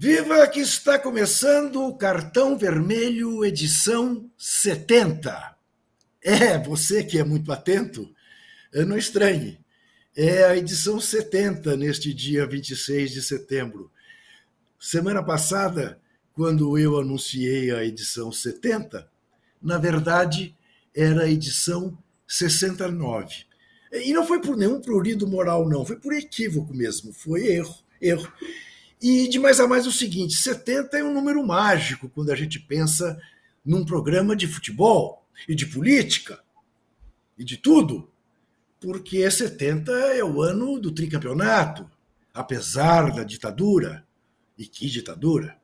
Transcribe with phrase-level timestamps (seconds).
[0.00, 5.56] Viva que está começando o Cartão Vermelho edição 70.
[6.22, 8.08] É, você que é muito atento,
[8.86, 9.58] não estranhe.
[10.16, 13.90] É a edição 70 neste dia 26 de setembro.
[14.78, 16.00] Semana passada,
[16.32, 19.10] quando eu anunciei a edição 70,
[19.60, 20.56] na verdade
[20.94, 23.46] era a edição 69.
[23.90, 28.32] E não foi por nenhum prurido moral, não, foi por equívoco mesmo, foi erro, erro.
[29.00, 32.58] E de mais a mais o seguinte: 70 é um número mágico quando a gente
[32.58, 33.20] pensa
[33.64, 36.40] num programa de futebol e de política
[37.38, 38.10] e de tudo,
[38.80, 41.88] porque 70 é o ano do tricampeonato,
[42.34, 44.04] apesar da ditadura.
[44.56, 45.56] E que ditadura!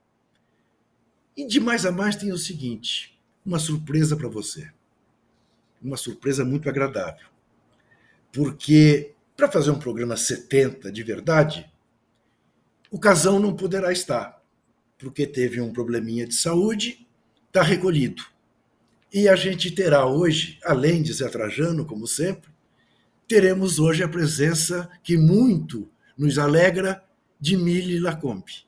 [1.35, 4.71] E de mais a mais tem o seguinte: uma surpresa para você.
[5.81, 7.27] Uma surpresa muito agradável.
[8.31, 11.69] Porque para fazer um programa 70 de verdade,
[12.95, 14.41] o casão não poderá estar,
[14.97, 17.05] porque teve um probleminha de saúde,
[17.45, 18.23] está recolhido.
[19.13, 22.49] E a gente terá hoje, além de Zé Trajano, como sempre,
[23.27, 27.03] teremos hoje a presença que muito nos alegra
[27.37, 28.65] de Mili Lacombe.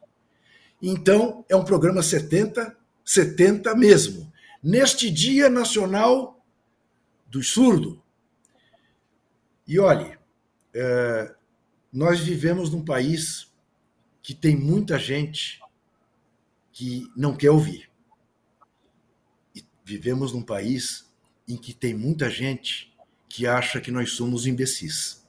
[0.81, 4.29] Então, é um programa 70, 70 mesmo.
[4.61, 6.45] Neste Dia Nacional
[7.27, 8.03] do Surdo.
[9.65, 10.17] E olhe,
[10.73, 11.33] é,
[11.93, 13.47] nós vivemos num país
[14.27, 15.61] que tem muita gente
[16.73, 17.89] que não quer ouvir.
[19.55, 21.09] E vivemos num país
[21.47, 22.93] em que tem muita gente
[23.29, 25.25] que acha que nós somos imbecis.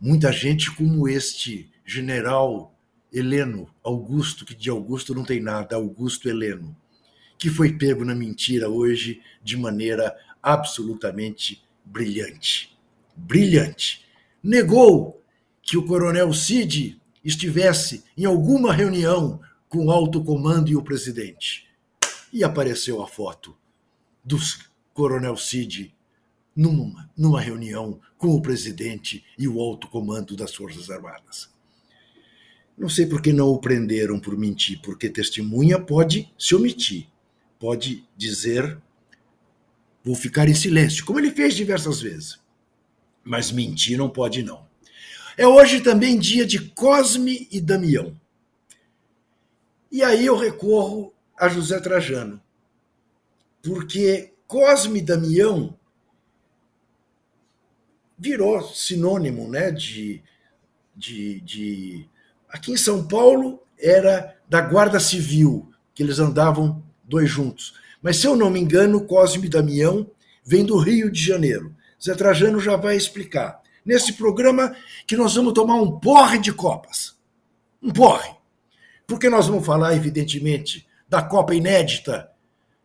[0.00, 2.76] Muita gente como este general
[3.12, 6.76] Heleno Augusto, que de Augusto não tem nada, Augusto Heleno,
[7.38, 12.76] que foi pego na mentira hoje de maneira absolutamente brilhante.
[13.14, 14.04] Brilhante.
[14.42, 15.22] Negou
[15.62, 21.66] que o coronel Cid estivesse em alguma reunião com o alto comando e o presidente.
[22.32, 23.56] E apareceu a foto
[24.24, 24.36] do
[24.92, 25.94] coronel Cid
[26.54, 31.50] numa, numa reunião com o presidente e o alto comando das Forças Armadas.
[32.76, 37.06] Não sei por que não o prenderam por mentir, porque testemunha pode se omitir,
[37.58, 38.78] pode dizer,
[40.04, 42.40] vou ficar em silêncio, como ele fez diversas vezes.
[43.22, 44.66] Mas mentir não pode, não.
[45.36, 48.14] É hoje também dia de Cosme e Damião.
[49.90, 52.40] E aí eu recorro a José Trajano,
[53.62, 55.78] porque Cosme e Damião
[58.18, 60.22] virou sinônimo né, de,
[60.94, 62.08] de, de.
[62.48, 67.74] Aqui em São Paulo era da Guarda Civil, que eles andavam dois juntos.
[68.02, 70.10] Mas se eu não me engano, Cosme e Damião
[70.44, 71.74] vem do Rio de Janeiro.
[72.02, 74.74] Zé Trajano já vai explicar nesse programa
[75.06, 77.16] que nós vamos tomar um porre de Copas.
[77.82, 78.30] Um porre.
[79.06, 82.30] Porque nós vamos falar, evidentemente, da Copa inédita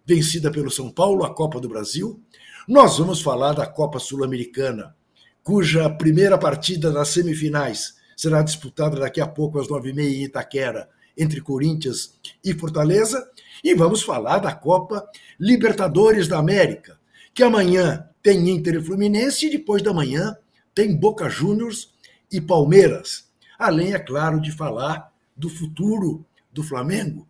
[0.06, 2.22] vencida pelo São Paulo, a Copa do Brasil.
[2.68, 4.96] Nós vamos falar da Copa Sul-Americana,
[5.44, 10.24] cuja primeira partida nas semifinais será disputada daqui a pouco às nove e meia em
[10.24, 12.14] Itaquera, entre Corinthians
[12.44, 13.30] e Fortaleza.
[13.64, 15.08] E vamos falar da Copa
[15.40, 16.98] Libertadores da América,
[17.34, 20.36] que amanhã tem Inter e Fluminense e depois da manhã
[20.78, 21.92] tem Boca Juniors
[22.32, 23.28] e Palmeiras.
[23.58, 27.28] Além, é claro, de falar do futuro do Flamengo.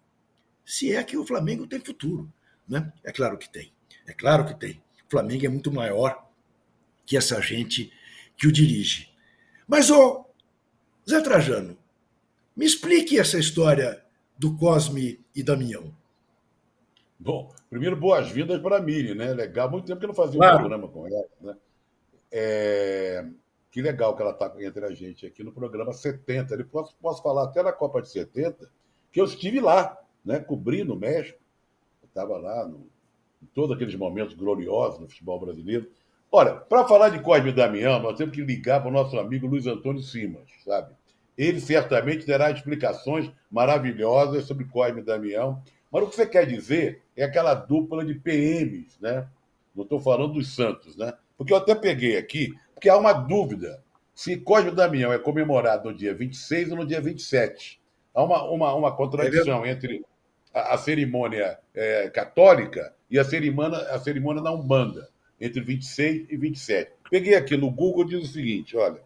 [0.65, 2.29] Se é que o Flamengo tem futuro.
[2.67, 2.91] Né?
[3.05, 3.71] É claro que tem.
[4.05, 4.83] É claro que tem.
[5.07, 6.27] O Flamengo é muito maior
[7.05, 7.89] que essa gente
[8.35, 9.09] que o dirige.
[9.65, 10.25] Mas, ô,
[11.09, 11.77] Zé Trajano,
[12.53, 14.03] me explique essa história
[14.37, 15.95] do Cosme e Damião.
[17.17, 19.33] Bom, primeiro, boas-vindas para a Miri, né?
[19.33, 20.55] Legal, muito tempo que eu não fazia claro.
[20.55, 21.55] um programa com ela, né?
[22.31, 23.25] É,
[23.71, 26.55] que legal que ela está entre a gente aqui no programa 70.
[26.55, 28.69] Eu posso, posso falar até na Copa de 70,
[29.11, 31.39] que eu estive lá, né, cobrindo o México.
[32.03, 32.87] Estava lá no,
[33.41, 35.89] em todos aqueles momentos gloriosos no futebol brasileiro.
[36.31, 39.65] Olha, para falar de Cosme Damião, nós temos que ligar para o nosso amigo Luiz
[39.65, 40.93] Antônio Simas, sabe?
[41.37, 45.61] Ele certamente terá explicações maravilhosas sobre Cosme Damião.
[45.91, 49.27] Mas o que você quer dizer é aquela dupla de PMs, né?
[49.75, 51.13] Não estou falando dos Santos, né?
[51.37, 53.83] Porque eu até peguei aqui, porque há uma dúvida
[54.17, 57.79] se Cosme Damião é comemorado no dia 26 ou no dia 27.
[58.15, 60.03] Há uma, uma, uma contradição é entre
[60.51, 65.07] a, a cerimônia é, católica e a cerimônia, a cerimônia da Umbanda,
[65.39, 66.91] entre 26 e 27.
[67.11, 69.05] Peguei aqui no Google diz o seguinte: olha.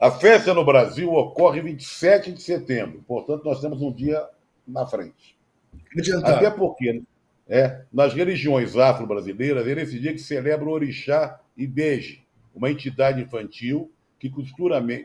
[0.00, 4.26] A festa no Brasil ocorre 27 de setembro, portanto, nós temos um dia
[4.66, 5.38] na frente.
[6.24, 7.04] Até porque
[7.52, 13.92] é, nas religiões afro-brasileiras, é nesse dia que celebra o orixá Ibeje, uma entidade infantil
[14.18, 14.32] que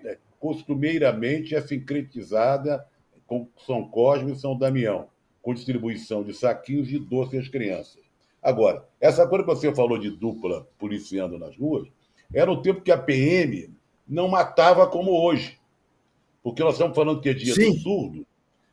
[0.06, 2.88] é, costumeiramente é sincretizada
[3.26, 5.10] com São Cosme e São Damião,
[5.42, 8.02] com distribuição de saquinhos de doce às crianças.
[8.42, 11.90] Agora, essa coisa que você falou de dupla policiando nas ruas,
[12.34, 13.70] era o tempo que a PM
[14.08, 15.60] não matava como hoje.
[16.42, 17.74] Porque nós estamos falando que é dia Sim.
[17.74, 18.28] do surdo,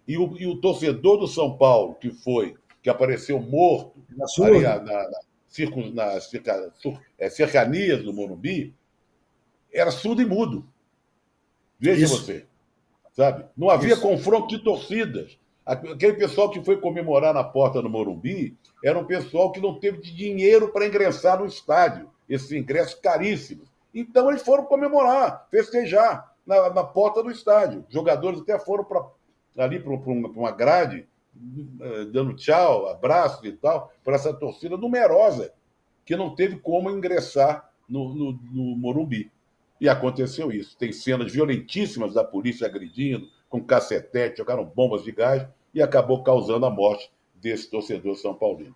[0.06, 4.60] e o, e o, torcedor do São Paulo, que foi, que apareceu morto na, ali,
[4.60, 5.10] na, na,
[5.94, 6.70] na cerca,
[7.18, 8.74] é, cercanias do Morumbi,
[9.72, 10.68] era surdo e mudo.
[11.80, 12.18] Veja Isso.
[12.18, 12.46] você.
[13.14, 13.46] Sabe?
[13.56, 14.02] Não havia Isso.
[14.02, 15.38] confronto de torcidas.
[15.64, 18.54] Aquele pessoal que foi comemorar na porta do Morumbi
[18.84, 22.10] era um pessoal que não teve dinheiro para ingressar no estádio.
[22.28, 23.66] Esses ingressos caríssimos.
[23.94, 27.86] Então eles foram comemorar, festejar na, na porta do estádio.
[27.88, 29.06] Jogadores até foram para
[29.56, 31.08] ali para uma grade,
[32.12, 35.52] dando tchau, abraços e tal, para essa torcida numerosa,
[36.04, 39.30] que não teve como ingressar no, no, no Morumbi.
[39.80, 40.76] E aconteceu isso.
[40.76, 46.66] Tem cenas violentíssimas da polícia agredindo, com cacetete, jogaram bombas de gás e acabou causando
[46.66, 48.74] a morte desse torcedor São Paulino.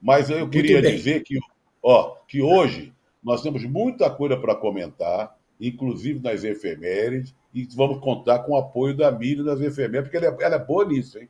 [0.00, 1.38] Mas eu queria dizer que,
[1.82, 8.40] ó, que hoje nós temos muita coisa para comentar, inclusive nas efemérides, e vamos contar
[8.40, 11.28] com o apoio da Miriam nas efemérides, porque ela é, ela é boa nisso, hein?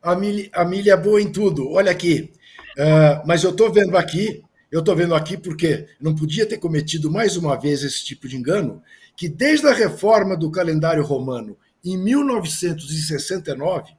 [0.00, 1.70] A Mili, a Mili é boa em tudo.
[1.70, 2.30] Olha aqui.
[2.78, 7.10] Uh, mas eu estou vendo aqui, eu estou vendo aqui porque não podia ter cometido
[7.10, 8.80] mais uma vez esse tipo de engano,
[9.16, 13.92] que desde a reforma do calendário romano em 1969,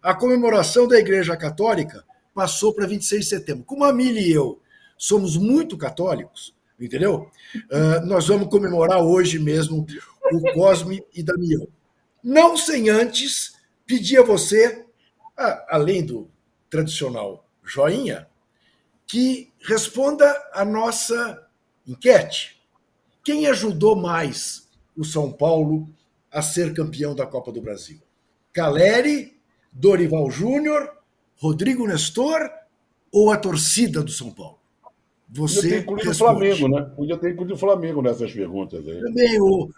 [0.00, 3.64] a comemoração da Igreja Católica passou para 26 de setembro.
[3.64, 4.60] Como a Mili e eu
[4.96, 7.28] somos muito católicos, entendeu?
[7.54, 9.84] Uh, nós vamos comemorar hoje mesmo
[10.32, 11.66] o Cosme e Damião.
[12.22, 13.54] Não sem antes
[13.86, 14.84] pedir a você,
[15.68, 16.30] além do
[16.68, 18.28] tradicional joinha,
[19.06, 21.48] que responda a nossa
[21.86, 22.62] enquete.
[23.24, 25.88] Quem ajudou mais o São Paulo
[26.30, 28.00] a ser campeão da Copa do Brasil?
[28.52, 29.40] Caleri,
[29.72, 30.96] Dorival Júnior,
[31.36, 32.50] Rodrigo Nestor
[33.10, 34.59] ou a torcida do São Paulo?
[35.32, 36.82] Você Podia ter incluído o Flamengo, né?
[36.96, 39.00] Podia ter incluído o Flamengo nessas perguntas aí.
[39.00, 39.68] Também o,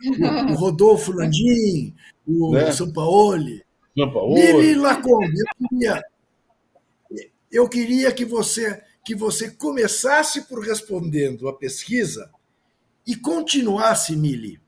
[0.51, 1.95] o, Rodolfo Landim,
[2.27, 2.73] o né?
[2.73, 3.63] Sampaoli.
[3.97, 4.41] Sampaoli.
[4.41, 6.03] Lili Lacombe, eu queria,
[7.51, 12.31] eu queria que você, que você começasse por respondendo a pesquisa
[13.07, 14.59] e continuasse, Mili,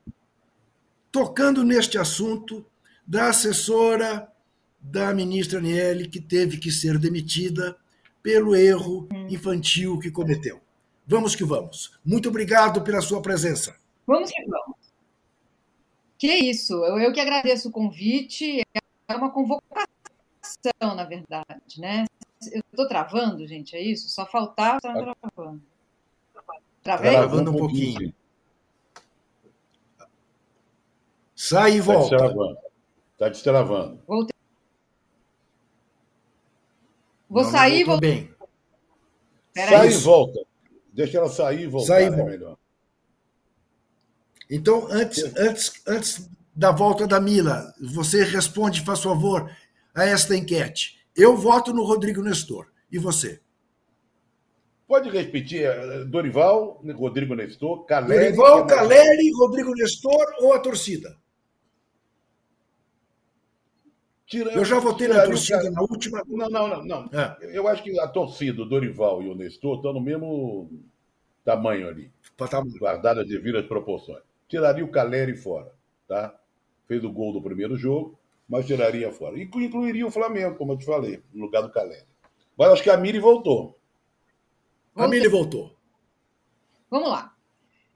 [1.11, 2.63] tocando neste assunto
[3.07, 4.31] da assessora
[4.79, 7.75] da ministra Aniele, que teve que ser demitida
[8.21, 10.64] pelo erro infantil que cometeu.
[11.07, 11.99] Vamos que vamos.
[12.03, 13.75] Muito obrigado pela sua presença.
[14.07, 14.75] Vamos que vamos.
[16.17, 18.61] Que isso, eu, eu que agradeço o convite.
[19.07, 19.91] É uma convocação,
[20.95, 22.05] na verdade, né?
[22.51, 24.09] Eu estou travando, gente, é isso?
[24.09, 25.61] Só faltava estar travando.
[26.81, 27.11] Travei?
[27.11, 28.13] Travando um pouquinho.
[31.35, 32.15] Sai e volta.
[33.13, 34.01] Está destravando.
[34.07, 34.35] Voltei.
[37.29, 38.01] Vou não, sair e voltar.
[38.01, 38.35] Bem.
[39.55, 40.45] Sai e volta.
[40.95, 42.57] Deixa ela sair e voltar, sair, é melhor.
[44.49, 49.51] Então, antes, antes, antes da volta da Mila, você responde, faz favor,
[49.93, 50.97] a esta enquete.
[51.13, 52.67] Eu voto no Rodrigo Nestor.
[52.89, 53.41] E você?
[54.87, 58.27] Pode repetir, eh, Dorival, Rodrigo Nestor, Caleri...
[58.27, 61.17] Dorival, Caleri, Rodrigo Nestor ou a torcida?
[64.25, 66.23] Tira, eu já votei na torcida na última.
[66.27, 66.83] Não, não, não.
[66.83, 67.09] não.
[67.19, 67.37] É.
[67.57, 70.69] Eu acho que a torcida, o Dorival e o Nestor, estão no mesmo
[71.43, 72.11] tamanho ali.
[72.35, 72.79] Tamanho.
[72.79, 74.23] Guardada as devidas proporções.
[74.47, 75.71] Tiraria o Caleri fora.
[76.07, 76.35] Tá?
[76.87, 78.17] Fez o gol do primeiro jogo,
[78.49, 79.37] mas tiraria fora.
[79.37, 82.05] E incluiria o Flamengo, como eu te falei, no lugar do Caleri.
[82.57, 83.77] Mas acho que a Miri voltou.
[84.95, 85.75] A Miri voltou.
[86.89, 87.35] Vamos lá.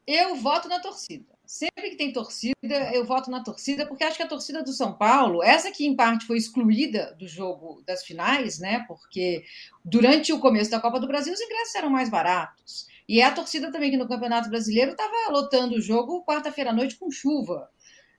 [0.06, 1.39] Eu voto na torcida.
[1.50, 4.94] Sempre que tem torcida, eu voto na torcida, porque acho que a torcida do São
[4.94, 8.86] Paulo, essa que em parte foi excluída do jogo das finais, né?
[8.88, 9.44] Porque
[9.84, 12.86] durante o começo da Copa do Brasil os ingressos eram mais baratos.
[13.08, 16.74] E é a torcida também que no Campeonato Brasileiro estava lotando o jogo quarta-feira à
[16.74, 17.68] noite com chuva,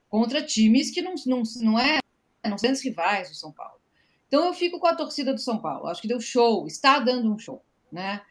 [0.08, 2.00] contra times que não, não, não é
[2.44, 3.80] não são rivais do São Paulo.
[4.26, 5.86] Então eu fico com a torcida do São Paulo.
[5.86, 8.22] Acho que deu show, está dando um show, né?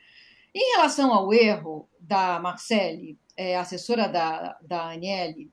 [0.54, 5.50] Em relação ao erro da Marcele é, assessora da, da Aniele,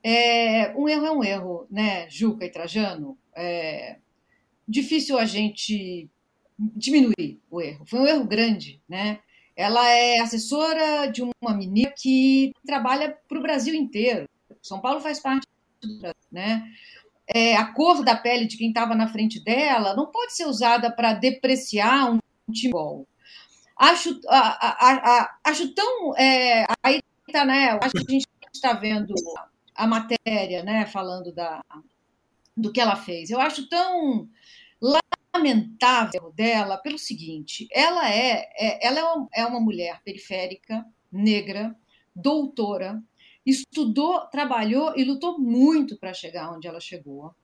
[0.00, 3.18] é, um erro é um erro, né, Juca e Trajano?
[3.34, 3.96] É,
[4.66, 6.08] difícil a gente
[6.56, 7.84] diminuir o erro.
[7.84, 9.18] Foi um erro grande, né?
[9.56, 14.28] Ela é assessora de uma menina que trabalha para o Brasil inteiro.
[14.62, 15.48] São Paulo faz parte
[15.82, 16.62] do Brasil, né?
[17.26, 20.92] É, a cor da pele de quem estava na frente dela não pode ser usada
[20.92, 22.20] para depreciar um
[22.52, 22.72] time
[23.76, 26.16] Acho, a, a, a, acho tão.
[26.16, 26.64] É,
[27.32, 27.72] né?
[27.72, 29.14] Eu acho que a gente está vendo
[29.74, 31.62] a matéria, né, falando da,
[32.56, 33.30] do que ela fez.
[33.30, 34.28] Eu acho tão
[35.34, 41.76] lamentável dela pelo seguinte: ela é, é ela é uma, é uma mulher periférica, negra,
[42.14, 43.02] doutora,
[43.44, 47.34] estudou, trabalhou e lutou muito para chegar onde ela chegou.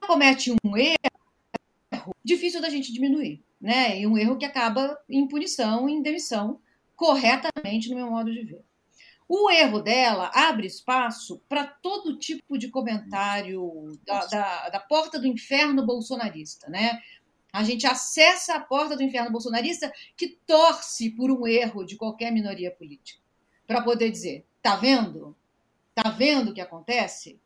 [0.00, 4.00] Ela comete um erro difícil da gente diminuir, né?
[4.00, 6.60] E um erro que acaba em punição, em demissão,
[6.94, 8.64] corretamente no meu modo de ver.
[9.34, 15.26] O erro dela abre espaço para todo tipo de comentário da, da, da, porta do
[15.26, 17.00] inferno bolsonarista, né?
[17.50, 22.30] A gente acessa a porta do inferno bolsonarista que torce por um erro de qualquer
[22.30, 23.22] minoria política,
[23.66, 25.34] para poder dizer: tá vendo?
[25.94, 27.40] Tá vendo o que acontece?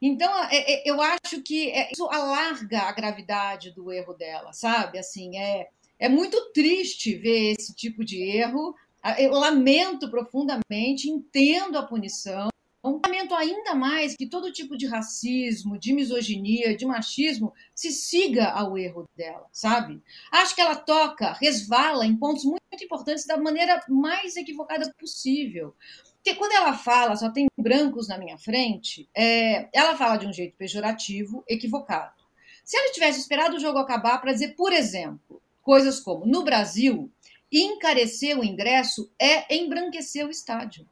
[0.00, 5.00] Então, é, é, eu acho que é, isso alarga a gravidade do erro dela, sabe?
[5.00, 8.72] Assim, é, é muito triste ver esse tipo de erro
[9.18, 12.48] eu lamento profundamente, entendo a punição,
[13.14, 18.76] lamento ainda mais que todo tipo de racismo, de misoginia, de machismo se siga ao
[18.76, 20.02] erro dela, sabe?
[20.30, 25.74] Acho que ela toca, resvala em pontos muito importantes da maneira mais equivocada possível.
[26.16, 30.32] Porque quando ela fala, só tem brancos na minha frente, é, ela fala de um
[30.32, 32.24] jeito pejorativo, equivocado.
[32.64, 37.10] Se ela tivesse esperado o jogo acabar para dizer, por exemplo, coisas como: no Brasil,
[37.50, 40.88] encarecer o ingresso é embranquecer o estádio.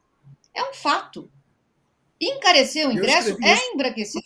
[0.54, 1.30] É um fato.
[2.20, 4.22] Encarecer o ingresso é embranquecer.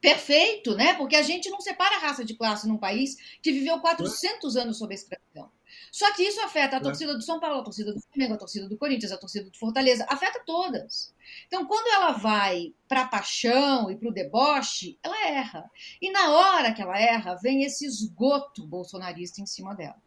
[0.00, 0.94] Perfeito, né?
[0.94, 4.92] Porque a gente não separa raça de classe num país que viveu 400 anos sob
[4.92, 5.50] a escravidão.
[5.92, 8.68] Só que isso afeta a torcida do São Paulo, a torcida do Flamengo, a torcida
[8.68, 11.14] do Corinthians, a torcida do Fortaleza, afeta todas.
[11.46, 15.70] Então, quando ela vai para a paixão e para o deboche, ela erra.
[16.00, 20.00] E na hora que ela erra, vem esse esgoto bolsonarista em cima dela.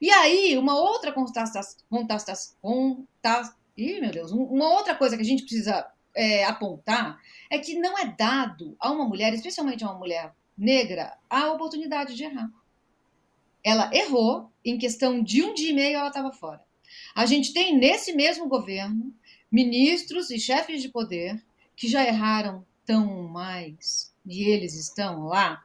[0.00, 1.12] E aí, uma outra.
[1.12, 1.76] Contas,
[3.76, 7.20] ih, meu Deus, uma outra coisa que a gente precisa é, apontar
[7.50, 12.14] é que não é dado a uma mulher, especialmente a uma mulher negra, a oportunidade
[12.14, 12.50] de errar.
[13.64, 16.62] Ela errou, em questão de um dia e meio ela estava fora.
[17.14, 19.14] A gente tem nesse mesmo governo
[19.50, 21.42] ministros e chefes de poder
[21.76, 25.64] que já erraram tão mais e eles estão lá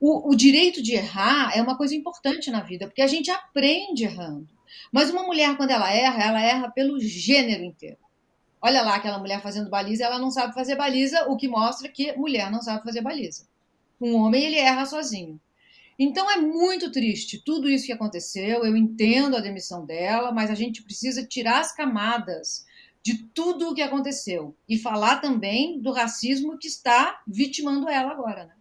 [0.00, 4.04] o, o direito de errar é uma coisa importante na vida, porque a gente aprende
[4.04, 4.48] errando.
[4.92, 7.98] Mas uma mulher, quando ela erra, ela erra pelo gênero inteiro.
[8.60, 12.12] Olha lá aquela mulher fazendo baliza, ela não sabe fazer baliza, o que mostra que
[12.16, 13.46] mulher não sabe fazer baliza.
[14.00, 15.40] Um homem, ele erra sozinho.
[15.98, 18.64] Então é muito triste tudo isso que aconteceu.
[18.64, 22.64] Eu entendo a demissão dela, mas a gente precisa tirar as camadas
[23.02, 28.44] de tudo o que aconteceu e falar também do racismo que está vitimando ela agora,
[28.44, 28.57] né?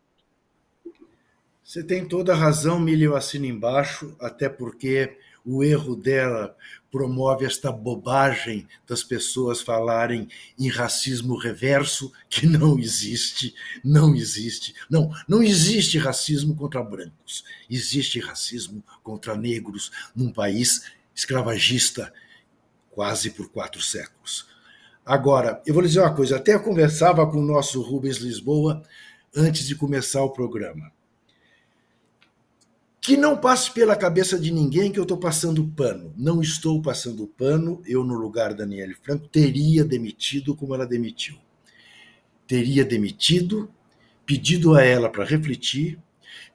[1.67, 6.55] Você tem toda a razão, Mili, eu assino embaixo, até porque o erro dela
[6.89, 14.74] promove esta bobagem das pessoas falarem em racismo reverso, que não existe, não existe.
[14.89, 17.43] Não, não existe racismo contra brancos.
[17.69, 22.13] Existe racismo contra negros num país escravagista
[22.89, 24.47] quase por quatro séculos.
[25.05, 28.81] Agora, eu vou lhe dizer uma coisa, até eu conversava com o nosso Rubens Lisboa
[29.36, 30.95] antes de começar o programa
[33.08, 36.14] que não passe pela cabeça de ninguém que eu estou passando pano.
[36.18, 37.82] Não estou passando pano.
[37.86, 41.38] Eu, no lugar da Daniele Franco, teria demitido como ela demitiu.
[42.46, 43.72] Teria demitido,
[44.26, 45.98] pedido a ela para refletir,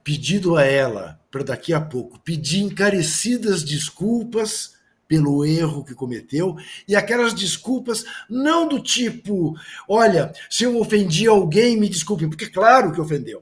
[0.03, 4.75] pedido a ela para daqui a pouco pedir encarecidas desculpas
[5.07, 6.55] pelo erro que cometeu
[6.87, 9.55] e aquelas desculpas não do tipo,
[9.89, 13.41] olha, se eu ofendi alguém, me desculpem, porque claro que ofendeu.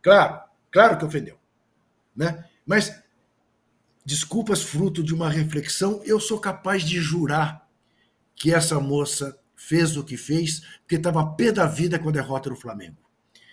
[0.00, 1.35] Claro, claro que ofendeu
[2.16, 2.44] né?
[2.64, 3.02] Mas
[4.04, 7.68] desculpas fruto de uma reflexão, eu sou capaz de jurar
[8.34, 12.48] que essa moça fez o que fez porque estava pé da vida com a derrota
[12.48, 12.96] do Flamengo.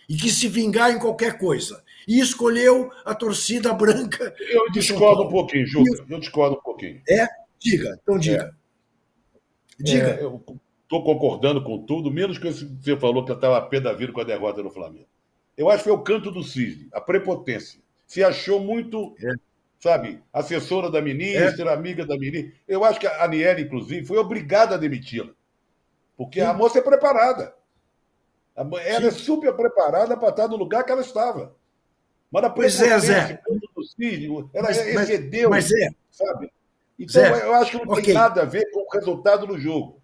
[0.07, 1.81] E que se vingar em qualquer coisa.
[2.07, 4.35] E escolheu a torcida branca.
[4.39, 6.05] Eu discordo um pouquinho, Júlio.
[6.09, 7.01] Eu discordo um pouquinho.
[7.09, 7.25] É?
[7.57, 8.53] Diga, então diga.
[9.79, 9.83] É.
[9.83, 10.07] Diga.
[10.09, 10.43] É, eu
[10.83, 14.19] estou concordando com tudo, menos que você falou que eu estava pé da vida com
[14.19, 15.07] a derrota do Flamengo.
[15.57, 17.82] Eu acho que foi o canto do cisne, a prepotência
[18.13, 19.33] se achou muito, é.
[19.79, 21.73] sabe, assessora da ministra, é.
[21.73, 22.53] amiga da ministra.
[22.67, 25.31] Eu acho que a Aniele, inclusive, foi obrigada a demiti-la.
[26.15, 26.45] Porque Sim.
[26.45, 27.55] a moça é preparada.
[28.55, 29.07] Ela é Sim.
[29.07, 31.55] é super preparada para estar no lugar que ela estava.
[32.31, 33.41] Mas a pois é, Zé.
[33.75, 35.89] do Círio, ela mas, excedeu, mas, é.
[36.11, 36.53] sabe?
[36.99, 38.03] Então, Zé, eu acho que não okay.
[38.03, 39.99] tem nada a ver com o resultado do jogo.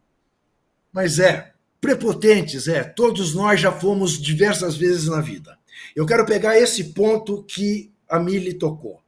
[0.91, 5.59] Mas é, prepotentes, é, todos nós já fomos diversas vezes na vida.
[5.95, 9.01] Eu quero pegar esse ponto que a Mili tocou.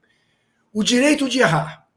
[0.72, 1.88] O direito de errar.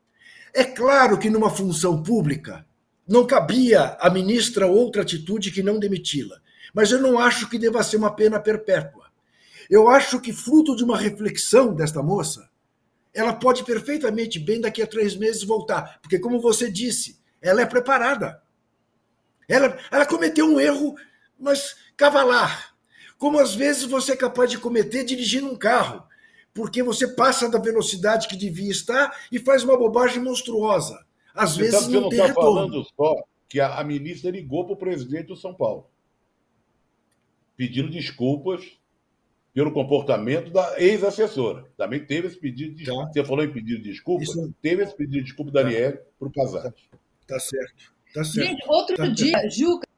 [0.53, 2.67] É claro que numa função pública
[3.07, 6.41] não cabia à ministra outra atitude que não demiti-la.
[6.73, 9.05] Mas eu não acho que deva ser uma pena perpétua.
[9.71, 12.49] Eu acho que, fruto de uma reflexão desta moça,
[13.13, 16.01] ela pode perfeitamente bem daqui a três meses voltar.
[16.01, 18.43] Porque, como você disse, ela é preparada.
[19.49, 20.97] Ela, ela cometeu um erro,
[21.39, 22.75] mas cavalar.
[23.19, 26.05] Como às vezes você é capaz de cometer dirigindo um carro,
[26.55, 31.05] porque você passa da velocidade que devia estar e faz uma bobagem monstruosa.
[31.35, 32.55] Às vezes você não, não tem tá retorno.
[32.55, 35.91] falando só que a, a ministra ligou para o presidente do São Paulo,
[37.57, 38.79] pedindo desculpas
[39.53, 41.65] pelo comportamento da ex-assessora.
[41.77, 42.93] Também teve esse pedido de tá.
[42.93, 44.23] Você falou em pedido de desculpa?
[44.23, 44.55] Isso...
[44.63, 45.69] Teve esse pedido de desculpa da tá.
[45.69, 46.91] Daniele para o Casati.
[47.27, 47.95] Tá certo.
[48.13, 48.49] Tá certo.
[48.49, 49.55] Gente, outro tá dia, certo.
[49.55, 49.89] Juca,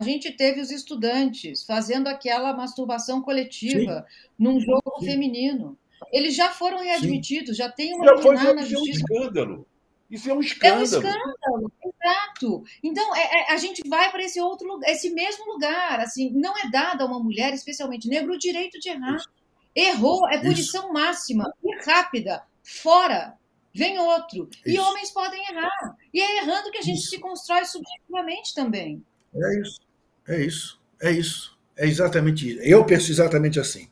[0.00, 4.26] a gente teve os estudantes fazendo aquela masturbação coletiva Sim.
[4.38, 5.06] num jogo Sim.
[5.06, 5.78] feminino.
[6.12, 7.62] Eles já foram readmitidos, Sim.
[7.62, 9.04] já tem uma já na justiça.
[9.10, 9.66] Um escândalo.
[10.10, 10.76] Isso é um escândalo.
[10.76, 12.64] É um escândalo, exato.
[12.82, 16.00] Então, é, é, a gente vai para esse outro lugar, esse mesmo lugar.
[16.00, 19.16] Assim, não é dado a uma mulher, especialmente negra, o direito de errar.
[19.16, 19.30] Isso.
[19.74, 20.92] Errou, é punição Isso.
[20.92, 22.42] máxima e rápida.
[22.62, 23.38] Fora.
[23.74, 24.50] Vem outro.
[24.66, 24.76] Isso.
[24.76, 25.96] E homens podem errar.
[26.12, 29.02] E é errando que a gente se constrói subjetivamente também.
[29.34, 29.80] É isso.
[30.28, 30.80] É isso.
[31.00, 31.58] É isso.
[31.74, 32.60] É exatamente isso.
[32.60, 33.88] Eu penso exatamente assim.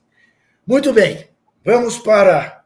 [0.66, 1.29] Muito bem.
[1.62, 2.64] Vamos para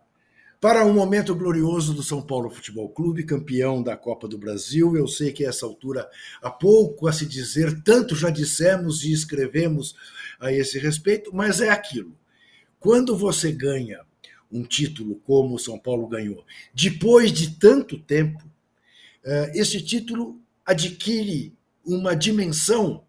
[0.60, 4.96] para um momento glorioso do São Paulo Futebol Clube, campeão da Copa do Brasil.
[4.96, 6.08] Eu sei que a essa altura
[6.40, 9.96] há pouco a se dizer, tanto já dissemos e escrevemos
[10.38, 12.16] a esse respeito, mas é aquilo.
[12.78, 14.00] Quando você ganha
[14.50, 18.44] um título como o São Paulo ganhou, depois de tanto tempo,
[19.24, 21.52] eh, esse título adquire
[21.84, 23.03] uma dimensão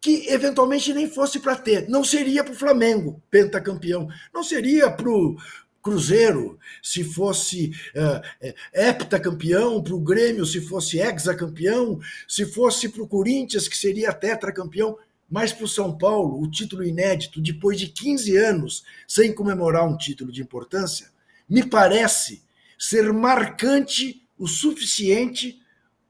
[0.00, 1.88] que eventualmente nem fosse para ter.
[1.88, 4.08] Não seria para o Flamengo, pentacampeão.
[4.32, 5.36] Não seria para o
[5.82, 13.08] Cruzeiro, se fosse uh, heptacampeão, para o Grêmio, se fosse hexacampeão, se fosse para o
[13.08, 14.98] Corinthians, que seria tetracampeão,
[15.30, 19.96] mas para o São Paulo, o título inédito, depois de 15 anos sem comemorar um
[19.96, 21.10] título de importância,
[21.48, 22.42] me parece
[22.78, 25.60] ser marcante o suficiente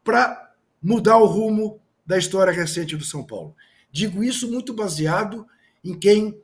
[0.02, 3.54] para mudar o rumo da história recente do São Paulo.
[3.90, 5.46] Digo isso muito baseado
[5.84, 6.40] em quem uh,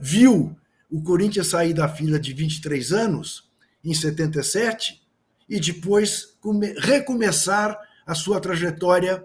[0.00, 0.56] viu
[0.90, 3.48] o Corinthians sair da fila de 23 anos,
[3.84, 5.02] em 77,
[5.48, 6.36] e depois
[6.78, 9.24] recomeçar a sua trajetória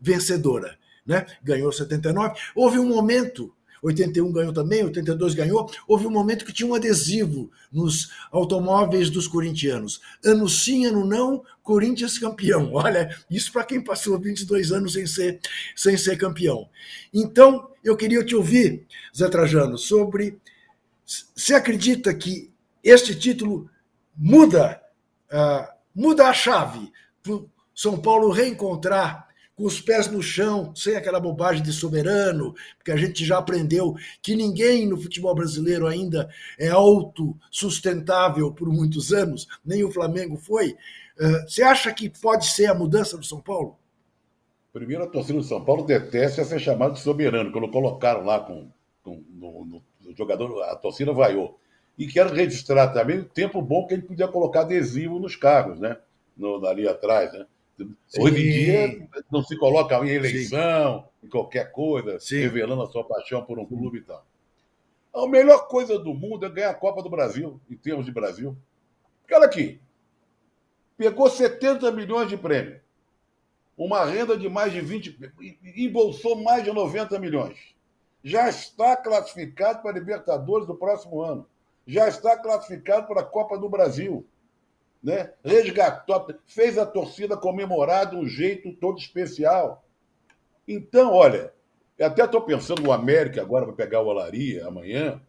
[0.00, 0.78] vencedora.
[1.06, 1.26] Né?
[1.42, 2.38] Ganhou 79.
[2.54, 5.70] Houve um momento 81 ganhou também, 82 ganhou.
[5.86, 10.00] Houve um momento que tinha um adesivo nos automóveis dos corintianos.
[10.24, 12.70] Ano sim, ano não, Corinthians campeão.
[12.74, 15.40] Olha, isso para quem passou 22 anos sem ser,
[15.74, 16.68] sem ser campeão.
[17.12, 20.38] Então, eu queria te ouvir, Zé Trajano, sobre
[21.34, 22.52] você acredita que
[22.84, 23.68] este título
[24.16, 24.80] muda,
[25.32, 27.40] uh, muda a chave para
[27.74, 29.29] São Paulo reencontrar
[29.60, 33.94] com os pés no chão, sem aquela bobagem de soberano, porque a gente já aprendeu
[34.22, 40.70] que ninguém no futebol brasileiro ainda é autossustentável por muitos anos, nem o Flamengo foi.
[41.18, 43.76] Uh, você acha que pode ser a mudança do São Paulo?
[44.72, 48.70] Primeiro, a torcida do São Paulo detesta ser chamado de soberano, quando colocaram lá com,
[49.02, 51.60] com no, no o jogador, a torcida vaiou.
[51.98, 55.98] E quero registrar também o tempo bom que ele podia colocar adesivo nos carros, né?
[56.34, 57.44] No, ali atrás, né?
[58.06, 58.22] Sim.
[58.22, 61.26] Hoje em dia não se coloca em eleição, Sim.
[61.26, 62.40] em qualquer coisa, Sim.
[62.40, 64.24] revelando a sua paixão por um clube e tal.
[65.14, 68.56] A melhor coisa do mundo é ganhar a Copa do Brasil, em termos de Brasil.
[69.22, 69.80] Porque olha aqui,
[70.96, 72.80] pegou 70 milhões de prêmio,
[73.76, 75.18] uma renda de mais de 20,
[75.76, 77.74] embolsou mais de 90 milhões
[78.22, 81.46] já está classificado para a Libertadores do próximo ano.
[81.86, 84.26] Já está classificado para a Copa do Brasil.
[85.02, 85.32] Né?
[85.44, 89.84] Resgatou, fez a torcida comemorar de um jeito todo especial.
[90.68, 91.52] Então, olha,
[91.98, 95.20] eu até estou pensando o América agora vai pegar o Olaria amanhã.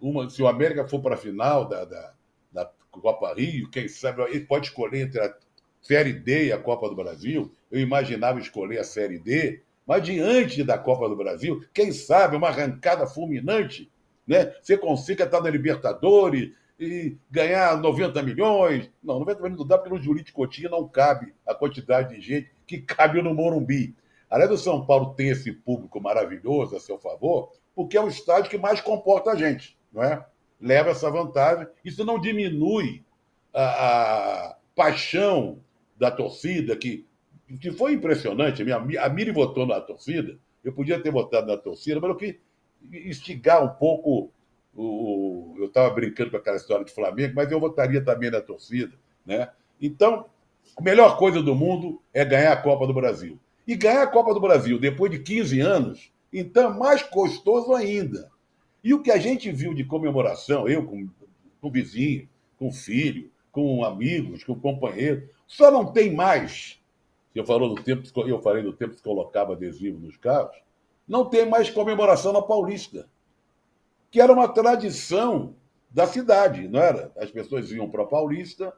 [0.00, 2.14] Uma, se o América for para a final da, da,
[2.52, 5.34] da Copa Rio, quem sabe ele pode escolher entre a
[5.80, 7.52] Série D e a Copa do Brasil.
[7.70, 12.48] Eu imaginava escolher a Série D, mas diante da Copa do Brasil, quem sabe uma
[12.48, 13.90] arrancada fulminante,
[14.26, 14.54] né?
[14.62, 18.90] Você consiga estar na Libertadores e ganhar 90 milhões.
[19.02, 22.50] Não, 90 milhões não dá, porque no Jurite Coutinho não cabe a quantidade de gente
[22.66, 23.94] que cabe no Morumbi.
[24.28, 28.50] Além do São Paulo ter esse público maravilhoso a seu favor, porque é o estádio
[28.50, 30.24] que mais comporta a gente, não é?
[30.60, 31.66] Leva essa vantagem.
[31.84, 33.04] Isso não diminui
[33.52, 33.64] a,
[34.48, 35.60] a paixão
[35.96, 37.06] da torcida que
[37.60, 38.62] que foi impressionante.
[38.62, 42.16] A, minha, a Miri votou na torcida, eu podia ter votado na torcida, mas eu
[42.16, 42.36] quis
[43.06, 44.32] instigar um pouco.
[44.76, 48.92] O, eu estava brincando com aquela história de Flamengo, mas eu votaria também na torcida.
[49.24, 49.48] Né?
[49.80, 50.26] Então,
[50.76, 53.38] A melhor coisa do mundo é ganhar a Copa do Brasil.
[53.66, 58.30] E ganhar a Copa do Brasil depois de 15 anos, então é mais gostoso ainda.
[58.82, 61.08] E o que a gente viu de comemoração, eu com,
[61.60, 66.80] com vizinho, com filho, com amigos, com companheiro, só não tem mais.
[67.34, 70.56] Eu falou do tempo, eu falei do tempo que colocava adesivo nos carros,
[71.06, 73.08] não tem mais comemoração na Paulista,
[74.14, 75.56] que era uma tradição
[75.90, 77.10] da cidade, não era?
[77.16, 78.72] As pessoas iam para a Paulista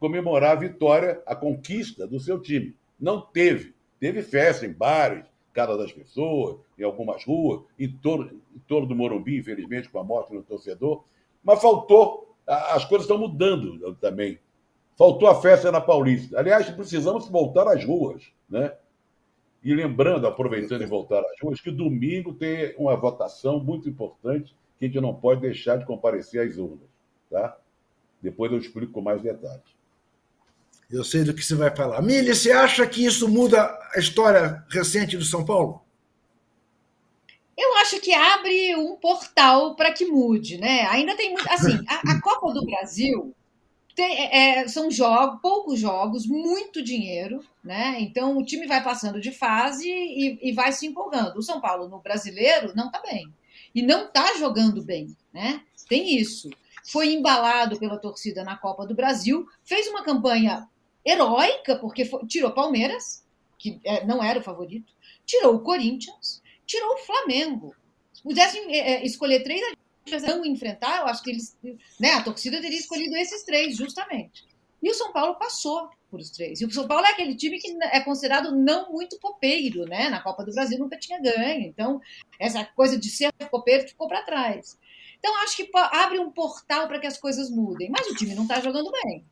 [0.00, 2.74] comemorar a vitória, a conquista do seu time.
[2.98, 3.76] Não teve.
[4.00, 8.96] Teve festa em bares, casa das pessoas, em algumas ruas, em torno, em torno do
[8.96, 11.04] Morumbi, infelizmente, com a morte do torcedor.
[11.44, 14.40] Mas faltou, as coisas estão mudando também.
[14.98, 16.40] Faltou a festa na Paulista.
[16.40, 18.74] Aliás, precisamos voltar às ruas, né?
[19.62, 24.86] E lembrando, aproveitando e voltar às ruas, que domingo tem uma votação muito importante que
[24.86, 26.88] a gente não pode deixar de comparecer às urnas,
[27.30, 27.56] tá?
[28.20, 29.62] Depois eu explico com mais detalhes.
[30.90, 32.02] Eu sei do que você vai falar.
[32.02, 33.62] Mili, você acha que isso muda
[33.94, 35.82] a história recente do São Paulo?
[37.56, 40.86] Eu acho que abre um portal para que mude, né?
[40.88, 41.48] Ainda tem muito.
[41.50, 43.34] Assim, a, a Copa do Brasil
[43.94, 47.96] tem, é, é, são jogos, poucos jogos, muito dinheiro, né?
[48.00, 51.38] Então o time vai passando de fase e, e vai se empolgando.
[51.38, 53.32] O São Paulo no brasileiro não está bem.
[53.74, 55.62] E não está jogando bem, né?
[55.88, 56.50] Tem isso.
[56.84, 60.68] Foi embalado pela torcida na Copa do Brasil, fez uma campanha
[61.04, 63.24] heróica, porque foi, tirou Palmeiras,
[63.58, 64.92] que é, não era o favorito,
[65.24, 67.74] tirou o Corinthians, tirou o Flamengo.
[68.12, 69.62] Se pudessem é, é escolher três
[70.22, 71.56] não enfrentar, eu acho que eles,
[71.98, 74.44] né, a torcida teria escolhido esses três, justamente.
[74.82, 76.60] E o São Paulo passou por os três.
[76.60, 80.10] E o São Paulo é aquele time que é considerado não muito copeiro, né?
[80.10, 81.62] Na Copa do Brasil nunca tinha ganho.
[81.62, 81.98] Então,
[82.38, 84.78] essa coisa de ser copeiro ficou para trás.
[85.18, 87.88] Então, acho que abre um portal para que as coisas mudem.
[87.90, 89.24] Mas o time não está jogando bem,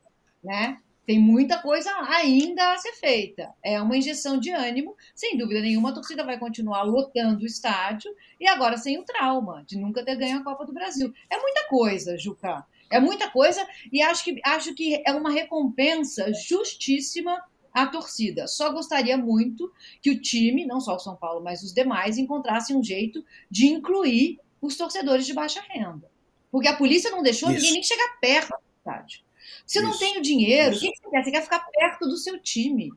[0.43, 0.79] né?
[1.05, 3.53] Tem muita coisa ainda a ser feita.
[3.63, 8.11] É uma injeção de ânimo, sem dúvida nenhuma, a torcida vai continuar lotando o estádio
[8.39, 11.13] e agora sem o trauma de nunca ter ganho a Copa do Brasil.
[11.29, 12.65] É muita coisa, Juca.
[12.91, 18.47] É muita coisa e acho que, acho que é uma recompensa justíssima à torcida.
[18.49, 19.73] Só gostaria muito
[20.03, 23.67] que o time, não só o São Paulo, mas os demais, encontrassem um jeito de
[23.67, 26.11] incluir os torcedores de baixa renda.
[26.51, 27.59] Porque a polícia não deixou Isso.
[27.59, 29.21] ninguém nem chegar perto do estádio.
[29.65, 31.25] Você não tem o dinheiro, o que você quer?
[31.25, 32.93] Você quer ficar perto do seu time.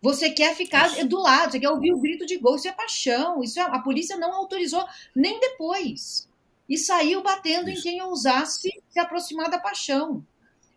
[0.00, 1.08] Você quer ficar Isso.
[1.08, 3.42] do lado, você quer ouvir o grito de gol, isso é paixão.
[3.42, 6.28] Isso é, a polícia não autorizou nem depois.
[6.72, 7.80] E saiu batendo Isso.
[7.80, 10.26] em quem ousasse se aproximar da paixão.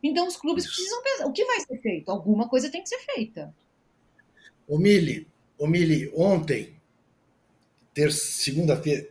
[0.03, 0.75] Então os clubes Isso.
[0.75, 1.25] precisam pensar.
[1.25, 2.11] O que vai ser feito?
[2.11, 3.55] Alguma coisa tem que ser feita.
[4.67, 5.25] O Mili,
[5.57, 6.75] o Mili, ontem,
[8.11, 9.09] segunda-feira.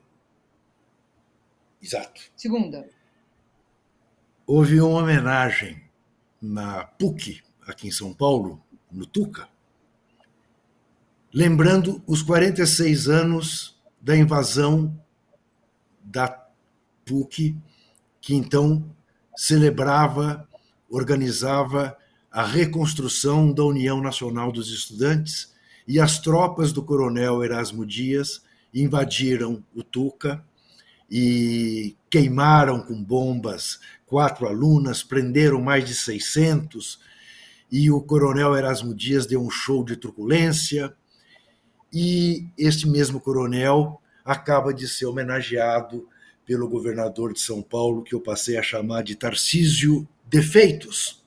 [1.80, 2.20] Exato.
[2.36, 2.86] Segunda.
[4.46, 5.82] Houve uma homenagem
[6.38, 9.48] na PUC, aqui em São Paulo, no Tuca,
[11.32, 15.02] lembrando os 46 anos da invasão
[16.02, 16.43] da
[17.04, 17.56] PUC,
[18.20, 18.84] que então
[19.36, 20.48] celebrava,
[20.88, 21.96] organizava
[22.30, 25.52] a reconstrução da União Nacional dos Estudantes
[25.86, 30.44] e as tropas do coronel Erasmo Dias invadiram o Tuca
[31.10, 36.98] e queimaram com bombas quatro alunas, prenderam mais de 600
[37.70, 40.94] e o coronel Erasmo Dias deu um show de truculência
[41.92, 46.08] e este mesmo coronel acaba de ser homenageado
[46.46, 51.22] pelo governador de São Paulo, que eu passei a chamar de Tarcísio Defeitos.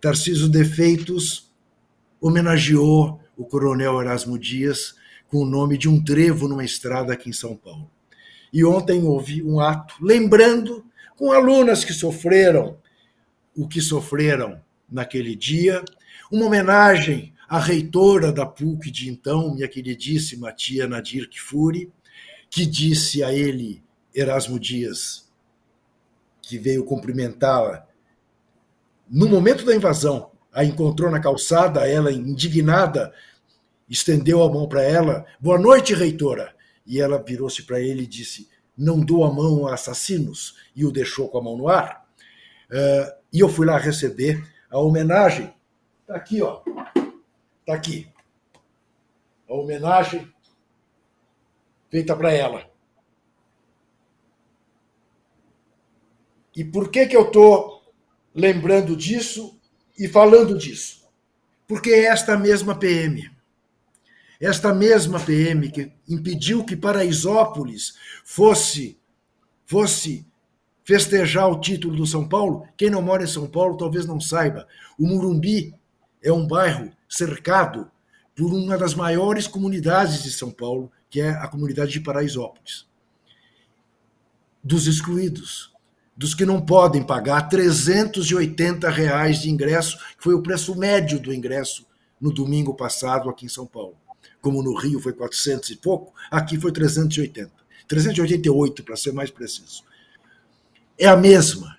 [0.00, 1.50] Tarcísio Defeitos
[2.20, 4.94] homenageou o coronel Erasmo Dias
[5.28, 7.90] com o nome de um trevo numa estrada aqui em São Paulo.
[8.52, 10.84] E ontem houve um ato lembrando
[11.16, 12.78] com alunas que sofreram
[13.56, 15.84] o que sofreram naquele dia,
[16.32, 21.92] uma homenagem à reitora da PUC de então, minha queridíssima tia Nadir Kfouri,
[22.48, 23.82] que disse a ele,
[24.14, 25.28] Erasmo Dias,
[26.42, 27.88] que veio cumprimentá-la
[29.10, 33.12] no momento da invasão, a encontrou na calçada, ela indignada,
[33.88, 36.54] estendeu a mão para ela, boa noite, reitora.
[36.86, 40.92] E ela virou-se para ele e disse: Não dou a mão a assassinos, e o
[40.92, 42.08] deixou com a mão no ar.
[42.70, 45.52] Uh, e eu fui lá receber a homenagem.
[46.02, 46.62] Está aqui, ó.
[47.60, 48.08] Está aqui.
[49.48, 50.32] A homenagem
[51.90, 52.69] feita para ela.
[56.60, 57.92] E por que, que eu estou
[58.34, 59.58] lembrando disso
[59.98, 61.08] e falando disso?
[61.66, 63.30] Porque é esta mesma PM
[64.40, 67.94] esta mesma PM que impediu que Paraisópolis
[68.24, 68.98] fosse
[69.66, 70.26] fosse
[70.82, 74.66] festejar o título do São Paulo, quem não mora em São Paulo talvez não saiba.
[74.98, 75.72] O Murumbi
[76.20, 77.88] é um bairro cercado
[78.34, 82.88] por uma das maiores comunidades de São Paulo, que é a comunidade de Paraisópolis.
[84.64, 85.69] Dos excluídos,
[86.20, 91.32] dos que não podem pagar 380 reais de ingresso, que foi o preço médio do
[91.32, 91.86] ingresso
[92.20, 93.96] no domingo passado aqui em São Paulo.
[94.38, 97.50] Como no Rio foi 400 e pouco, aqui foi 380.
[97.88, 99.82] 388, para ser mais preciso.
[100.98, 101.78] É a mesma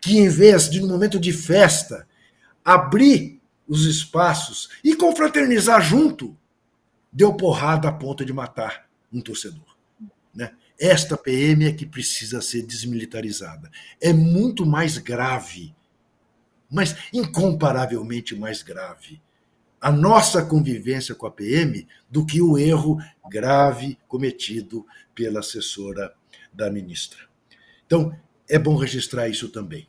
[0.00, 2.06] que, em vez de, no momento de festa,
[2.64, 6.36] abrir os espaços e confraternizar junto,
[7.12, 9.76] deu porrada a ponto de matar um torcedor.
[10.32, 10.52] Né?
[10.82, 13.70] Esta PM é que precisa ser desmilitarizada.
[14.00, 15.72] É muito mais grave,
[16.68, 19.22] mas incomparavelmente mais grave,
[19.80, 22.98] a nossa convivência com a PM do que o erro
[23.30, 26.12] grave cometido pela assessora
[26.52, 27.20] da ministra.
[27.86, 28.12] Então,
[28.50, 29.86] é bom registrar isso também.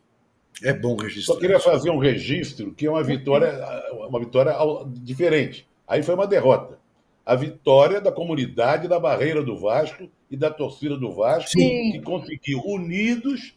[0.62, 1.34] É bom registrar.
[1.34, 3.51] Só queria fazer um registro que é uma vitória,
[3.93, 4.53] uma vitória
[5.01, 5.67] diferente.
[5.88, 6.77] Aí foi uma derrota.
[7.25, 11.91] A vitória da comunidade da Barreira do Vasco e da torcida do Vasco, Sim.
[11.91, 13.54] que conseguiu unidos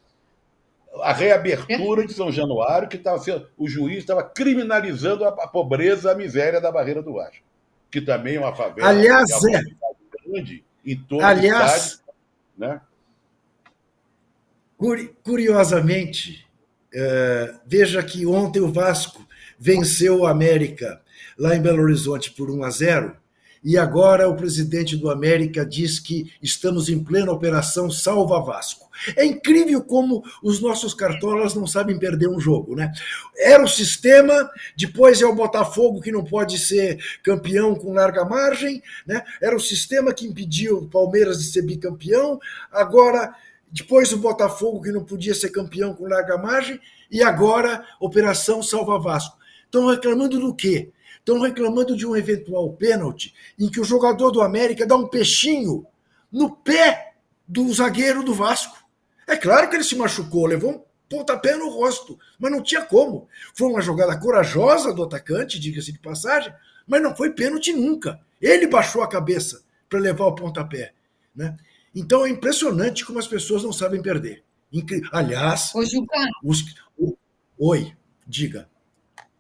[1.00, 6.12] a reabertura de São Januário, que estava sendo, o juiz estava criminalizando a, a, pobreza,
[6.12, 7.42] a miséria da Barreira do Vasco,
[7.90, 8.90] que também é uma favela.
[8.90, 9.62] Aliás, é é.
[10.28, 12.02] grande em todo Aliás,
[12.58, 12.78] né?
[15.24, 16.46] Curiosamente,
[16.92, 19.26] é, veja que ontem o Vasco
[19.58, 21.00] venceu o América
[21.38, 23.16] lá em Belo Horizonte por 1 a 0
[23.62, 28.86] e agora o presidente do América diz que estamos em plena operação Salva Vasco.
[29.14, 32.92] É incrível como os nossos cartolas não sabem perder um jogo, né?
[33.36, 38.82] Era o sistema, depois é o Botafogo que não pode ser campeão com larga margem,
[39.06, 39.22] né?
[39.40, 42.38] Era o sistema que impediu o Palmeiras de ser bicampeão,
[42.72, 43.34] agora
[43.70, 48.98] depois o Botafogo, que não podia ser campeão com larga margem, e agora Operação Salva
[48.98, 49.36] Vasco.
[49.64, 50.90] Estão reclamando do quê?
[51.26, 55.84] Estão reclamando de um eventual pênalti em que o jogador do América dá um peixinho
[56.30, 57.14] no pé
[57.48, 58.78] do zagueiro do Vasco.
[59.26, 63.26] É claro que ele se machucou, levou um pontapé no rosto, mas não tinha como.
[63.56, 66.54] Foi uma jogada corajosa do atacante, diga-se de passagem,
[66.86, 68.20] mas não foi pênalti nunca.
[68.40, 70.92] Ele baixou a cabeça para levar o pontapé.
[71.34, 71.56] Né?
[71.92, 74.44] Então é impressionante como as pessoas não sabem perder.
[74.72, 75.02] Incri...
[75.10, 75.80] Aliás, Ô,
[76.44, 76.64] os...
[77.58, 78.68] oi, diga.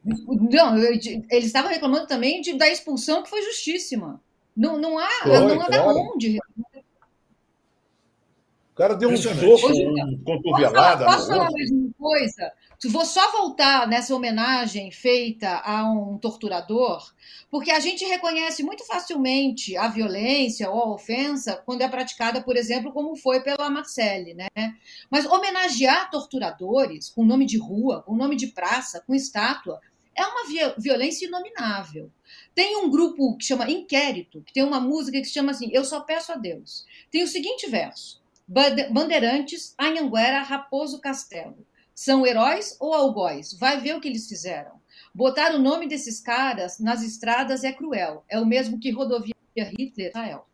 [0.06, 4.20] Não, eles estavam reclamando também de, da expulsão que foi justíssima.
[4.56, 5.98] Não, não há, foi, não há claro.
[6.14, 6.38] onde.
[8.72, 11.04] O cara deu um soco, um cotovelada.
[11.04, 12.52] Posso, posso falar mais uma coisa?
[12.84, 17.02] Vou só voltar nessa homenagem feita a um torturador,
[17.50, 22.54] porque a gente reconhece muito facilmente a violência ou a ofensa quando é praticada, por
[22.54, 24.48] exemplo, como foi pela Marcelle, né?
[25.10, 29.80] Mas homenagear torturadores com nome de rua, com nome de praça, com estátua,
[30.16, 32.10] é uma violência inominável.
[32.54, 35.84] Tem um grupo que chama Inquérito, que tem uma música que se chama assim: Eu
[35.84, 36.84] só peço a Deus.
[37.10, 41.66] Tem o seguinte verso: Bandeirantes, Anhanguera, Raposo Castelo.
[41.94, 43.54] São heróis ou algóis?
[43.58, 44.72] Vai ver o que eles fizeram.
[45.14, 48.24] Botar o nome desses caras nas estradas é cruel.
[48.28, 50.46] É o mesmo que rodovia Hitler Israel.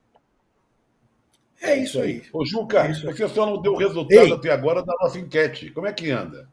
[1.60, 2.22] É isso aí.
[2.32, 4.32] Ô, Juca, é você só não deu o resultado Ei.
[4.32, 5.70] até agora da nossa enquete.
[5.70, 6.48] Como é que anda?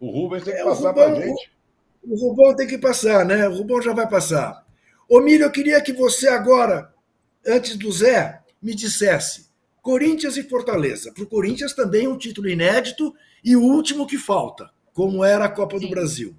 [0.00, 1.50] O Rubens tem que é, passar para a gente.
[2.02, 3.48] O, Rubão tem que passar, né?
[3.48, 4.64] O Rubão já vai passar.
[5.08, 6.92] Ô, Milho, eu queria que você agora,
[7.46, 9.48] antes do Zé, me dissesse
[9.82, 11.12] Corinthians e Fortaleza.
[11.12, 15.46] Para o Corinthians também é um título inédito e o último que falta, como era
[15.46, 15.86] a Copa Sim.
[15.86, 16.36] do Brasil.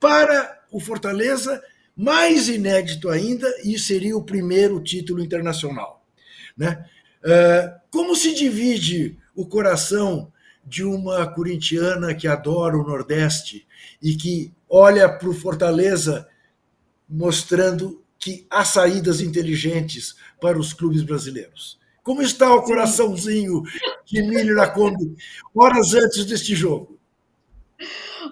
[0.00, 1.62] Para o Fortaleza,
[1.96, 6.04] mais inédito ainda, e seria o primeiro título internacional.
[6.56, 6.84] Né?
[7.24, 10.32] É, como se divide o coração
[10.68, 13.66] de uma corintiana que adora o Nordeste
[14.02, 16.28] e que olha para o Fortaleza
[17.08, 21.78] mostrando que há saídas inteligentes para os clubes brasileiros?
[22.02, 23.62] Como está o coraçãozinho
[24.04, 25.16] de Milho na Kombi
[25.54, 26.98] horas antes deste jogo?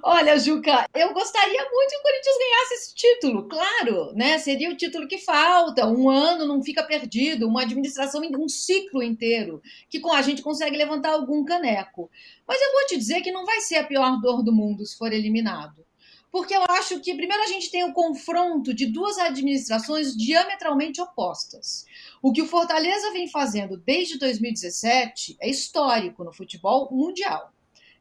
[0.03, 4.39] Olha, Juca, eu gostaria muito que o Corinthians ganhasse esse título, claro, né?
[4.39, 5.87] Seria o título que falta.
[5.87, 10.77] Um ano não fica perdido, uma administração, um ciclo inteiro, que com a gente consegue
[10.77, 12.11] levantar algum caneco.
[12.47, 14.97] Mas eu vou te dizer que não vai ser a pior dor do mundo se
[14.97, 15.85] for eliminado.
[16.31, 21.87] Porque eu acho que, primeiro, a gente tem o confronto de duas administrações diametralmente opostas.
[22.21, 27.53] O que o Fortaleza vem fazendo desde 2017 é histórico no futebol mundial.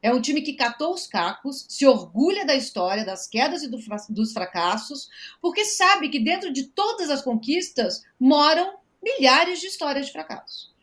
[0.02, 3.78] É um time que catou os cacos, se orgulha da história, das quedas e do,
[4.10, 5.08] dos fracassos,
[5.40, 10.74] porque sabe que dentro de todas as conquistas moram milhares de histórias de fracasso.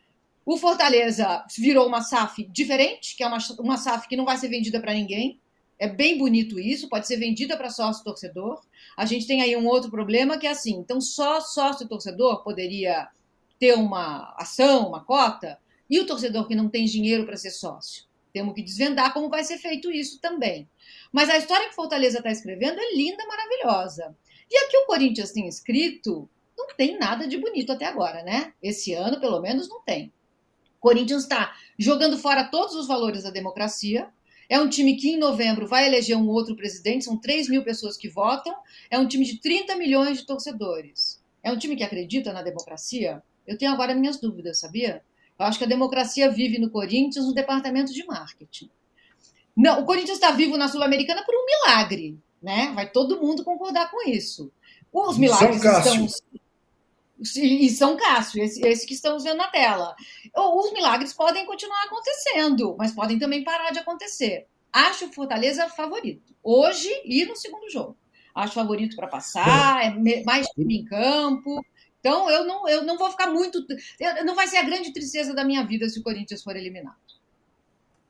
[0.44, 4.48] O Fortaleza virou uma SAF diferente, que é uma, uma SAF que não vai ser
[4.48, 5.40] vendida para ninguém,
[5.76, 8.62] É bem bonito isso, pode ser vendida para sócio-torcedor.
[8.96, 13.08] A gente tem aí um outro problema que é assim: então, só sócio-torcedor poderia
[13.58, 15.58] ter uma ação, uma cota,
[15.90, 18.04] e o torcedor que não tem dinheiro para ser sócio.
[18.34, 20.68] Temos que desvendar como vai ser feito isso também.
[21.12, 24.14] Mas a história que Fortaleza está escrevendo é linda, maravilhosa.
[24.50, 28.52] E aqui o Corinthians tem escrito, não tem nada de bonito até agora, né?
[28.60, 30.12] Esse ano, pelo menos, não tem.
[30.78, 34.08] O Corinthians está jogando fora todos os valores da democracia.
[34.48, 37.96] É um time que em novembro vai eleger um outro presidente, são 3 mil pessoas
[37.96, 38.52] que votam.
[38.90, 41.22] É um time de 30 milhões de torcedores.
[41.40, 43.22] É um time que acredita na democracia?
[43.46, 45.04] Eu tenho agora minhas dúvidas, sabia?
[45.38, 48.70] Eu acho que a democracia vive no Corinthians no departamento de marketing.
[49.56, 52.72] Não, o Corinthians está vivo na Sul-Americana por um milagre, né?
[52.74, 54.52] Vai todo mundo concordar com isso.
[54.92, 56.08] Os milagres São estão
[57.36, 59.94] e São Cássio, esse, esse, que estamos vendo na tela.
[60.36, 64.46] Os milagres podem continuar acontecendo, mas podem também parar de acontecer.
[64.72, 67.96] Acho o Fortaleza favorito, hoje e no segundo jogo.
[68.34, 71.64] Acho favorito para passar, é mais time em campo.
[72.04, 73.64] Então eu não, eu não vou ficar muito.
[74.26, 76.94] Não vai ser a grande tristeza da minha vida se o Corinthians for eliminado.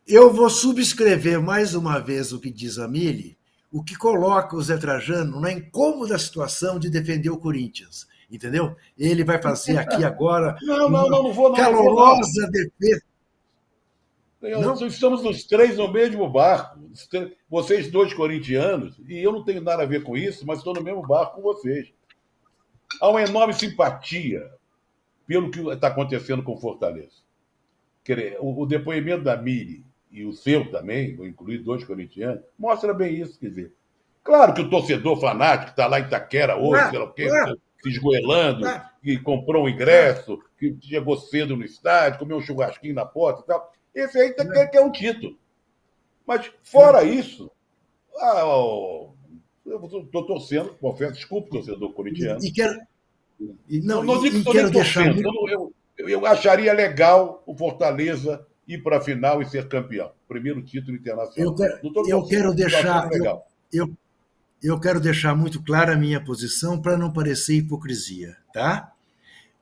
[0.05, 3.39] Eu vou subscrever mais uma vez o que diz a Mili,
[3.71, 8.09] o que coloca o Zé Trajano na incômoda situação de defender o Corinthians.
[8.29, 8.75] Entendeu?
[8.99, 13.05] Ele vai fazer aqui agora não, não, não, não vou, não, calorosa não, defesa.
[14.61, 16.81] Nós estamos os três no mesmo barco.
[17.49, 20.83] Vocês dois corintianos, e eu não tenho nada a ver com isso, mas estou no
[20.83, 21.93] mesmo barco com vocês.
[23.01, 24.51] Há uma enorme simpatia
[25.27, 27.25] pelo que está acontecendo com Fortaleza.
[28.41, 33.39] O depoimento da Miri e o seu também, vou incluir dois corintianos, mostra bem isso.
[33.41, 33.73] Quer dizer,
[34.23, 37.29] claro que o torcedor fanático que está lá em Itaquera hoje, sei lá o quê,
[37.83, 38.67] se esgoelando,
[39.03, 43.47] que comprou um ingresso, que chegou cedo no estádio, comeu um churrasquinho na porta e
[43.47, 45.39] tal, esse aí quer, quer um título.
[46.27, 47.51] Mas, fora isso,
[48.17, 48.45] ah,
[49.67, 52.43] eu estou torcendo, confesso, desculpe, torcedor corintiano.
[52.43, 52.79] E, e quero.
[53.69, 55.17] E, não, não, digo, e quero deixar.
[55.17, 60.13] Eu, eu, eu acharia legal o Fortaleza ir para a final e ser campeão.
[60.29, 61.51] Primeiro título internacional.
[61.51, 63.09] Eu quero, eu quero deixar.
[63.13, 63.97] Eu, eu,
[64.63, 68.93] eu, quero deixar muito clara a minha posição para não parecer hipocrisia, tá?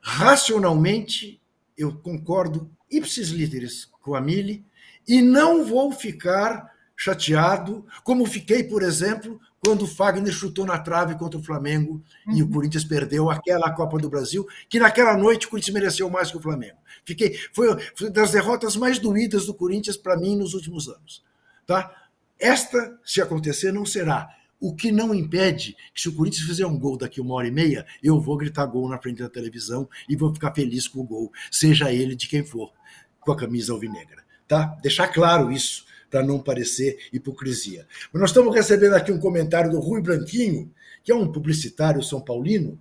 [0.01, 1.41] Racionalmente,
[1.77, 4.65] eu concordo ipsis literis com a Mili
[5.07, 11.15] e não vou ficar chateado, como fiquei, por exemplo, quando o Fagner chutou na trave
[11.15, 12.37] contra o Flamengo uhum.
[12.37, 12.53] e o uhum.
[12.53, 16.41] Corinthians perdeu aquela Copa do Brasil, que naquela noite o Corinthians mereceu mais que o
[16.41, 16.79] Flamengo.
[17.05, 21.23] Fiquei, foi, foi das derrotas mais doídas do Corinthians para mim nos últimos anos.
[21.65, 21.95] Tá?
[22.41, 24.29] Esta, se acontecer, não será.
[24.59, 27.53] O que não impede que, se o Corinthians fizer um gol daqui uma hora e
[27.53, 31.05] meia, eu vou gritar gol na frente da televisão e vou ficar feliz com o
[31.05, 32.73] gol, seja ele de quem for,
[33.21, 34.25] com a camisa alvinegra.
[34.49, 34.77] Tá?
[34.83, 37.87] Deixar claro isso para não parecer hipocrisia.
[38.13, 40.71] Mas nós estamos recebendo aqui um comentário do Rui Branquinho,
[41.03, 42.79] que é um publicitário são paulino,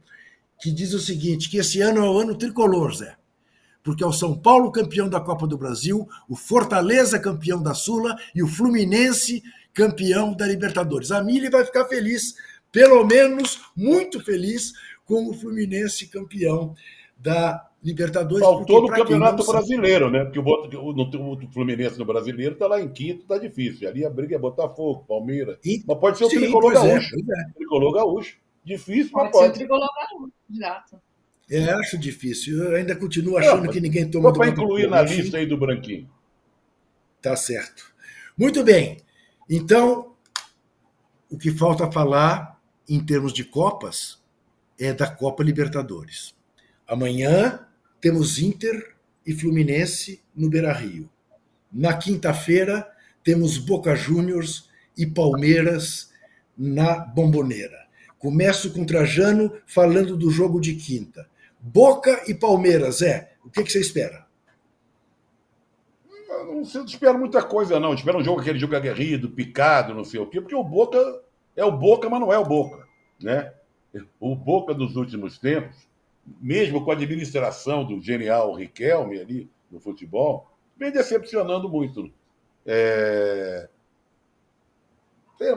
[0.62, 3.16] que diz o seguinte, que esse ano é o ano tricolor, Zé.
[3.82, 8.18] Porque é o São Paulo campeão da Copa do Brasil, o Fortaleza campeão da Sula
[8.36, 9.42] e o Fluminense
[9.74, 11.10] campeão da Libertadores.
[11.10, 12.36] A Mili vai ficar feliz,
[12.70, 14.74] pelo menos muito feliz,
[15.06, 16.76] com o Fluminense campeão
[17.18, 18.46] da Libertadores.
[18.46, 20.24] Faltou no Campeonato Brasileiro, né?
[20.24, 23.90] Porque o, no, o Fluminense no Brasileiro está lá em quinto, está difícil.
[23.90, 25.58] Ali a briga é Botafogo, Palmeiras.
[25.66, 27.16] E, mas pode ser o sim, Tricolor é, Gaúcho.
[27.16, 27.54] É, é.
[27.56, 28.38] Tricolor Gaúcho.
[28.64, 29.46] Difícil, pode mas pode.
[29.46, 31.02] Ser o Tricolor Gaúcho, exato.
[31.50, 32.64] É, acho difícil.
[32.64, 35.58] Eu ainda continuo achando Não, que ninguém toma Só para incluir na lista aí do
[35.58, 36.08] Branquinho.
[37.20, 37.92] Tá certo.
[38.38, 38.98] Muito bem.
[39.50, 40.14] Então,
[41.30, 44.22] o que falta falar em termos de Copas
[44.80, 46.34] é da Copa Libertadores.
[46.88, 47.66] Amanhã
[48.02, 51.08] temos Inter e Fluminense no Beira Rio.
[51.72, 52.92] Na quinta-feira,
[53.24, 56.12] temos Boca Juniors e Palmeiras
[56.58, 57.88] na Bomboneira.
[58.18, 61.30] Começo com Trajano falando do jogo de quinta.
[61.60, 63.34] Boca e Palmeiras, é.
[63.46, 64.26] O que, que você espera?
[66.30, 67.94] Eu não sei, espero muita coisa, não.
[67.94, 71.00] Espero um jogo aquele jogo aguerrido, picado, não sei o quê, porque o Boca
[71.56, 72.88] é o Boca, mas não é o Boca.
[73.22, 73.54] Né?
[74.20, 75.91] O Boca dos últimos tempos
[76.40, 82.12] mesmo com a administração do genial Riquelme ali no futebol, vem decepcionando muito.
[82.66, 83.70] É...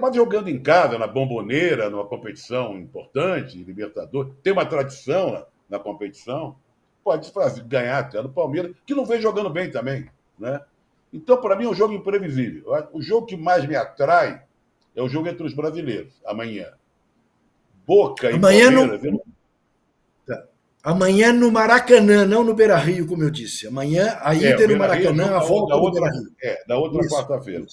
[0.00, 5.78] Mas jogando em casa, na bomboneira, numa competição importante, Libertadores, tem uma tradição na, na
[5.78, 6.56] competição,
[7.02, 10.08] pode fazer, ganhar até no Palmeiras, que não vem jogando bem também.
[10.38, 10.58] Né?
[11.12, 12.64] Então, para mim, é um jogo imprevisível.
[12.92, 14.42] O jogo que mais me atrai
[14.96, 16.72] é o jogo entre os brasileiros, amanhã.
[17.86, 19.02] Boca e amanhã Palmeiras.
[19.02, 19.20] Não...
[20.84, 23.66] Amanhã no Maracanã, não no Beira Rio, como eu disse.
[23.66, 26.34] Amanhã a é, Inter no Maracanã, a volta da outra, Beira Rio.
[26.42, 27.64] É, da outra quarta-feira.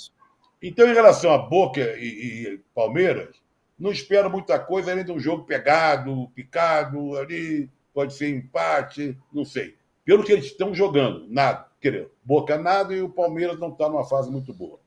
[0.62, 3.36] Então, em relação a Boca e, e Palmeiras,
[3.78, 9.43] não espero muita coisa além de um jogo pegado, picado, ali, pode ser empate, não
[9.43, 9.76] sei.
[10.05, 11.68] Pelo que eles estão jogando, nada.
[11.82, 14.80] Quer Boca nada e o Palmeiras não está numa fase muito boa.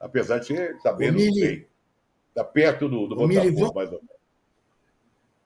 [0.00, 1.66] Apesar de ser, está bem, não sei.
[2.30, 4.11] Está perto do, do Botafogo, mais ou menos.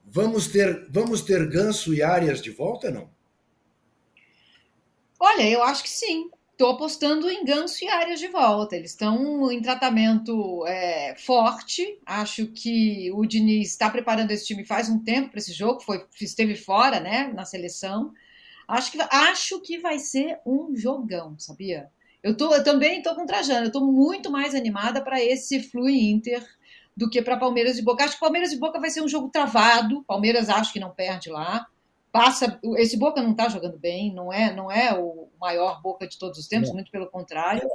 [0.09, 3.11] Vamos ter, vamos ter Ganso e Arias de volta, não?
[5.18, 6.30] Olha, eu acho que sim.
[6.52, 8.76] Estou apostando em Ganso e Arias de volta.
[8.76, 11.98] Eles estão em tratamento é, forte.
[12.07, 15.80] Acho que o Diniz está preparando esse time faz um tempo para esse jogo.
[15.80, 18.14] Foi, esteve fora, né, na seleção.
[18.66, 21.90] Acho que, acho que vai ser um jogão, sabia?
[22.22, 23.64] Eu, tô, eu também estou com o Trajano.
[23.64, 26.42] Eu estou muito mais animada para esse Flu Inter
[26.97, 28.05] do que para Palmeiras e Boca.
[28.05, 30.03] Acho que Palmeiras e Boca vai ser um jogo travado.
[30.05, 31.66] Palmeiras acho que não perde lá
[32.16, 32.59] passa.
[32.78, 36.38] Esse Boca não está jogando bem, não é, não é o maior Boca de todos
[36.38, 37.68] os tempos, muito pelo contrário.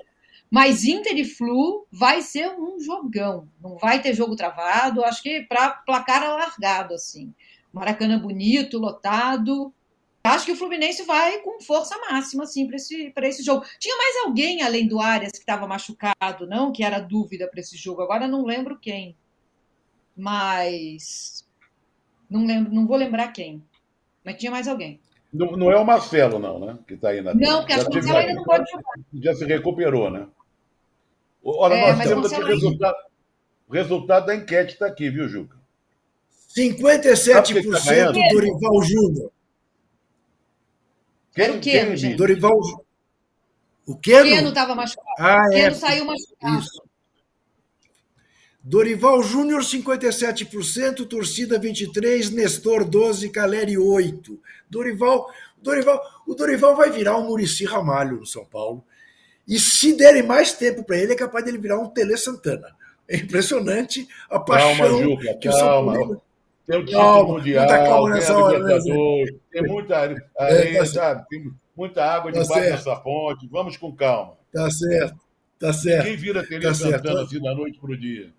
[0.49, 3.47] Mas Inter e Flu vai ser um jogão.
[3.61, 7.33] Não vai ter jogo travado, acho que para placar alargado, assim.
[7.71, 9.71] Maracanã bonito, lotado.
[10.23, 13.65] Acho que o Fluminense vai com força máxima, assim, para esse, esse jogo.
[13.79, 16.71] Tinha mais alguém além do Arias que estava machucado, não?
[16.71, 18.01] Que era dúvida para esse jogo.
[18.01, 19.15] Agora não lembro quem.
[20.15, 21.47] Mas.
[22.29, 23.63] Não, lembro, não vou lembrar quem.
[24.23, 24.99] Mas tinha mais alguém.
[25.33, 26.77] Não, não é o Marcelo, não, né?
[26.87, 27.33] Que está aí na.
[27.33, 28.93] Não, porque acho que o Marcelo ainda não pode jogar.
[29.13, 30.27] Já se recuperou, né?
[31.43, 32.97] Olha, é, nós temos aqui o resultado,
[33.67, 35.57] o resultado da enquete está aqui, viu, Juca?
[36.55, 39.31] 57% tá Dorival Júnior.
[41.33, 42.15] Quem, o Keno, gente.
[42.15, 42.57] Dorival
[43.85, 44.21] O Keno?
[44.21, 45.07] O Keno estava machucado.
[45.17, 45.73] Ah, o Keno é.
[45.73, 46.59] saiu machucado.
[46.59, 46.83] Isso.
[48.63, 54.37] Dorival Júnior, 57%, torcida 23%, Nestor 12%, Caleri 8%.
[54.69, 55.27] Dorival,
[55.59, 58.83] Dorival, o Dorival vai virar um Murici Ramalho no São Paulo.
[59.47, 62.75] E se derem mais tempo para ele, é capaz dele virar um Tele Santana.
[63.07, 65.91] É impressionante a paixão calma, Juca, que calma.
[65.91, 66.21] o São Paulo...
[66.65, 68.79] Tem o título calma, mundial, tem hora, né,
[69.51, 71.27] tem muita areia, é, tá sabe?
[71.27, 73.47] Tem muita água tá debaixo dessa ponte.
[73.47, 74.37] Vamos com calma.
[74.53, 75.19] Tá certo,
[75.59, 76.05] tá certo.
[76.05, 77.17] Quem vira Tele tá Santana certo.
[77.19, 78.31] assim da noite para o dia?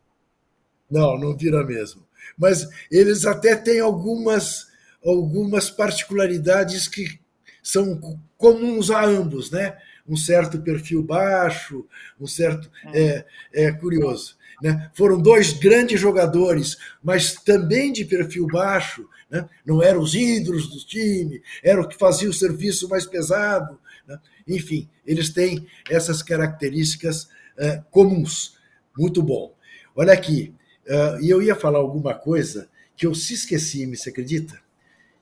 [0.91, 2.07] Não, não vira mesmo.
[2.39, 4.67] Mas eles até têm algumas,
[5.05, 7.21] algumas particularidades que
[7.63, 7.99] são
[8.37, 9.77] comuns a ambos, né?
[10.07, 11.87] Um certo perfil baixo,
[12.21, 12.71] um certo.
[12.93, 14.37] É, é curioso.
[14.63, 14.91] Né?
[14.95, 19.49] Foram dois grandes jogadores, mas também de perfil baixo, né?
[19.65, 23.79] não eram os ídolos do time, eram o que fazia o serviço mais pesado.
[24.07, 24.19] Né?
[24.47, 27.29] Enfim, eles têm essas características
[27.59, 28.57] é, comuns.
[28.97, 29.55] Muito bom.
[29.95, 30.55] Olha aqui,
[30.87, 34.61] Uh, e eu ia falar alguma coisa que eu se esqueci, me se acredita?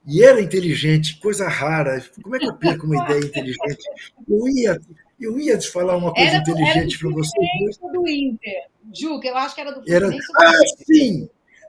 [0.06, 2.02] E era inteligente, coisa rara.
[2.22, 3.84] Como é que eu perco uma ideia inteligente?
[4.28, 4.80] Eu ia,
[5.20, 7.38] eu ia te falar uma coisa era, inteligente para você.
[7.38, 8.64] Era do Inter.
[8.94, 9.82] Ju, que eu acho que era do.
[9.92, 10.08] Era...
[10.08, 11.28] Ah, sim!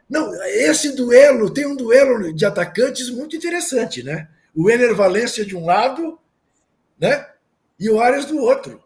[0.09, 4.27] Não, esse duelo, tem um duelo de atacantes muito interessante, né?
[4.55, 6.19] O Ener Valência de um lado,
[6.99, 7.27] né?
[7.79, 8.83] E o Arias do outro,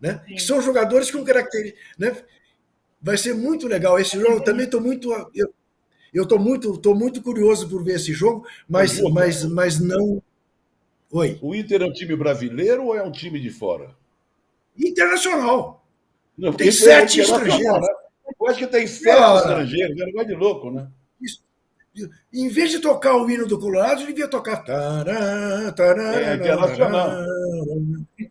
[0.00, 0.22] né?
[0.26, 2.16] Que são jogadores com características, né?
[3.00, 4.34] Vai ser muito legal esse jogo.
[4.34, 5.12] Eu também estou muito.
[5.34, 5.52] Eu,
[6.18, 10.20] eu estou muito, tô muito curioso por ver esse jogo, mas, mas, mas não.
[11.12, 11.38] Oi.
[11.40, 13.94] O Inter é um time brasileiro ou é um time de fora?
[14.76, 15.86] Internacional.
[16.36, 17.80] Não, tem sete é estrangeiros.
[17.80, 17.88] Né?
[18.40, 20.88] Eu acho que tem sete ah, estrangeiros, é um negócio de louco, né?
[21.22, 21.40] Isso.
[22.32, 24.64] Em vez de tocar o hino do Colorado, devia tocar.
[24.64, 27.10] Tará, tará, é internacional.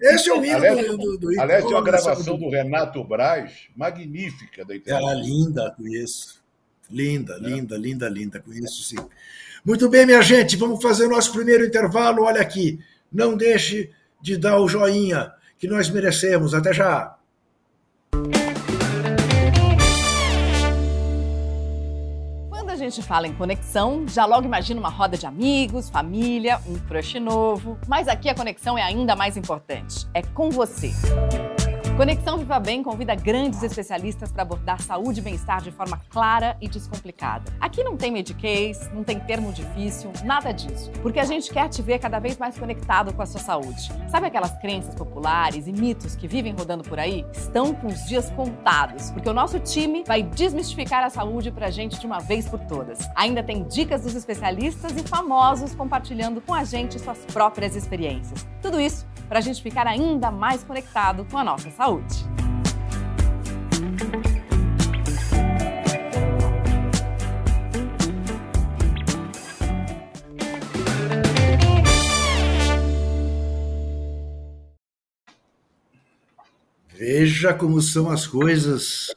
[0.01, 3.69] Esse é o hino aliás, do, do, do Aliás, tem uma gravação do Renato Braz,
[3.75, 5.03] magnífica da internet.
[5.03, 6.45] Ela linda, conheço.
[6.89, 7.39] Linda, é.
[7.39, 8.97] linda, linda, linda, conheço sim.
[9.65, 12.23] Muito bem, minha gente, vamos fazer o nosso primeiro intervalo.
[12.23, 12.79] Olha aqui,
[13.11, 16.53] não deixe de dar o joinha que nós merecemos.
[16.53, 17.17] Até já.
[22.89, 27.77] gente fala em conexão, já logo imagina uma roda de amigos, família, um crush novo.
[27.87, 30.07] Mas aqui a conexão é ainda mais importante.
[30.13, 30.91] É com você.
[31.97, 36.67] Conexão Viva Bem convida grandes especialistas para abordar saúde e bem-estar de forma clara e
[36.67, 37.51] descomplicada.
[37.59, 40.91] Aqui não tem mediquês, não tem termo difícil, nada disso.
[41.01, 43.91] Porque a gente quer te ver cada vez mais conectado com a sua saúde.
[44.09, 47.25] Sabe aquelas crenças populares e mitos que vivem rodando por aí?
[47.33, 51.71] Estão com os dias contados, porque o nosso time vai desmistificar a saúde para a
[51.71, 52.99] gente de uma vez por todas.
[53.15, 58.45] Ainda tem dicas dos especialistas e famosos compartilhando com a gente suas próprias experiências.
[58.61, 62.25] Tudo isso para a gente ficar ainda mais conectado com a nossa saúde.
[76.89, 79.13] Veja como são as coisas,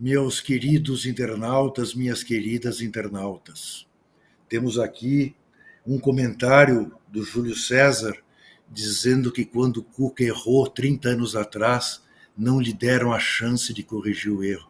[0.00, 3.86] meus queridos internautas, minhas queridas internautas.
[4.48, 5.34] Temos aqui
[5.86, 8.21] um comentário do Júlio César
[8.72, 12.00] dizendo que quando Cuca errou 30 anos atrás,
[12.36, 14.66] não lhe deram a chance de corrigir o erro.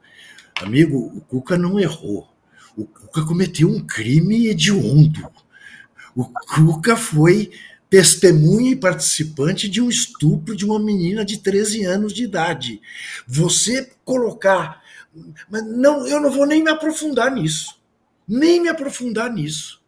[0.61, 2.29] Amigo, o Cuca não errou.
[2.77, 5.31] O Cuca cometeu um crime hediondo.
[6.15, 7.51] O Cuca foi
[7.89, 12.81] testemunha e participante de um estupro de uma menina de 13 anos de idade.
[13.27, 14.83] Você colocar.
[15.49, 17.79] Mas não, eu não vou nem me aprofundar nisso.
[18.27, 19.81] Nem me aprofundar nisso.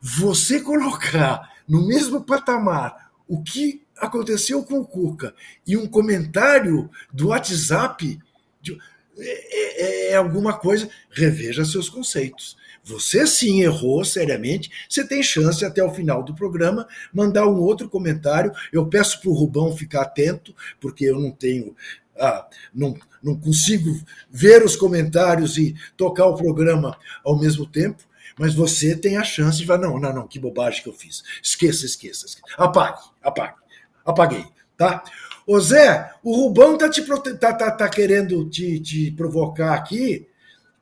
[0.00, 5.34] Você colocar no mesmo patamar o que aconteceu com o Cuca
[5.66, 8.18] e um comentário do WhatsApp
[8.60, 8.78] de,
[9.18, 10.88] é, é, é alguma coisa.
[11.10, 12.56] Reveja seus conceitos.
[12.82, 17.88] Você sim errou seriamente, você tem chance até o final do programa mandar um outro
[17.88, 18.50] comentário.
[18.72, 21.76] Eu peço para o Rubão ficar atento, porque eu não tenho.
[22.18, 23.94] Ah, não, não consigo
[24.30, 28.02] ver os comentários e tocar o programa ao mesmo tempo,
[28.38, 31.22] mas você tem a chance de falar: não, não, não, que bobagem que eu fiz.
[31.42, 32.26] Esqueça, esqueça.
[32.26, 32.54] esqueça.
[32.56, 33.56] Apague, apague.
[34.04, 34.44] Apaguei,
[34.76, 35.02] tá?
[35.46, 37.02] Ô Zé, o Rubão tá, te,
[37.38, 40.26] tá, tá, tá querendo te, te provocar aqui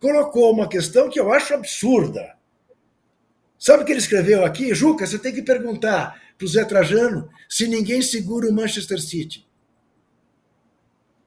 [0.01, 2.37] colocou uma questão que eu acho absurda.
[3.59, 4.75] Sabe o que ele escreveu aqui?
[4.75, 9.46] Juca, você tem que perguntar para o Zé Trajano se ninguém segura o Manchester City.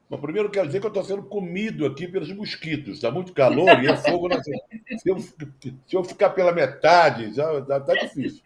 [0.10, 2.96] Bom, primeiro quero dizer que eu estou sendo comido aqui pelos mosquitos.
[2.96, 4.28] Está muito calor e é fogo.
[4.28, 4.42] Na...
[4.44, 8.42] Se, eu, se eu ficar pela metade, já está difícil.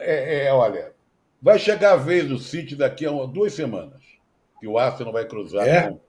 [0.00, 0.94] É, é, olha,
[1.40, 4.02] vai chegar a vez do City daqui a duas semanas,
[4.58, 5.88] que o Arsenal vai cruzar é?
[5.90, 6.00] com.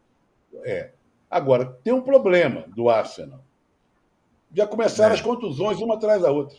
[0.63, 0.91] É.
[1.29, 3.43] Agora, tem um problema do Arsenal.
[4.53, 5.15] Já começaram é.
[5.15, 6.57] as contusões uma atrás da outra.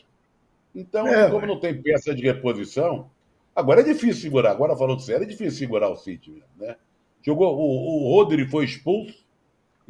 [0.75, 3.11] Então, é, como não tem peça de reposição,
[3.57, 4.53] agora é difícil segurar.
[4.53, 6.43] Agora, falando sério, é difícil segurar o City.
[6.57, 6.77] Né?
[7.23, 9.21] Jogou, o, o Rodri foi expulso,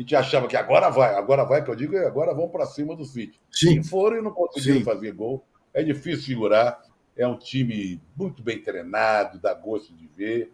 [0.01, 2.97] e te achava que agora vai, agora vai, que eu digo, agora vão para cima
[2.97, 3.39] do City.
[3.51, 3.81] Sim.
[3.81, 4.85] E foram e não conseguiram Sim.
[4.85, 5.45] fazer gol.
[5.75, 6.83] É difícil segurar.
[7.15, 10.53] É um time muito bem treinado, dá gosto de ver.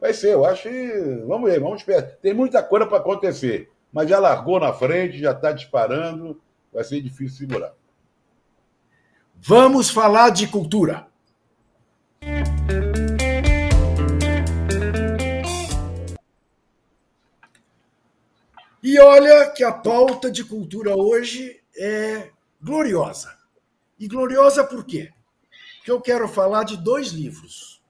[0.00, 1.22] Vai ser, eu acho que.
[1.26, 2.02] Vamos ver, vamos esperar.
[2.02, 3.70] Tem muita coisa para acontecer.
[3.92, 6.40] Mas já largou na frente, já está disparando.
[6.72, 7.72] Vai ser difícil segurar.
[9.36, 11.06] Vamos falar de cultura.
[18.90, 23.36] E olha que a pauta de cultura hoje é gloriosa.
[23.98, 25.12] E gloriosa por quê?
[25.76, 27.82] Porque eu quero falar de dois livros.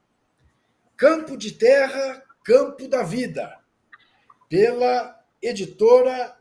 [0.96, 3.60] Campo de Terra, Campo da Vida,
[4.48, 6.36] pela editora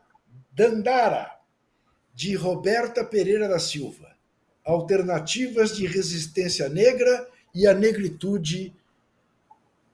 [0.50, 1.38] Dandara,
[2.12, 4.10] de Roberta Pereira da Silva.
[4.64, 8.74] Alternativas de resistência negra e a negritude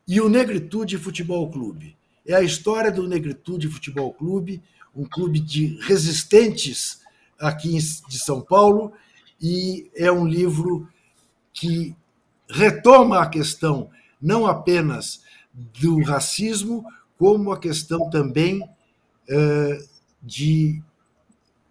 [0.08, 1.94] e o Negritude Futebol Clube.
[2.26, 4.62] É a história do Negritude Futebol Clube,
[4.94, 7.00] um clube de resistentes
[7.38, 7.76] aqui
[8.08, 8.92] de São Paulo,
[9.40, 10.88] e é um livro
[11.52, 11.94] que
[12.48, 15.22] retoma a questão não apenas
[15.52, 16.84] do racismo,
[17.18, 19.88] como a questão também uh,
[20.22, 20.82] de,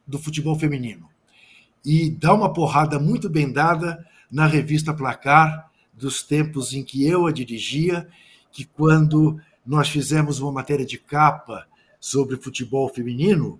[0.05, 1.09] do futebol feminino.
[1.83, 7.25] E dá uma porrada muito bem dada na revista Placar, dos tempos em que eu
[7.25, 8.07] a dirigia,
[8.51, 11.67] que quando nós fizemos uma matéria de capa
[11.99, 13.59] sobre futebol feminino,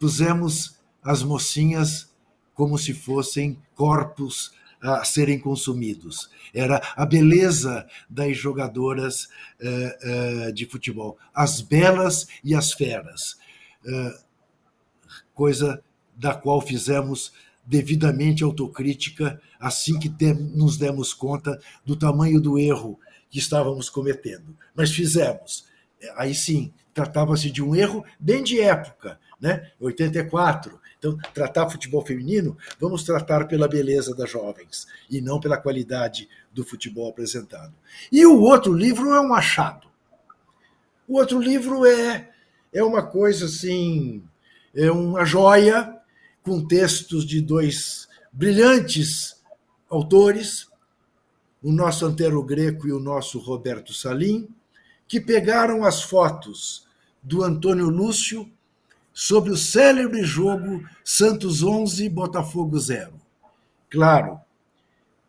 [0.00, 2.10] pusemos as mocinhas
[2.54, 6.30] como se fossem corpos a serem consumidos.
[6.54, 9.24] Era a beleza das jogadoras
[9.60, 13.36] uh, uh, de futebol, as belas e as feras,
[13.84, 14.24] uh,
[15.34, 15.82] coisa
[16.16, 17.32] da qual fizemos
[17.64, 22.98] devidamente autocrítica assim que tem, nos demos conta do tamanho do erro
[23.36, 24.56] que estávamos cometendo.
[24.74, 25.66] Mas fizemos.
[26.16, 29.70] Aí sim, tratava-se de um erro bem de época, né?
[29.78, 36.26] 84, então, tratar futebol feminino, vamos tratar pela beleza das jovens e não pela qualidade
[36.50, 37.74] do futebol apresentado.
[38.10, 39.86] E o outro livro é um achado.
[41.06, 42.30] O outro livro é,
[42.72, 44.24] é uma coisa assim,
[44.74, 45.94] é uma joia
[46.42, 49.36] com textos de dois brilhantes
[49.90, 50.68] autores,
[51.62, 54.48] o nosso Antero Greco e o nosso Roberto Salim,
[55.08, 56.86] que pegaram as fotos
[57.22, 58.50] do Antônio Lúcio
[59.12, 63.14] sobre o célebre jogo Santos 11, Botafogo 0.
[63.90, 64.38] Claro,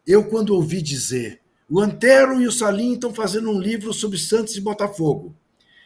[0.06, 4.56] eu quando ouvi dizer o Antero e o Salim estão fazendo um livro sobre Santos
[4.56, 5.36] e Botafogo,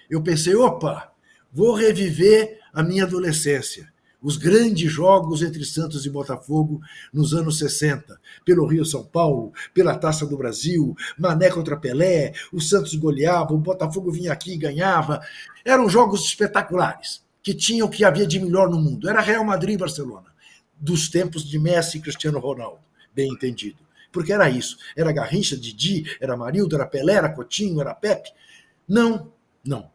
[0.10, 1.12] eu pensei, opa,
[1.52, 3.92] vou reviver a minha adolescência.
[4.22, 6.80] Os grandes jogos entre Santos e Botafogo
[7.12, 12.62] nos anos 60, pelo Rio São Paulo, pela Taça do Brasil, Mané contra Pelé, o
[12.62, 15.22] Santos goleava, o Botafogo vinha aqui e ganhava.
[15.66, 19.10] Eram jogos espetaculares, que tinham o que havia de melhor no mundo.
[19.10, 20.28] Era Real Madrid e Barcelona,
[20.78, 22.80] dos tempos de Messi e Cristiano Ronaldo,
[23.14, 23.78] bem entendido.
[24.12, 24.78] Porque era isso.
[24.96, 28.30] Era Garrincha, Didi, era Marildo, era Pelé, era Coutinho, era Pepe.
[28.88, 29.32] Não,
[29.64, 29.90] não.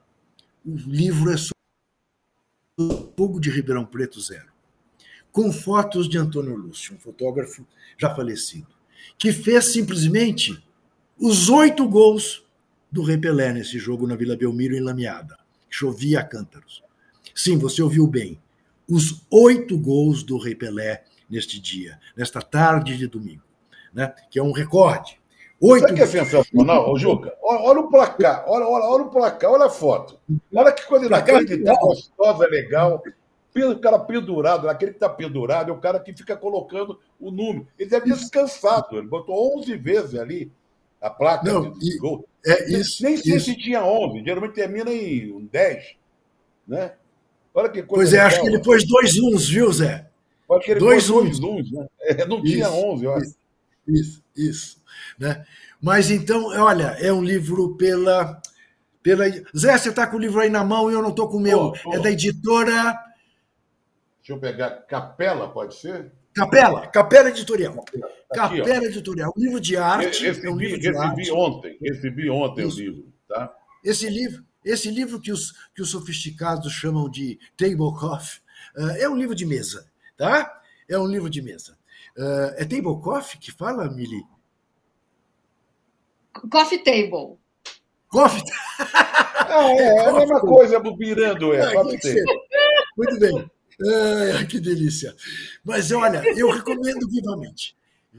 [0.64, 1.36] O livro é
[2.78, 4.52] Fogo de Ribeirão Preto Zero,
[5.32, 7.66] com fotos de Antônio Lúcio, um fotógrafo
[7.96, 8.68] já falecido,
[9.16, 10.62] que fez simplesmente
[11.18, 12.44] os oito gols
[12.92, 15.38] do Rei Pelé nesse jogo na Vila Belmiro, em Lameada.
[15.70, 16.82] Chovia a cântaros.
[17.34, 18.38] Sim, você ouviu bem.
[18.86, 23.42] Os oito gols do Rei Pelé neste dia, nesta tarde de domingo,
[23.90, 24.14] né?
[24.30, 25.18] que é um recorde.
[25.60, 27.34] Oito Sabe que é sensacional, Ô, Juca?
[27.42, 30.18] Olha, olha, o placar, olha, olha, olha o placar, olha a foto.
[30.54, 33.02] Olha que coisa inacreditável, gostosa, legal.
[33.54, 37.66] O cara pendurado, aquele que está pendurado, é o cara que fica colocando o número.
[37.78, 40.52] Ele deve ter descansado, ele botou 11 vezes ali
[41.00, 42.26] a placa Não, de gol.
[42.44, 43.46] É isso, Nem sei isso.
[43.46, 45.96] se tinha 11, geralmente termina em 10.
[46.68, 46.92] Né?
[47.54, 48.02] Olha que coisa.
[48.02, 48.26] Pois é, legal.
[48.26, 50.06] acho que ele pôs dois uns, viu, Zé?
[50.50, 51.40] Acho que ele dois pôs uns.
[51.40, 51.86] dois uns, né?
[52.02, 53.24] É, não tinha isso, 11, eu acho.
[53.26, 53.36] Isso,
[53.88, 54.25] isso.
[54.36, 54.82] Isso.
[55.18, 55.44] Né?
[55.80, 58.40] Mas então, olha, é um livro pela.
[59.02, 59.24] pela...
[59.56, 61.40] Zé, você está com o livro aí na mão e eu não estou com o
[61.40, 61.58] meu.
[61.58, 61.94] Oh, oh.
[61.94, 62.98] É da editora.
[64.18, 64.70] Deixa eu pegar.
[64.86, 66.12] Capela, pode ser?
[66.36, 67.82] Capela, Capela Editorial.
[68.34, 68.84] Tá aqui, Capela.
[68.84, 70.22] Editorial, um livro de arte.
[70.22, 71.32] Recebi, é um livro de recebi arte.
[71.32, 72.76] ontem, recebi ontem Isso.
[72.76, 73.12] o livro.
[73.26, 73.54] Tá?
[73.82, 78.42] Esse livro, esse livro que os, que os sofisticados chamam de tablecloth,
[78.76, 80.60] uh, é um livro de mesa, tá?
[80.88, 81.75] É um livro de mesa.
[82.16, 84.24] Uh, é tablecloth que fala, Mili?
[86.50, 87.38] Coffee table.
[88.08, 88.42] Coffee
[88.78, 91.60] ah, é, é, a mesma coisa, virando, é.
[91.60, 92.24] Ah, coffee table.
[92.96, 93.50] Muito bem.
[94.34, 95.14] Ai, que delícia.
[95.64, 97.76] Mas olha, eu recomendo vivamente.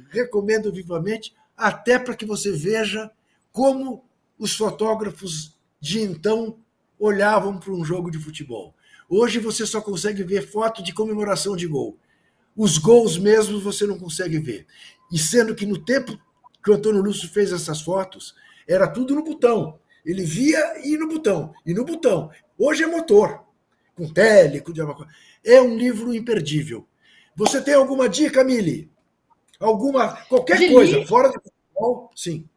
[0.09, 3.09] Recomendo vivamente, até para que você veja
[3.51, 4.05] como
[4.37, 6.59] os fotógrafos de então
[6.99, 8.75] olhavam para um jogo de futebol.
[9.09, 11.97] Hoje você só consegue ver foto de comemoração de gol.
[12.57, 14.65] Os gols mesmo você não consegue ver.
[15.11, 16.19] E sendo que no tempo
[16.63, 18.33] que o Antônio Lúcio fez essas fotos,
[18.67, 19.79] era tudo no botão.
[20.03, 22.31] Ele via e no botão, e no botão.
[22.57, 23.45] Hoje é motor,
[23.95, 24.73] com tele, com
[25.45, 26.87] É um livro imperdível.
[27.35, 28.89] Você tem alguma dica, Mili?
[29.59, 31.07] Alguma, qualquer de coisa, livro?
[31.07, 32.11] fora do futebol?
[32.15, 32.49] Sim.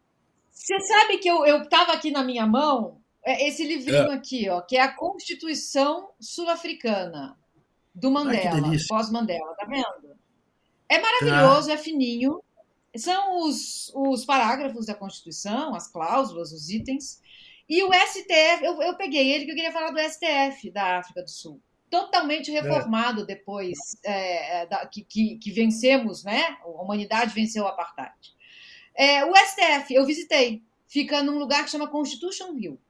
[0.51, 4.15] Você sabe que eu estava aqui na minha mão, é, esse livrinho é.
[4.15, 7.37] aqui, ó, que é a Constituição Sul-Africana,
[7.95, 10.17] do Mandela, pós-Mandela, tá vendo?
[10.89, 11.75] É maravilhoso, tá.
[11.75, 12.43] é fininho,
[12.97, 17.21] são os, os parágrafos da Constituição, as cláusulas, os itens.
[17.69, 21.23] E o STF, eu, eu peguei ele que eu queria falar do STF da África
[21.23, 21.61] do Sul.
[21.89, 22.61] Totalmente é.
[22.61, 23.27] reformado é.
[23.27, 26.57] depois é, da, que, que, que, vencemos, né?
[26.63, 28.35] A humanidade venceu o apartheid.
[28.95, 32.81] É, o STF, eu visitei, fica num lugar que chama Constitution Hill.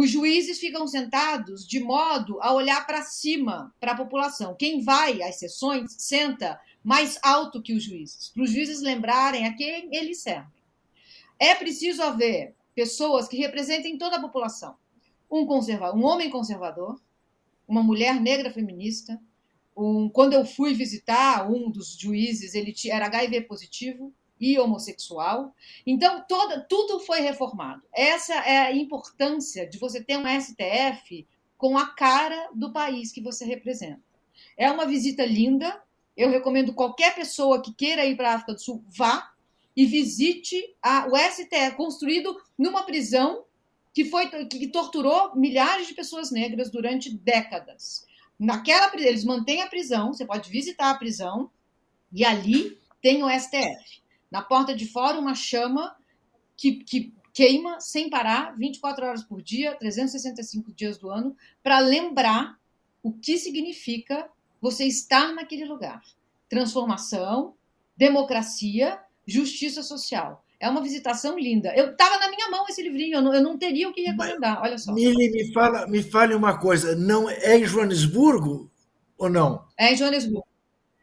[0.00, 4.54] Os juízes ficam sentados de modo a olhar para cima, para a população.
[4.54, 9.56] Quem vai às sessões senta mais alto que os juízes, para os juízes lembrarem a
[9.56, 10.62] quem eles servem.
[11.36, 14.76] É preciso haver pessoas que representem toda a população.
[15.28, 17.02] Um, conserva um homem conservador,
[17.66, 19.20] uma mulher negra feminista.
[19.76, 25.54] Um, quando eu fui visitar um dos juízes, ele era HIV positivo e homossexual.
[25.86, 27.82] Então, toda, tudo foi reformado.
[27.92, 31.26] Essa é a importância de você ter um STF
[31.56, 34.00] com a cara do país que você representa.
[34.56, 35.82] É uma visita linda,
[36.16, 39.32] eu recomendo qualquer pessoa que queira ir para a África do Sul, vá
[39.76, 43.44] e visite a, o STF, construído numa prisão
[43.92, 48.06] que, foi, que torturou milhares de pessoas negras durante décadas.
[48.38, 51.50] Naquela eles mantêm a prisão, você pode visitar a prisão,
[52.12, 54.02] e ali tem o STF.
[54.30, 55.96] Na porta de fora, uma chama
[56.56, 62.58] que, que queima sem parar, 24 horas por dia, 365 dias do ano, para lembrar
[63.02, 64.28] o que significa
[64.60, 66.02] você estar naquele lugar.
[66.48, 67.54] Transformação,
[67.96, 70.44] democracia, justiça social.
[70.60, 71.72] É uma visitação linda.
[71.76, 74.60] Eu estava na minha mão esse livrinho, eu não, eu não teria o que recomendar.
[74.60, 74.92] Olha só.
[74.92, 76.96] Mili, me fala, me fale uma coisa.
[76.96, 78.68] Não é em Joanesburgo
[79.16, 79.64] ou não?
[79.78, 80.47] É em Joanesburgo.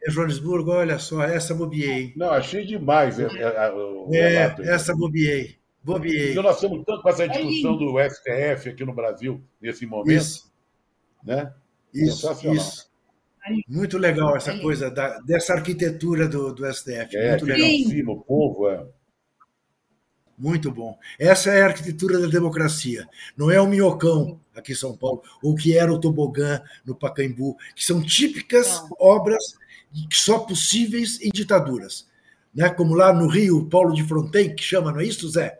[0.05, 2.13] É Joanesburgo, olha só, essa bobiei.
[2.15, 3.19] Não, achei demais.
[3.19, 5.55] É, é, é essa bobiei.
[5.83, 6.33] Bobiei.
[6.33, 10.11] Porque nós estamos tanto com essa discussão do STF aqui no Brasil, nesse momento.
[10.11, 10.51] Isso.
[11.23, 11.51] Né?
[11.91, 12.89] Isso, isso.
[13.67, 17.15] Muito legal essa coisa da, dessa arquitetura do, do STF.
[17.15, 17.67] É, muito legal.
[17.67, 18.85] Cima, o povo é.
[20.37, 20.97] Muito bom.
[21.17, 23.07] Essa é a arquitetura da democracia.
[23.37, 27.55] Não é o minhocão aqui em São Paulo, ou que era o tobogã no Pacaembu,
[27.75, 29.55] que são típicas obras
[30.09, 32.07] que só possíveis em ditaduras.
[32.53, 32.69] Né?
[32.69, 35.57] Como lá no Rio, Paulo de Fronten, que chama, não é isso, Zé?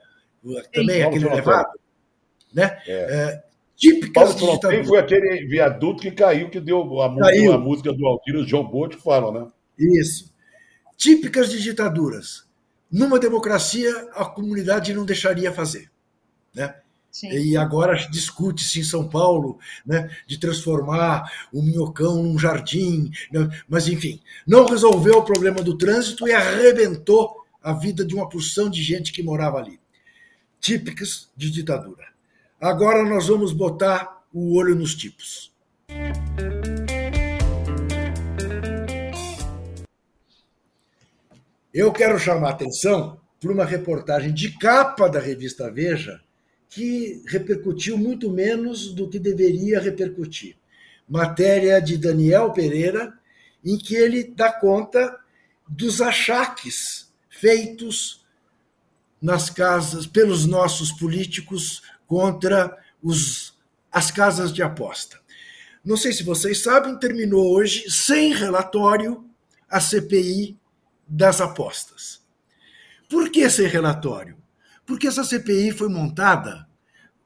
[0.74, 1.70] Também Sim, aquele elevado.
[2.54, 2.78] Né?
[2.88, 2.94] É.
[2.94, 3.44] É,
[3.76, 4.88] típicas Paulo de ditaduras.
[4.88, 7.54] foi aquele viaduto que caiu, que deu a, caiu.
[7.54, 9.52] a música do Aldir e João Bote fala, né?
[10.00, 10.34] Isso.
[10.96, 12.46] Típicas de ditaduras.
[12.92, 15.92] Numa democracia, a comunidade não deixaria fazer.
[16.54, 16.74] Né?
[17.16, 17.30] Sim.
[17.30, 23.88] E agora discute-se em São Paulo né, de transformar o Minhocão num jardim, né, mas
[23.88, 28.84] enfim, não resolveu o problema do trânsito e arrebentou a vida de uma porção de
[28.84, 29.80] gente que morava ali.
[30.60, 32.06] Típicas de ditadura.
[32.60, 35.54] Agora nós vamos botar o olho nos tipos.
[41.74, 46.25] Eu quero chamar a atenção para uma reportagem de capa da revista Veja
[46.70, 50.58] que repercutiu muito menos do que deveria repercutir.
[51.08, 53.14] Matéria de Daniel Pereira,
[53.64, 55.20] em que ele dá conta
[55.68, 58.26] dos achaques feitos
[59.22, 63.58] nas casas pelos nossos políticos contra os,
[63.92, 65.20] as casas de aposta.
[65.84, 69.24] Não sei se vocês sabem, terminou hoje sem relatório
[69.70, 70.58] a CPI
[71.08, 72.24] das apostas.
[73.08, 74.36] Por que sem relatório?
[74.86, 76.68] Porque essa CPI foi montada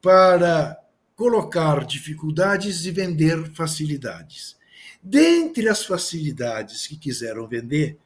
[0.02, 0.80] para
[1.16, 4.58] colocar dificuldades e vender facilidades.
[5.04, 7.98] Dentre as facilidades que quiseram vender,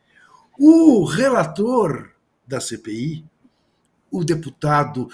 [0.58, 2.12] o relator
[2.48, 3.24] da CPI,
[4.12, 5.08] o deputado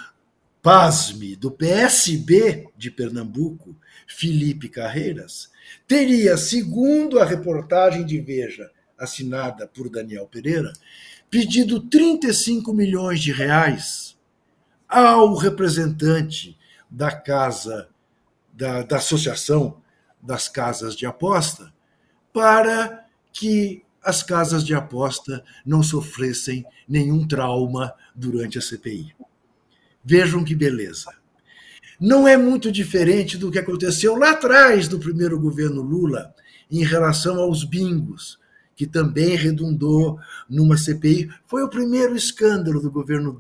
[0.62, 3.76] pasme do PSB de Pernambuco,
[4.08, 5.50] Felipe Carreiras,
[5.88, 10.74] teria, segundo a reportagem de Veja, assinada por Daniel Pereira,
[11.30, 14.18] pedido 35 milhões de reais
[14.90, 16.58] ao representante
[16.90, 17.88] da casa,
[18.52, 19.78] da, da Associação
[20.22, 21.72] das Casas de Aposta,
[22.34, 29.14] para que as casas de aposta não sofressem nenhum trauma durante a CPI.
[30.04, 31.14] Vejam que beleza.
[32.00, 36.34] Não é muito diferente do que aconteceu lá atrás do primeiro governo Lula
[36.72, 38.40] em relação aos bingos,
[38.76, 40.18] que também redundou
[40.50, 41.30] numa CPI.
[41.46, 43.38] Foi o primeiro escândalo do governo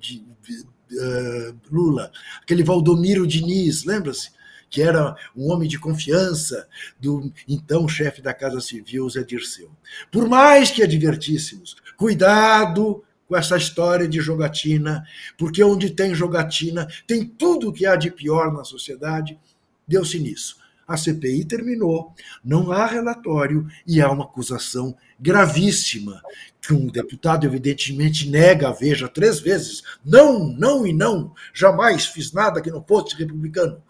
[0.92, 2.12] uh, Lula,
[2.42, 4.32] aquele Valdomiro Diniz, lembra-se?
[4.70, 6.68] Que era um homem de confiança
[7.00, 9.72] do então chefe da Casa Civil, Zé Dirceu.
[10.12, 15.04] Por mais que advertíssemos, cuidado com essa história de jogatina,
[15.38, 19.40] porque onde tem jogatina, tem tudo que há de pior na sociedade,
[19.88, 20.58] deu-se nisso.
[20.90, 26.20] A CPI terminou, não há relatório e há uma acusação gravíssima
[26.60, 29.84] que um deputado evidentemente nega a Veja três vezes.
[30.04, 33.84] Não, não e não, jamais fiz nada que não fosse republicano.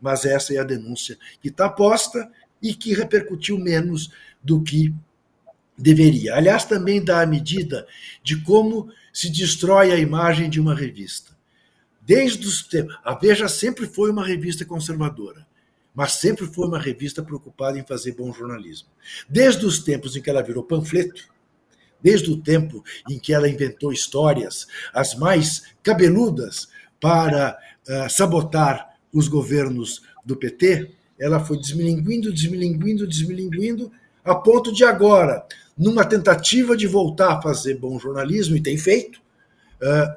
[0.00, 2.30] Mas essa é a denúncia que está posta
[2.62, 4.94] e que repercutiu menos do que
[5.76, 6.36] deveria.
[6.36, 7.84] Aliás, também dá a medida
[8.22, 11.36] de como se destrói a imagem de uma revista.
[12.00, 12.96] Desde os tempos.
[13.02, 15.44] A Veja sempre foi uma revista conservadora
[15.94, 18.88] mas sempre foi uma revista preocupada em fazer bom jornalismo.
[19.28, 21.32] Desde os tempos em que ela virou panfleto,
[22.02, 26.68] desde o tempo em que ela inventou histórias, as mais cabeludas,
[27.04, 33.92] para uh, sabotar os governos do PT, ela foi desmilinguindo, desmilinguindo, desmilinguindo,
[34.24, 39.20] a ponto de agora, numa tentativa de voltar a fazer bom jornalismo, e tem feito,
[39.82, 40.16] uh,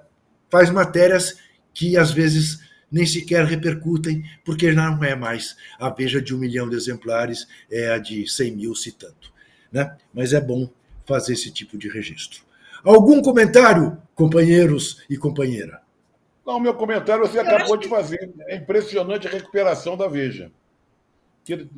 [0.50, 1.36] faz matérias
[1.74, 2.62] que às vezes
[2.92, 7.90] nem sequer repercutem, porque não é mais a Veja de um milhão de exemplares, é
[7.90, 9.34] a de 100 mil, se tanto.
[9.72, 9.96] Né?
[10.14, 10.70] Mas é bom
[11.06, 12.42] fazer esse tipo de registro.
[12.84, 15.82] Algum comentário, companheiros e companheira?
[16.46, 18.32] Não, meu comentário você acabou de fazer.
[18.48, 20.52] É impressionante a recuperação da Veja.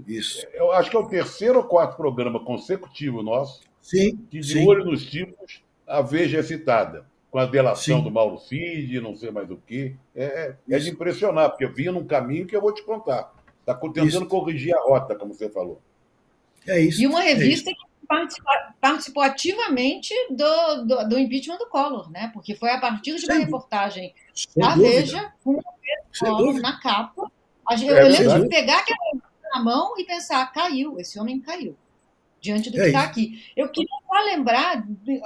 [0.07, 0.45] Isso.
[0.53, 4.67] Eu acho que é o terceiro ou quarto programa consecutivo nosso sim, que, de sim.
[4.67, 8.03] olho nos tipos, a Veja é citada com a delação Sim.
[8.03, 9.95] do Mauro Cid, não sei mais o quê.
[10.15, 13.33] É, é, é de impressionar, porque eu vinha num caminho que eu vou te contar.
[13.59, 14.25] Está tentando isso.
[14.25, 15.79] corrigir a rota, como você falou.
[16.67, 17.01] É isso.
[17.01, 22.11] E uma é revista é que participou, participou ativamente do, do, do, impeachment do Collor,
[22.11, 22.31] né?
[22.33, 24.13] Porque foi a partir de uma Sem reportagem
[24.57, 25.63] da Veja, com o
[26.19, 27.31] Collor na capa.
[27.83, 28.99] Eu, é, lembro de pegar aquela
[29.53, 31.75] na mão e pensar, caiu, esse homem caiu
[32.41, 33.43] diante do que está aqui.
[33.55, 34.85] Eu queria só lembrar,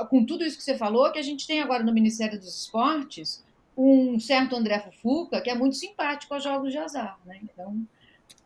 [0.10, 3.44] com tudo isso que você falou, que a gente tem agora no Ministério dos Esportes
[3.76, 7.18] um certo André Fufuca, que é muito simpático aos jogos de azar.
[7.26, 7.40] Né?
[7.44, 7.76] Então,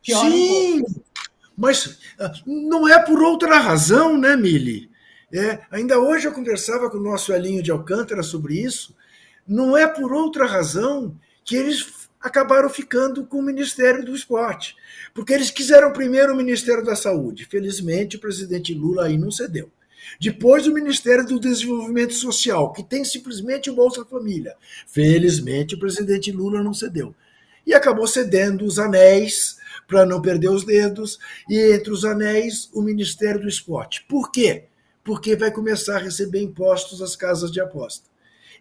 [0.01, 0.83] Sim, um
[1.57, 4.91] mas ah, não é por outra razão, né, Mili?
[5.33, 8.95] É, ainda hoje eu conversava com o nosso Elinho de Alcântara sobre isso.
[9.45, 11.81] não é por outra razão que eles
[12.21, 14.75] acabaram ficando com o Ministério do Esporte.
[15.13, 17.45] Porque eles quiseram primeiro o Ministério da Saúde.
[17.45, 19.69] Felizmente, o presidente Lula aí não cedeu.
[20.19, 24.55] Depois, o Ministério do Desenvolvimento Social, que tem simplesmente o Bolsa Família.
[24.87, 27.13] Felizmente, o presidente Lula não cedeu.
[27.65, 29.57] E acabou cedendo os anéis
[29.87, 31.17] para não perder os dedos,
[31.49, 34.05] e entre os anéis, o Ministério do Esporte.
[34.07, 34.65] Por quê?
[35.03, 38.05] Porque vai começar a receber impostos as casas de aposta.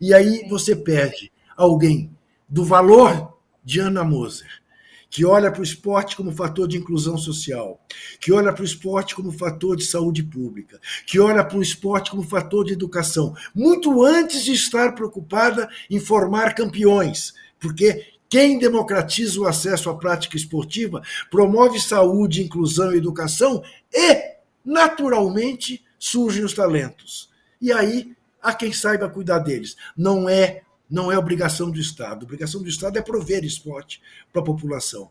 [0.01, 2.11] E aí você perde alguém
[2.49, 3.36] do valor
[3.67, 4.63] de Ana Moser,
[5.11, 7.85] que olha para o esporte como fator de inclusão social,
[8.21, 12.13] que olha para o esporte como fator de saúde pública, que olha para o esporte
[12.13, 19.41] como fator de educação, muito antes de estar preocupada em formar campeões, porque quem democratiza
[19.41, 27.31] o acesso à prática esportiva promove saúde, inclusão e educação e, naturalmente, surgem os talentos.
[27.61, 29.77] E aí, há quem saiba cuidar deles.
[29.97, 32.23] Não é não é obrigação do Estado.
[32.23, 34.01] A obrigação do Estado é prover esporte
[34.33, 35.09] para a população.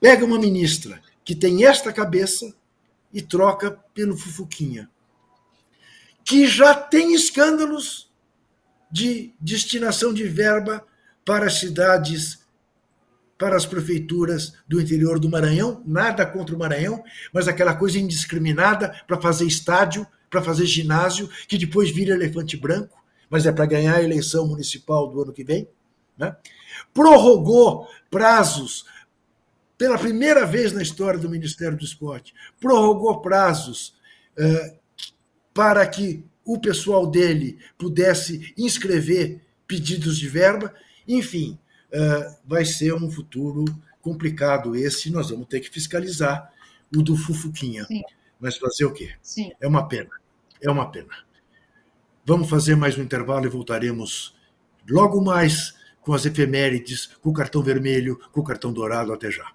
[0.00, 2.54] Pega uma ministra que tem esta cabeça
[3.12, 4.90] e troca pelo Fufuquinha,
[6.24, 8.10] que já tem escândalos
[8.90, 10.84] de destinação de verba
[11.24, 12.40] para as cidades,
[13.38, 17.02] para as prefeituras do interior do Maranhão, nada contra o Maranhão,
[17.32, 23.03] mas aquela coisa indiscriminada para fazer estádio, para fazer ginásio, que depois vira elefante branco
[23.28, 25.68] mas é para ganhar a eleição municipal do ano que vem.
[26.16, 26.34] Né?
[26.92, 28.84] Prorrogou prazos,
[29.76, 33.94] pela primeira vez na história do Ministério do Esporte, prorrogou prazos
[34.38, 34.76] uh,
[35.52, 40.72] para que o pessoal dele pudesse inscrever pedidos de verba.
[41.08, 41.58] Enfim,
[41.92, 43.64] uh, vai ser um futuro
[44.00, 46.52] complicado esse, nós vamos ter que fiscalizar
[46.94, 47.84] o do Fufuquinha.
[47.86, 48.02] Sim.
[48.38, 49.14] Mas fazer o quê?
[49.22, 49.50] Sim.
[49.58, 50.10] É uma pena.
[50.60, 51.08] É uma pena.
[52.26, 54.34] Vamos fazer mais um intervalo e voltaremos
[54.88, 59.12] logo mais com as efemérides, com o cartão vermelho, com o cartão dourado.
[59.12, 59.52] Até já.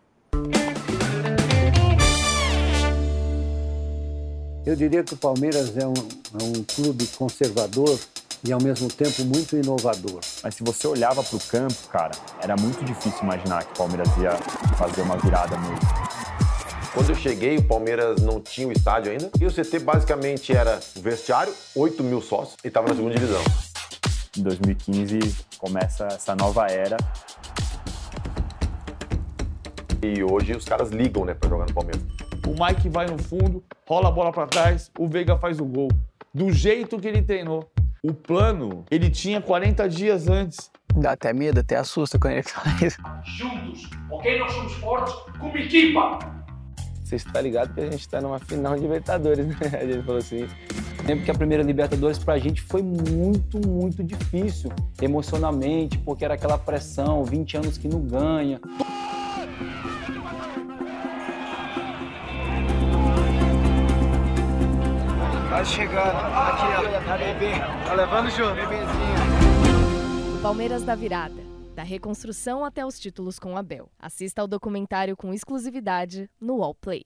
[4.63, 5.93] Eu diria que o Palmeiras é um,
[6.39, 7.99] é um clube conservador
[8.43, 10.19] e ao mesmo tempo muito inovador.
[10.43, 14.09] Mas se você olhava para o campo, cara, era muito difícil imaginar que o Palmeiras
[14.17, 14.37] ia
[14.77, 16.28] fazer uma virada mesmo.
[16.99, 19.31] Quando eu cheguei, o Palmeiras não tinha o estádio ainda.
[19.39, 23.41] E o CT basicamente era o vestiário, 8 mil sócios, e estava na segunda divisão.
[24.37, 26.97] Em 2015 começa essa nova era.
[30.03, 32.01] E hoje os caras ligam, né, pra jogar no Palmeiras.
[32.45, 35.87] O Mike vai no fundo, rola a bola para trás, o Veiga faz o gol.
[36.33, 37.71] Do jeito que ele treinou.
[38.03, 40.69] O plano, ele tinha 40 dias antes.
[40.95, 42.97] Dá até medo, até assusta quando ele faz.
[43.23, 44.37] Juntos, ok?
[44.37, 46.38] Nós somos fortes como equipa.
[47.09, 49.55] Você está ligado que a gente está numa final de Libertadores, né?
[49.81, 50.47] A gente falou assim.
[51.07, 56.35] Lembro que a primeira Libertadores para a gente foi muito, muito difícil, emocionalmente, porque era
[56.35, 58.61] aquela pressão, 20 anos que não ganha.
[65.49, 67.51] Vai chegando, aqui ó, a bebê,
[67.87, 70.41] tá levando junto, bebezinho.
[70.43, 71.48] Palmeiras da Virada
[71.79, 73.89] da reconstrução até os títulos com Abel.
[73.97, 77.05] Assista ao documentário com exclusividade no Allplay.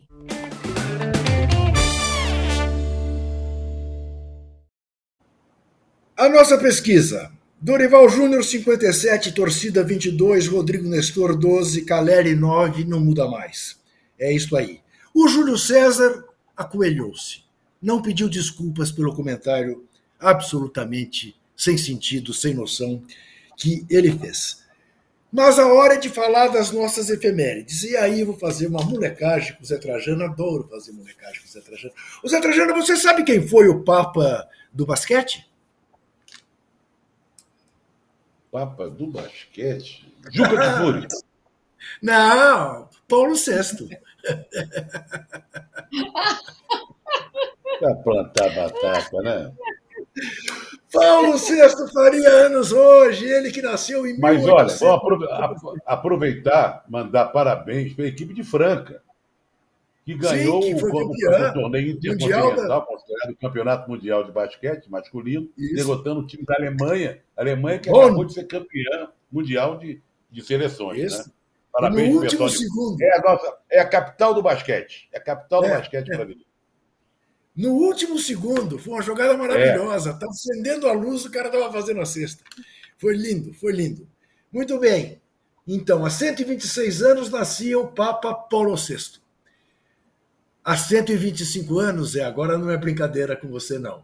[6.18, 7.32] A nossa pesquisa.
[7.62, 13.80] Dorival Júnior 57, torcida 22, Rodrigo Nestor 12, Caleri 9, não muda mais.
[14.20, 14.82] É isso aí.
[15.14, 16.26] O Júlio César
[16.58, 17.44] acoelhou-se.
[17.80, 19.86] Não pediu desculpas pelo comentário
[20.20, 23.04] absolutamente sem sentido, sem noção
[23.56, 24.63] que ele fez.
[25.34, 27.82] Mas a hora é de falar das nossas efemérides.
[27.82, 30.24] E aí eu vou fazer uma molecagem com o Zé Trajano.
[30.24, 31.94] Adoro fazer molecagem com o Zé Trajano.
[32.24, 35.50] O Zé Trajano, você sabe quem foi o Papa do basquete?
[38.52, 40.08] Papa do basquete?
[40.32, 41.08] Juca de Fúria.
[42.00, 43.98] Não, Paulo VI.
[47.80, 49.52] Pra plantar batata, né?
[50.94, 54.82] Paulo VI faria anos hoje, ele que nasceu em Mas 1800.
[54.82, 59.02] olha, vou aproveitar, mandar parabéns para a equipe de Franca,
[60.06, 64.88] que ganhou Sim, que o, o, o, torneio intercontinental, considerado o Campeonato Mundial de Basquete
[64.88, 65.76] masculino, Isso.
[65.76, 67.20] derrotando o time da Alemanha.
[67.36, 68.02] A Alemanha que Bom.
[68.02, 71.00] acabou de ser campeã mundial de, de seleções.
[71.00, 71.06] Né?
[71.06, 71.28] Isso.
[71.28, 71.34] Né?
[71.72, 73.02] Parabéns, no último segundo.
[73.02, 75.10] É a, nossa, é a capital do basquete.
[75.12, 76.36] É a capital é, do basquete é.
[77.56, 80.12] No último segundo, foi uma jogada maravilhosa.
[80.12, 80.36] Estava é.
[80.36, 82.44] acendendo a luz, o cara estava fazendo a cesta.
[82.98, 84.08] Foi lindo, foi lindo.
[84.52, 85.22] Muito bem.
[85.68, 89.22] Então, há 126 anos nascia o Papa Paulo VI.
[90.64, 94.04] Há 125 anos, é agora não é brincadeira com você, não.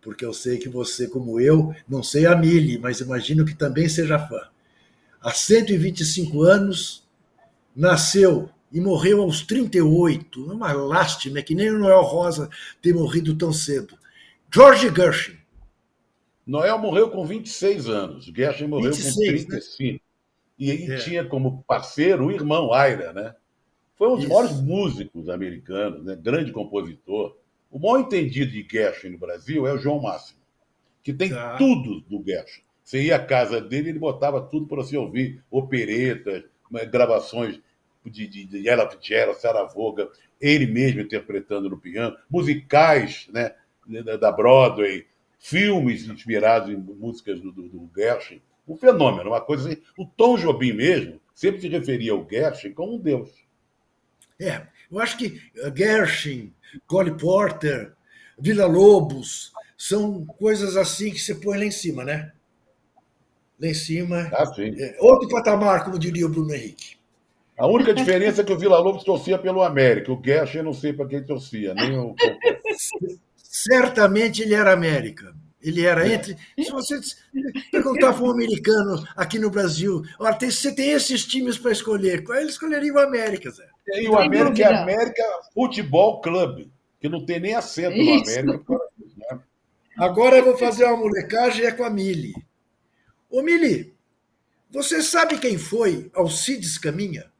[0.00, 3.88] porque eu sei que você, como eu, não sei a Mili, mas imagino que também
[3.88, 4.40] seja fã.
[5.20, 7.04] Há 125 anos,
[7.74, 10.52] nasceu e morreu aos 38.
[10.52, 12.50] Uma lástima, é que nem o Noel Rosa
[12.82, 13.96] ter morrido tão cedo.
[14.52, 15.36] George Gershwin.
[16.46, 19.92] Noel morreu com 26 anos, Gershwin morreu 26, com 35.
[19.92, 20.00] Né?
[20.58, 20.98] E ele é.
[20.98, 23.34] tinha como parceiro o irmão Aira, né?
[23.96, 24.32] Foi um dos Isso.
[24.32, 26.16] maiores músicos americanos, né?
[26.16, 27.36] grande compositor.
[27.70, 30.38] O maior entendido de Gershwin no Brasil é o João Máximo,
[31.02, 31.56] que tem tá.
[31.56, 32.62] tudo do Gershwin.
[32.84, 37.58] Você ia à casa dele, ele botava tudo para você ouvir, operetas, né, gravações
[38.10, 40.08] de, de, de Ella Fitzgerald, Sarah Vaughan,
[40.40, 43.54] ele mesmo interpretando no piano, musicais né,
[44.20, 45.06] da Broadway,
[45.38, 48.42] filmes inspirados em músicas do, do, do Gershwin.
[48.66, 49.80] Um fenômeno, uma coisa assim.
[49.96, 53.30] O Tom Jobim mesmo sempre se referia ao Gershwin como um deus.
[54.40, 55.40] É, eu acho que
[55.74, 56.52] Gershwin,
[56.86, 57.92] Cole Porter,
[58.38, 62.32] Vila Lobos, são coisas assim que você põe lá em cima, né?
[63.60, 64.30] Lá em cima.
[64.32, 64.74] Ah, sim.
[64.78, 66.95] É, outro patamar, como diria o Bruno Henrique.
[67.58, 70.12] A única diferença é que o Vila Lobos torcia pelo América.
[70.12, 72.14] O Gershwin eu não sei para quem torcia, nem o.
[73.36, 75.34] Certamente ele era América.
[75.62, 76.36] Ele era entre.
[76.58, 77.00] Se você
[77.72, 82.38] perguntar para um americano aqui no Brasil, olha, você tem esses times para escolher, qual
[82.38, 83.66] ele escolheria o América, Zé?
[83.94, 85.22] E o América é América
[85.54, 88.78] Futebol Clube, que não tem nem acento no América.
[89.16, 89.40] Né?
[89.98, 92.34] Agora eu vou fazer uma molecagem é com a Mili.
[93.30, 93.94] Ô Mili,
[94.70, 97.32] você sabe quem foi Alcides Caminha?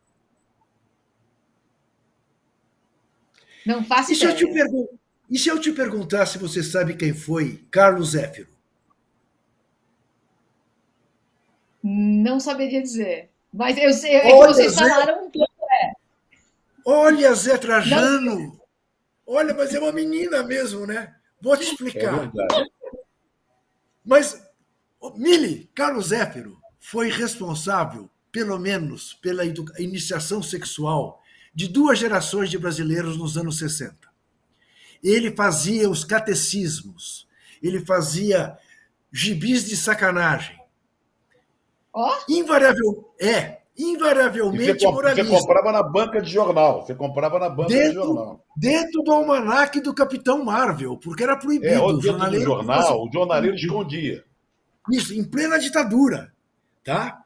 [3.66, 4.86] Não faço e se pergun...
[5.28, 8.48] E se eu te perguntar se você sabe quem foi Carlos Zéfiro?
[11.82, 13.28] Não saberia dizer.
[13.52, 14.88] Mas eu sei, é Olha, vocês Zé...
[14.88, 15.92] falaram um pouco, é.
[16.84, 18.38] Olha, Zé Trajano!
[18.38, 18.60] Não.
[19.26, 21.16] Olha, mas é uma menina mesmo, né?
[21.40, 22.26] Vou te explicar.
[22.26, 22.66] É
[24.04, 24.40] mas,
[25.16, 31.20] Mili, Carlos Zéfiro foi responsável, pelo menos, pela iniciação sexual
[31.56, 33.96] de duas gerações de brasileiros nos anos 60.
[35.02, 37.26] Ele fazia os catecismos,
[37.62, 38.58] ele fazia
[39.10, 40.60] gibis de sacanagem.
[41.94, 42.12] Oh?
[42.28, 45.24] Invariável, é, invariavelmente você, moralista.
[45.24, 46.84] Você comprava na banca de jornal.
[46.84, 48.44] Você comprava na banca dentro, de jornal.
[48.54, 51.72] Dentro do almanaque do Capitão Marvel, porque era proibido.
[51.72, 54.22] É, o jornaleiro, do jornal, o jornaleiro escondia.
[54.92, 56.30] Isso, em plena ditadura.
[56.84, 57.24] Tá?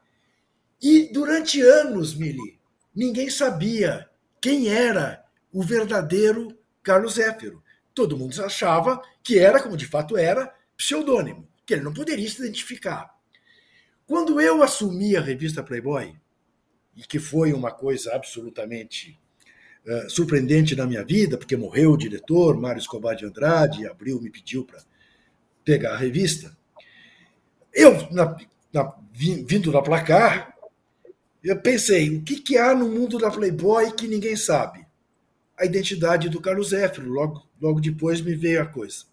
[0.81, 2.57] E durante anos, Mili,
[2.95, 4.09] ninguém sabia
[4.41, 5.23] quem era
[5.53, 7.63] o verdadeiro Carlos Zéfiro.
[7.93, 12.41] Todo mundo achava que era, como de fato era, pseudônimo, que ele não poderia se
[12.41, 13.13] identificar.
[14.07, 16.15] Quando eu assumi a revista Playboy,
[16.95, 19.17] e que foi uma coisa absolutamente
[19.85, 24.19] uh, surpreendente na minha vida, porque morreu o diretor, Mário Escobar de Andrade, e Abril
[24.19, 24.81] me pediu para
[25.63, 26.55] pegar a revista,
[27.73, 28.35] eu, na,
[28.73, 30.53] na, vindo da placar,
[31.49, 34.85] eu pensei, o que, que há no mundo da Playboy que ninguém sabe?
[35.57, 37.09] A identidade do Carlos Zéfiro.
[37.09, 39.05] Logo, logo depois me veio a coisa.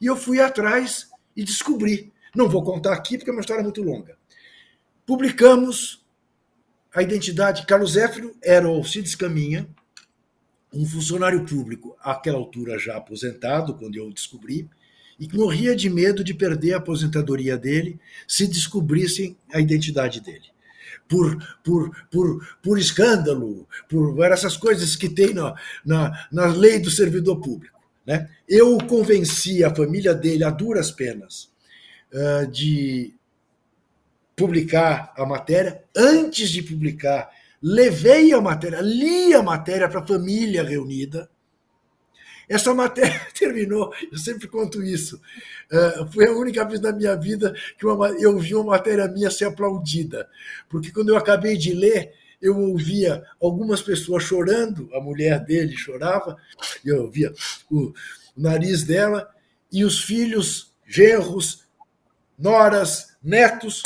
[0.00, 2.12] E eu fui atrás e descobri.
[2.34, 4.16] Não vou contar aqui porque é uma história muito longa.
[5.06, 6.04] Publicamos
[6.94, 7.64] a identidade.
[7.66, 9.66] Carlos Zéfiro era o Alcides Caminha,
[10.74, 14.68] um funcionário público, àquela altura já aposentado, quando eu descobri,
[15.18, 20.52] e que morria de medo de perder a aposentadoria dele se descobrissem a identidade dele
[21.12, 25.54] por, por, por, por escândalo, por essas coisas que tem na,
[25.84, 27.78] na, na lei do servidor público.
[28.06, 28.30] Né?
[28.48, 31.50] Eu convenci a família dele, a duras penas,
[32.14, 33.14] uh, de
[34.34, 35.84] publicar a matéria.
[35.94, 37.28] Antes de publicar,
[37.62, 41.28] levei a matéria, li a matéria para a família reunida
[42.48, 45.20] essa matéria terminou, eu sempre conto isso.
[45.70, 49.30] Uh, foi a única vez na minha vida que uma, eu vi uma matéria minha
[49.30, 50.28] ser aplaudida.
[50.68, 56.36] Porque quando eu acabei de ler, eu ouvia algumas pessoas chorando, a mulher dele chorava,
[56.84, 57.32] eu ouvia
[57.70, 57.94] o, o
[58.36, 59.30] nariz dela,
[59.70, 61.64] e os filhos, genros,
[62.38, 63.82] noras, netos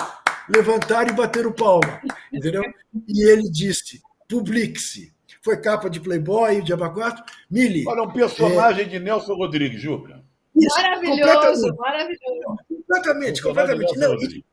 [0.49, 2.01] levantaram e bateram palma,
[2.33, 2.63] entendeu?
[3.07, 5.15] E ele disse: publique-se
[5.47, 7.23] foi capa de Playboy, de Abacuato.
[7.49, 7.85] Mili.
[7.87, 8.89] Olha, um personagem é...
[8.89, 10.21] de Nelson Rodrigues, Juca.
[10.53, 12.59] maravilhoso, maravilhoso.
[12.69, 13.97] Completamente, completamente.
[13.97, 14.45] Não, e,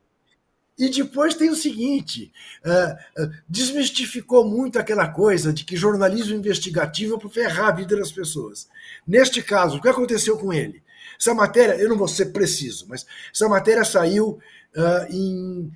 [0.78, 2.32] e, depois tem o seguinte:
[2.64, 7.96] uh, uh, desmistificou muito aquela coisa de que jornalismo investigativo é para ferrar a vida
[7.96, 8.68] das pessoas.
[9.04, 10.80] Neste caso, o que aconteceu com ele?
[11.18, 14.38] Essa matéria, eu não vou ser preciso, mas essa matéria saiu
[14.76, 15.72] uh, em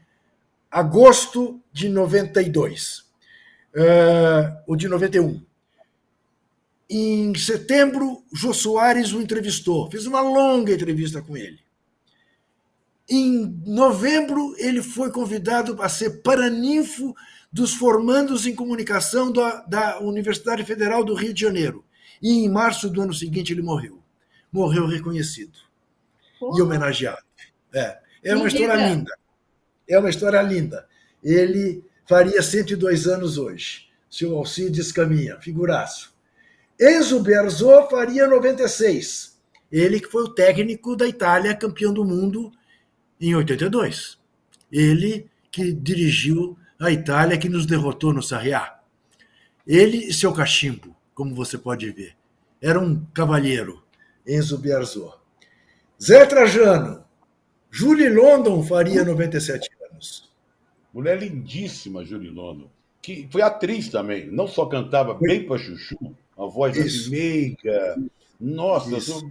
[0.70, 3.07] agosto de 92
[3.74, 5.40] uh, o de 91.
[6.90, 11.60] Em setembro, Jô Soares o entrevistou, fez uma longa entrevista com ele.
[13.08, 17.14] Em novembro, ele foi convidado a ser paraninfo
[17.50, 21.84] dos formandos em comunicação da, da Universidade Federal do Rio de Janeiro.
[22.22, 24.02] E em março do ano seguinte ele morreu.
[24.52, 25.58] Morreu reconhecido
[26.38, 26.58] Porra.
[26.58, 27.22] e homenageado.
[27.72, 29.18] É, é uma história linda.
[29.88, 30.86] É uma história linda.
[31.22, 33.86] Ele faria 102 anos hoje.
[34.10, 36.16] Seu Alcides Caminha, figuraço.
[36.80, 39.38] Enzo Berzot faria 96.
[39.70, 42.50] Ele que foi o técnico da Itália, campeão do mundo
[43.20, 44.18] em 82.
[44.72, 48.80] Ele que dirigiu a Itália, que nos derrotou no Sarriá.
[49.66, 52.16] Ele e seu cachimbo, como você pode ver.
[52.62, 53.82] Era um cavalheiro,
[54.26, 55.18] Enzo Berzot.
[56.02, 57.04] Zé Trajano,
[57.70, 60.27] Julie London faria 97 anos.
[60.98, 62.66] Mulher lindíssima, Julie London.
[63.00, 65.96] Que foi atriz também, não só cantava bem para Chuchu,
[66.36, 67.96] uma voz meiga.
[68.40, 69.30] Nossa, eu,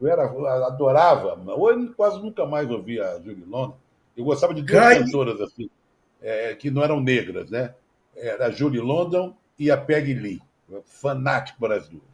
[0.00, 1.36] eu, era, eu adorava.
[1.44, 3.76] Eu quase nunca mais ouvi a Julie London.
[4.16, 5.00] Eu gostava de duas Cai...
[5.00, 5.68] cantoras assim,
[6.22, 7.74] é, que não eram negras, né?
[8.16, 10.40] Era a Julie London e a Peggy Lee.
[10.84, 12.04] Fanático para as duas.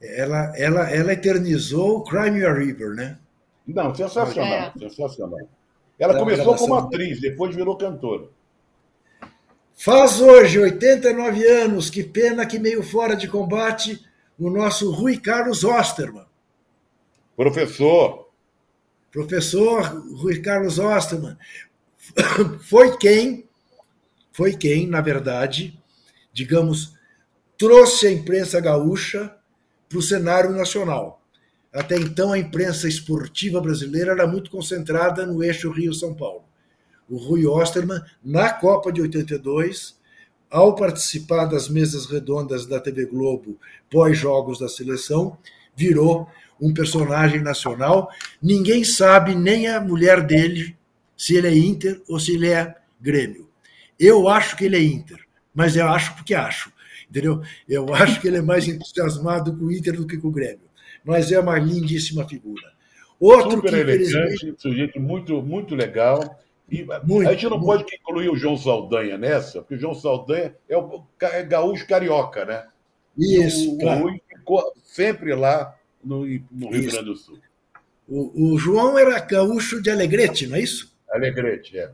[0.00, 3.18] Ela, ela, ela eternizou o Crime River, né?
[3.66, 4.72] Não, sensacional, é.
[4.78, 5.48] sensacional.
[6.00, 8.28] Ela começou como atriz, depois virou cantora.
[9.76, 14.02] Faz hoje 89 anos, que pena que meio fora de combate,
[14.38, 16.24] o nosso Rui Carlos Osterman.
[17.36, 18.30] Professor.
[19.10, 19.82] Professor
[20.14, 21.36] Rui Carlos Osterman.
[22.62, 23.48] Foi quem,
[24.32, 25.78] foi quem, na verdade,
[26.32, 26.94] digamos,
[27.58, 29.36] trouxe a imprensa gaúcha
[29.88, 31.19] para o cenário nacional.
[31.72, 36.42] Até então, a imprensa esportiva brasileira era muito concentrada no eixo Rio-São Paulo.
[37.08, 39.96] O Rui Osterman, na Copa de 82,
[40.50, 43.56] ao participar das mesas redondas da TV Globo
[43.88, 45.38] pós-jogos da seleção,
[45.76, 46.28] virou
[46.60, 48.10] um personagem nacional.
[48.42, 50.76] Ninguém sabe, nem a mulher dele,
[51.16, 53.48] se ele é Inter ou se ele é Grêmio.
[53.98, 55.20] Eu acho que ele é Inter,
[55.54, 56.72] mas eu acho porque acho.
[57.08, 57.42] Entendeu?
[57.68, 60.69] Eu acho que ele é mais entusiasmado com o Inter do que com o Grêmio
[61.04, 62.72] mas é uma lindíssima figura.
[63.18, 66.40] Outro Super que, elegante, sujeito muito, muito legal.
[66.70, 67.66] E muito, a gente não muito.
[67.66, 72.44] pode incluir o João Saldanha nessa, porque o João Saldanha é o é gaúcho carioca,
[72.44, 72.66] né?
[73.18, 73.74] Isso.
[73.74, 74.02] O, claro.
[74.02, 76.20] Rui ficou sempre lá no,
[76.50, 77.38] no Rio Grande do Sul.
[78.08, 80.96] O, o, João era gaúcho de Alegrete, não é isso?
[81.10, 81.90] Alegrete, é.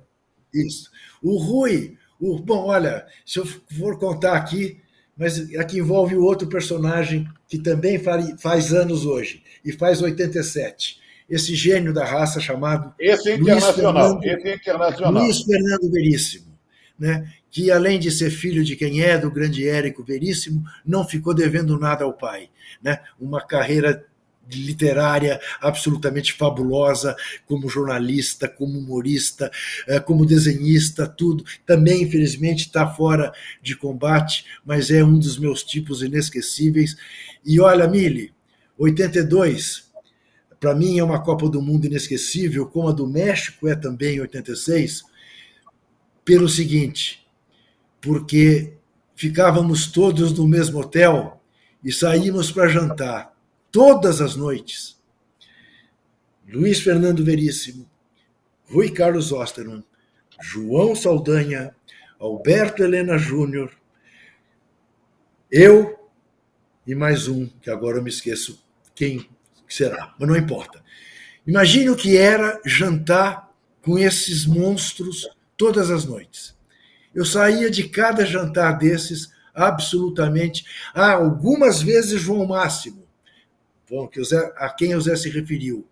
[0.54, 0.90] Isso.
[1.22, 4.80] O Rui, o, bom, olha, se eu for contar aqui,
[5.16, 8.00] mas aqui envolve o outro personagem que também
[8.38, 10.98] faz anos hoje, e faz 87.
[11.28, 12.94] Esse gênio da raça chamado.
[13.00, 14.14] Esse é internacional.
[14.14, 15.22] Luiz Fernando, esse é internacional.
[15.22, 16.58] Luiz Fernando Veríssimo,
[16.98, 17.32] né?
[17.50, 21.78] que além de ser filho de quem é, do grande Érico Veríssimo, não ficou devendo
[21.78, 22.50] nada ao pai.
[22.82, 23.00] Né?
[23.18, 24.04] Uma carreira
[24.50, 27.16] literária absolutamente fabulosa,
[27.46, 29.50] como jornalista, como humorista,
[29.88, 31.44] eh, como desenhista, tudo.
[31.66, 33.32] Também, infelizmente, está fora
[33.62, 36.96] de combate, mas é um dos meus tipos inesquecíveis.
[37.44, 38.32] E olha, Mili,
[38.78, 39.90] 82,
[40.60, 44.20] para mim é uma Copa do Mundo inesquecível, como a do México é também em
[44.20, 45.04] 86,
[46.24, 47.26] pelo seguinte,
[48.00, 48.74] porque
[49.14, 51.40] ficávamos todos no mesmo hotel
[51.84, 53.35] e saímos para jantar
[53.76, 54.98] todas as noites.
[56.48, 57.86] Luiz Fernando Veríssimo,
[58.70, 59.84] Rui Carlos Osterman,
[60.40, 61.76] João Saldanha,
[62.18, 63.70] Alberto Helena Júnior,
[65.52, 66.08] eu
[66.86, 68.64] e mais um, que agora eu me esqueço
[68.94, 69.28] quem
[69.68, 70.82] será, mas não importa.
[71.46, 76.56] Imagine o que era jantar com esses monstros todas as noites.
[77.14, 80.64] Eu saía de cada jantar desses absolutamente.
[80.94, 83.05] Ah, algumas vezes João Máximo,
[83.88, 85.86] bom, que Zé, a quem o Zé se referiu.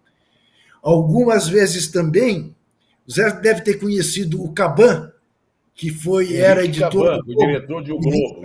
[0.82, 2.54] Algumas vezes também,
[3.06, 5.12] o Zé deve ter conhecido o Caban,
[5.74, 7.18] que foi, Henrique era editor.
[7.18, 8.42] Caban, o diretor de O Globo.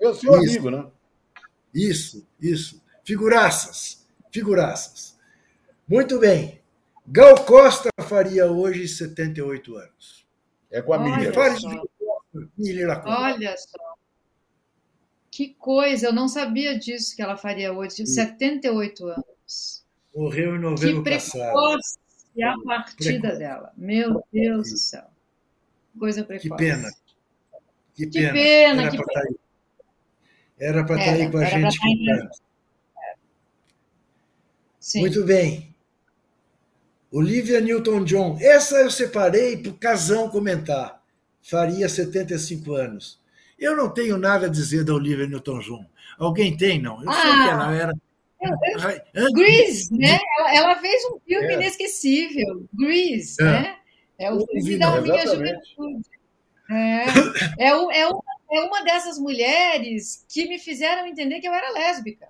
[0.00, 0.86] É o seu isso, amigo, né?
[1.74, 2.82] Isso, isso.
[3.04, 5.16] Figuraças, figuraças.
[5.86, 6.60] Muito bem.
[7.06, 10.26] Gal Costa faria hoje 78 anos.
[10.70, 11.32] É com a Miriam.
[13.04, 13.95] Olha só.
[15.36, 19.84] Que coisa, eu não sabia disso que ela faria hoje, de 78 anos.
[20.14, 21.98] Morreu em novembro que precoce
[22.42, 23.38] a partida precoce.
[23.38, 23.70] dela.
[23.76, 25.04] Meu Deus do céu.
[25.98, 26.48] Coisa precoce.
[26.48, 26.90] Que pena.
[27.94, 28.90] Que pena.
[28.90, 28.96] Que pena.
[28.96, 29.36] Era para estar tá aí.
[30.58, 32.40] Era para estar aí com a gente.
[34.80, 35.00] Sim.
[35.00, 35.74] Muito bem.
[37.10, 38.38] Olivia Newton-John.
[38.40, 41.04] Essa eu separei para o Casão comentar.
[41.42, 43.25] Faria 75 anos.
[43.58, 45.84] Eu não tenho nada a dizer da Olivia Newton-John.
[46.18, 47.02] Alguém tem, não?
[47.02, 47.92] Eu Ah, sei que ela era.
[49.32, 50.18] Grease, né?
[50.38, 51.54] Ela, ela fez um filme É.
[51.54, 53.44] inesquecível, Grease, É.
[53.44, 53.76] né?
[54.18, 55.68] É o Eu filme da minha exatamente.
[55.76, 56.08] juventude.
[56.70, 58.22] É, é, é uma,
[58.52, 62.26] é uma dessas mulheres que me fizeram entender que eu era lésbica.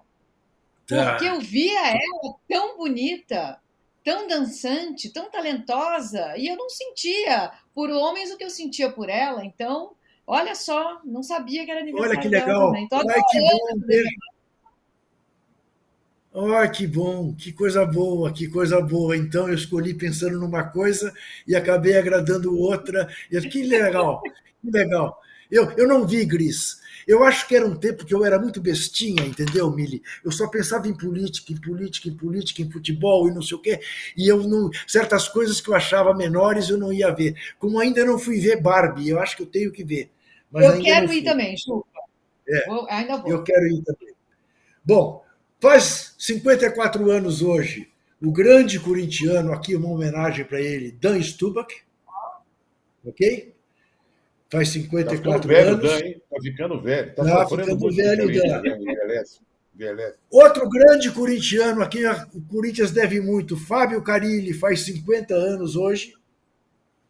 [0.87, 1.11] Tá.
[1.13, 3.59] Porque eu via ela tão bonita,
[4.05, 9.09] tão dançante, tão talentosa, e eu não sentia por homens o que eu sentia por
[9.09, 9.45] ela.
[9.45, 9.93] Então,
[10.27, 12.89] olha só, não sabia que era aniversário Olha que dela legal.
[12.89, 13.59] Tô Ai, que bom.
[16.55, 19.17] Ai, que bom, que coisa boa, que coisa boa.
[19.17, 21.13] Então eu escolhi pensando numa coisa
[21.47, 23.09] e acabei agradando outra.
[23.51, 24.21] Que legal,
[24.61, 25.19] que legal.
[25.51, 26.85] Eu, eu não vi Gris.
[27.07, 30.03] Eu acho que era um tempo que eu era muito bestinha, entendeu, Mili?
[30.25, 33.61] Eu só pensava em política, em política, em política, em futebol e não sei o
[33.61, 33.81] quê.
[34.17, 34.71] E eu não.
[34.87, 37.35] Certas coisas que eu achava menores eu não ia ver.
[37.59, 40.11] Como ainda não fui ver Barbie, eu acho que eu tenho que ver.
[40.57, 41.87] Mas eu ainda quero ir também, Chupa.
[42.49, 42.67] É.
[42.67, 43.31] Vou- ainda vou.
[43.31, 44.15] Eu quero ir também.
[44.85, 45.25] Bom,
[45.61, 47.91] faz 54 anos hoje,
[48.23, 51.75] o grande corintiano, aqui uma homenagem para ele, Dan Stubach,
[53.05, 53.55] ok?
[54.51, 55.83] Faz Tá ficando 54 velho, anos.
[55.91, 56.23] Dan, hein?
[56.31, 57.15] Tá ficando velho.
[57.15, 58.63] Tá, Tá ficando velho, Dan.
[58.63, 58.77] né?
[58.79, 59.41] Envelhece,
[59.75, 60.19] envelhece.
[60.31, 66.15] Outro grande corintiano, aqui o Corinthians deve muito, Fábio Carilli, faz 50 anos hoje.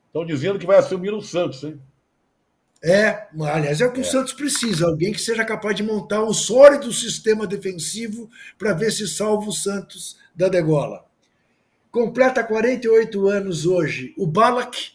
[0.06, 1.78] Estão dizendo que vai assumir o Santos, hein?
[2.82, 6.32] É, aliás, é o que o Santos precisa, alguém que seja capaz de montar um
[6.32, 11.04] sólido sistema defensivo para ver se salva o Santos da degola.
[11.90, 14.92] Completa 48 anos hoje o Balak,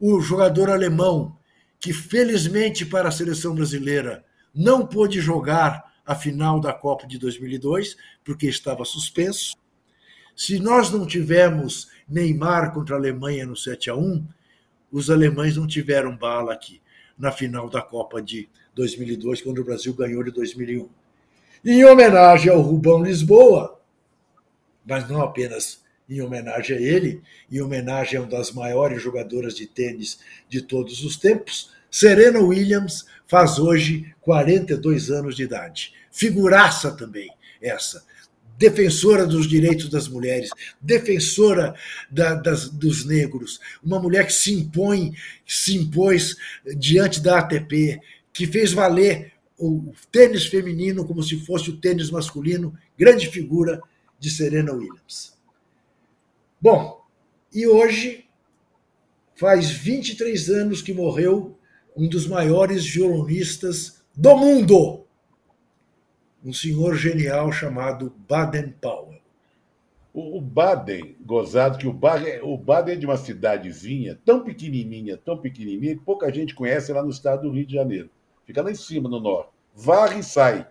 [0.00, 1.36] o jogador alemão
[1.78, 7.96] que felizmente para a seleção brasileira não pôde jogar a final da Copa de 2002
[8.24, 9.56] porque estava suspenso.
[10.34, 14.26] Se nós não tivermos Neymar contra a Alemanha no 7 a 1,
[14.90, 16.80] os alemães não tiveram bala aqui
[17.18, 20.88] na final da Copa de 2002, quando o Brasil ganhou de 2001.
[21.64, 23.80] Em homenagem ao Rubão Lisboa,
[24.84, 29.66] mas não apenas em homenagem a ele, em homenagem a uma das maiores jogadoras de
[29.66, 35.92] tênis de todos os tempos, Serena Williams faz hoje 42 anos de idade.
[36.12, 37.30] Figuraça também
[37.60, 38.04] essa.
[38.58, 40.50] Defensora dos direitos das mulheres,
[40.80, 41.74] defensora
[42.10, 45.14] da- das- dos negros, uma mulher que se impõe,
[45.46, 46.36] se impôs
[46.76, 48.00] diante da ATP,
[48.32, 53.80] que fez valer o tênis feminino como se fosse o tênis masculino, grande figura
[54.18, 55.34] de Serena Williams.
[56.60, 57.00] Bom,
[57.52, 58.24] e hoje
[59.34, 61.58] faz 23 anos que morreu
[61.96, 65.05] um dos maiores violonistas do mundo,
[66.46, 69.16] um senhor genial chamado Baden Powell.
[70.14, 75.36] O, Baden, gozado, que o Baden, o Baden é de uma cidadezinha tão pequenininha, tão
[75.36, 78.08] pequenininha, que pouca gente conhece lá no estado do Rio de Janeiro.
[78.46, 79.50] Fica lá em cima, no norte.
[79.74, 80.66] Varre e sai.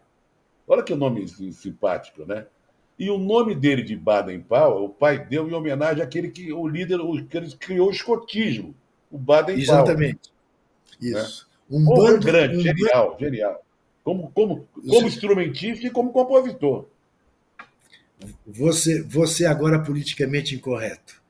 [0.65, 2.47] Olha que nome simpático, né?
[2.97, 6.65] E o nome dele de Baden Powell, o pai deu em homenagem àquele que o
[6.65, 8.73] líder, o que ele criou o escotismo,
[9.11, 9.81] o Baden Powell.
[9.81, 10.31] Exatamente.
[11.01, 11.47] Isso.
[11.69, 13.64] Um Um bando- grande, um genial, genial.
[14.05, 14.53] Como, como,
[14.91, 16.87] como instrumentista e como compositor.
[18.45, 21.21] Você, você agora politicamente incorreto.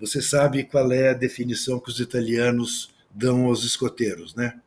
[0.00, 4.60] Você sabe qual é a definição que os italianos dão aos escoteiros, né?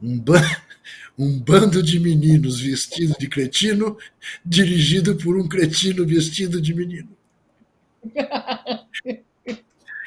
[0.00, 0.62] Um, ba-
[1.18, 3.96] um bando de meninos vestidos de cretino,
[4.44, 7.08] dirigido por um cretino vestido de menino.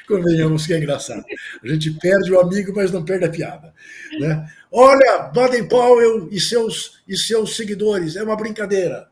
[0.08, 1.24] Convenhamos que é engraçado.
[1.62, 3.72] A gente perde o amigo, mas não perde a piada.
[4.18, 4.46] Né?
[4.70, 9.08] Olha, Baden Powell e seus, e seus seguidores, é uma brincadeira.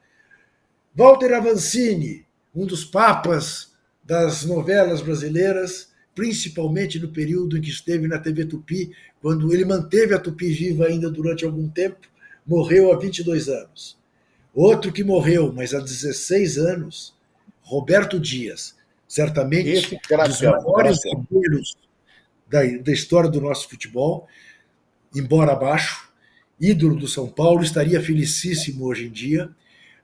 [0.94, 3.72] Walter Avancini, um dos papas
[4.04, 8.90] das novelas brasileiras, principalmente no período em que esteve na TV Tupi,
[9.22, 12.08] quando ele manteve a Tupi viva ainda durante algum tempo,
[12.46, 13.98] morreu há 22 anos.
[14.52, 17.14] Outro que morreu, mas há 16 anos,
[17.62, 18.74] Roberto Dias,
[19.11, 21.77] certamente Esse dos maiores zagueiros
[22.49, 24.28] da, da história do nosso futebol,
[25.12, 26.09] embora abaixo,
[26.61, 29.51] ídolo do São Paulo, estaria felicíssimo hoje em dia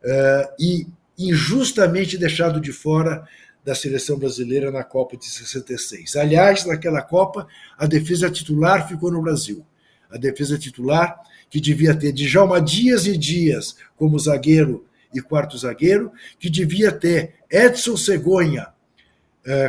[0.02, 3.24] eh, e injustamente deixado de fora
[3.64, 6.16] da seleção brasileira na Copa de 66.
[6.16, 7.46] Aliás, naquela Copa,
[7.78, 9.64] a defesa titular ficou no Brasil.
[10.10, 11.16] A defesa titular,
[11.48, 14.84] que devia ter Djalma Dias e Dias como zagueiro
[15.14, 16.10] e quarto zagueiro,
[16.40, 18.74] que devia ter Edson Cegonha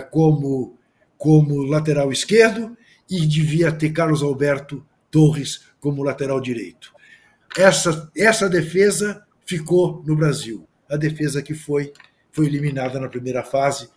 [0.09, 0.77] como,
[1.17, 2.77] como lateral esquerdo
[3.09, 6.93] e devia ter Carlos Alberto Torres como lateral direito.
[7.57, 10.67] Essa, essa defesa ficou no Brasil.
[10.89, 11.93] A defesa que foi
[12.31, 13.89] foi eliminada na primeira fase,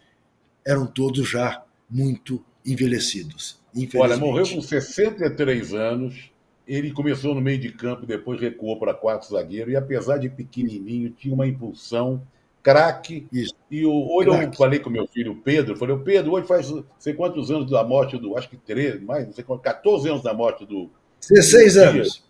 [0.67, 3.61] eram todos já muito envelhecidos.
[3.97, 6.31] Olha, morreu com 63 anos
[6.71, 11.11] ele começou no meio de campo, depois recuou para quatro zagueiro, e apesar de pequenininho,
[11.11, 12.23] tinha uma impulsão,
[12.63, 13.27] craque.
[13.71, 16.85] E o, hoje eu falei com meu filho Pedro, falei, o Pedro, hoje faz não
[16.99, 20.23] sei quantos anos da morte do, acho que 13, mais, não sei quantos, 14 anos
[20.23, 20.91] da morte do...
[21.29, 22.25] 16 do anos.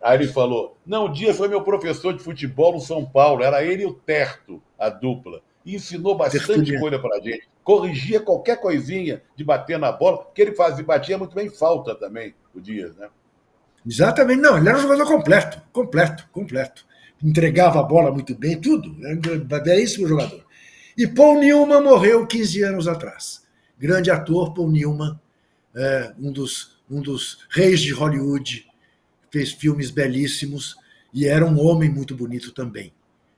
[0.00, 3.62] Aí ele falou, não, o Dias foi meu professor de futebol no São Paulo, era
[3.62, 5.42] ele e o Terto, a dupla.
[5.64, 7.46] E ensinou bastante coisa para a gente.
[7.62, 12.34] Corrigia qualquer coisinha de bater na bola, porque ele fazia, batia muito bem falta também,
[12.54, 13.08] o Dias, né?
[13.86, 16.86] Exatamente, não, ele era um jogador completo, completo, completo.
[17.22, 18.96] Entregava a bola muito bem, tudo.
[19.04, 20.44] Era um belíssimo jogador.
[20.96, 23.46] E Paul Newman morreu 15 anos atrás.
[23.78, 25.18] Grande ator, Paul Newman,
[25.74, 28.66] é, um, dos, um dos reis de Hollywood,
[29.30, 30.76] fez filmes belíssimos
[31.12, 32.92] e era um homem muito bonito também.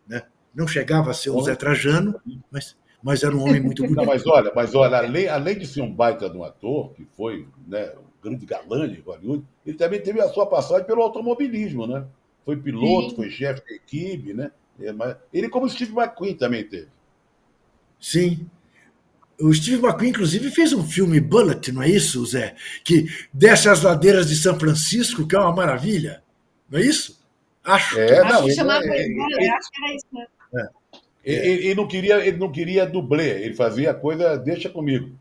[0.06, 0.22] Né?
[0.54, 3.96] Não chegava a ser um Zé Trajano, mas, mas era um homem muito bonito.
[3.96, 7.06] Não, mas olha, mas olha além, além de ser um baita de um ator, que
[7.16, 7.92] foi né,
[8.22, 12.04] grande galã de Hollywood, ele também teve a sua passagem pelo automobilismo, né?
[12.44, 13.16] Foi piloto, Sim.
[13.16, 14.50] foi chefe de equipe, né?
[14.80, 16.88] É, ele, como Steve McQueen, também teve.
[18.00, 18.46] Sim.
[19.40, 22.54] O Steve McQueen, inclusive, fez um filme Bullet, não é isso, Zé?
[22.84, 26.22] Que desce as ladeiras de São Francisco, que é uma maravilha.
[26.68, 27.22] Não é isso?
[27.64, 27.98] Acho.
[27.98, 30.26] É, acho não, que chamava ele, ele, acho que era isso, né?
[30.54, 30.68] É.
[31.24, 35.16] Ele, ele, não queria, ele não queria dublê, ele fazia a coisa, deixa comigo.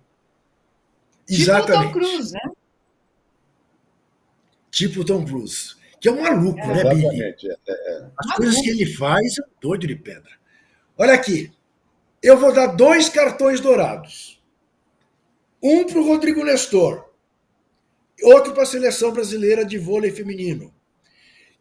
[1.30, 1.88] Exatamente.
[1.88, 2.52] Tipo Tom Cruise, né?
[4.72, 7.22] tipo Tom Cruise, que é um maluco, é, né, Billy?
[7.22, 7.36] É,
[7.69, 8.07] é.
[8.18, 10.32] As coisas que ele faz, é doido de pedra.
[10.98, 11.52] Olha aqui,
[12.23, 14.41] eu vou dar dois cartões dourados.
[15.61, 17.07] Um para o Rodrigo Nestor,
[18.23, 20.73] outro para a seleção brasileira de vôlei feminino,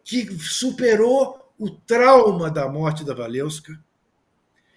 [0.03, 3.79] que superou o trauma da morte da Valeuska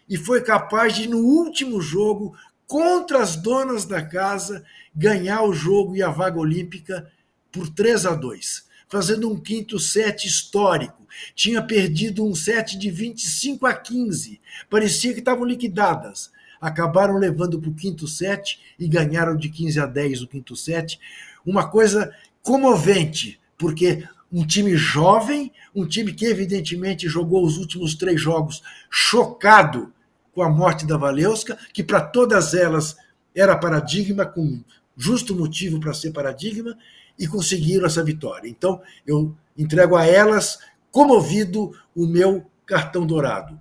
[0.10, 2.36] e foi capaz de, no último jogo,
[2.68, 7.10] contra as donas da casa, ganhar o jogo e a vaga olímpica
[7.50, 11.02] por 3 a 2, fazendo um quinto set histórico.
[11.34, 14.40] Tinha perdido um set de 25 a 15.
[14.70, 16.32] Parecia que estavam liquidadas.
[16.62, 21.00] Acabaram levando para o quinto set e ganharam de 15 a 10 o quinto set.
[21.44, 22.14] Uma coisa
[22.44, 28.62] comovente, porque um time jovem, um time que evidentemente jogou os últimos três jogos
[28.92, 29.92] chocado
[30.36, 32.96] com a morte da Valeuska, que para todas elas
[33.36, 34.64] era paradigma, com
[34.96, 36.78] justo motivo para ser paradigma,
[37.18, 38.50] e conseguiram essa vitória.
[38.50, 40.60] Então, eu entrego a elas,
[40.92, 43.60] comovido, o meu cartão dourado.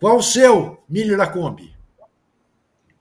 [0.00, 1.76] Qual o seu, Milho Lacombe?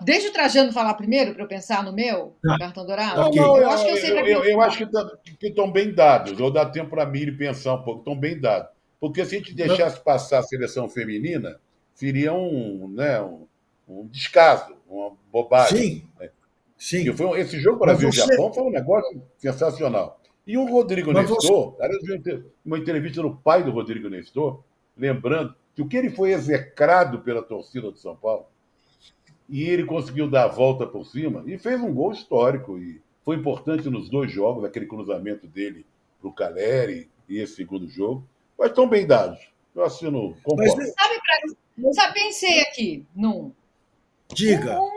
[0.01, 3.21] Deixa o Trajano falar primeiro para eu pensar no meu ah, cartão dourado.
[3.21, 3.41] Okay.
[3.41, 5.11] Não, eu, acho que eu, sei eu, eu, eu acho que tá,
[5.41, 6.39] estão bem dados.
[6.39, 7.99] Eu dar tempo para a Miri pensar um pouco.
[7.99, 8.69] Estão bem dados.
[8.99, 11.59] Porque se a gente deixasse passar a seleção feminina,
[11.93, 13.47] seria um, né, um,
[13.87, 15.77] um descaso, uma bobagem.
[15.77, 16.07] Sim.
[16.19, 16.29] Né?
[16.77, 17.11] Sim.
[17.13, 18.59] Foi, esse jogo Brasil-Japão você...
[18.59, 20.21] foi um negócio sensacional.
[20.45, 22.43] E o Rodrigo Mas Nestor, você...
[22.65, 24.61] uma entrevista do pai do Rodrigo Nestor,
[24.95, 28.45] lembrando que o que ele foi execrado pela torcida do São Paulo,
[29.49, 32.77] e ele conseguiu dar a volta por cima e fez um gol histórico.
[32.77, 35.85] E foi importante nos dois jogos, aquele cruzamento dele
[36.19, 38.27] para o Caleri e esse segundo jogo.
[38.57, 39.39] Mas estão bem dados.
[39.75, 40.75] Eu assino, concordo.
[40.77, 43.51] Mas, sabe, pra, sabe, pensei aqui num.
[44.33, 44.81] Diga.
[44.81, 44.96] Um,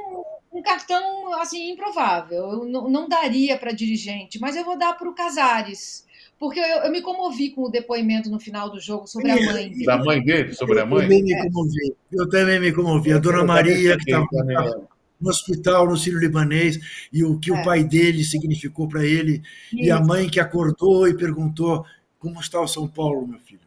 [0.52, 2.39] um cartão assim improvável.
[2.39, 6.05] Eu não, daria para dirigente, mas eu vou dar para o Casares.
[6.39, 9.68] Porque eu, eu, me comovi com o depoimento no final do jogo sobre a mãe
[9.68, 9.85] dele.
[9.85, 11.02] Da mãe dele, sobre a mãe?
[11.02, 11.97] Eu também me comovi.
[12.12, 13.12] Eu também me comovi.
[13.12, 14.89] A dona Maria, que estava
[15.20, 16.78] no hospital, no Sírio Libanês,
[17.12, 17.55] e o que é.
[17.55, 19.82] o pai dele significou para ele, Isso.
[19.82, 21.85] e a mãe que acordou e perguntou:
[22.18, 23.59] Como está o São Paulo, meu filho?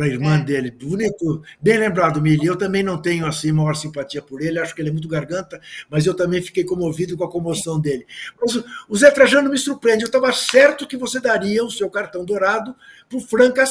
[0.00, 0.42] Para a irmã é.
[0.42, 0.70] dele.
[0.70, 2.46] Bonito, bem lembrado, Mili.
[2.46, 5.60] Eu também não tenho assim maior simpatia por ele, acho que ele é muito garganta,
[5.90, 8.06] mas eu também fiquei comovido com a comoção dele.
[8.40, 8.56] Mas
[8.88, 10.02] o Zé Trajano me surpreende.
[10.02, 12.74] Eu estava certo que você daria o seu cartão dourado
[13.10, 13.64] para o Franca.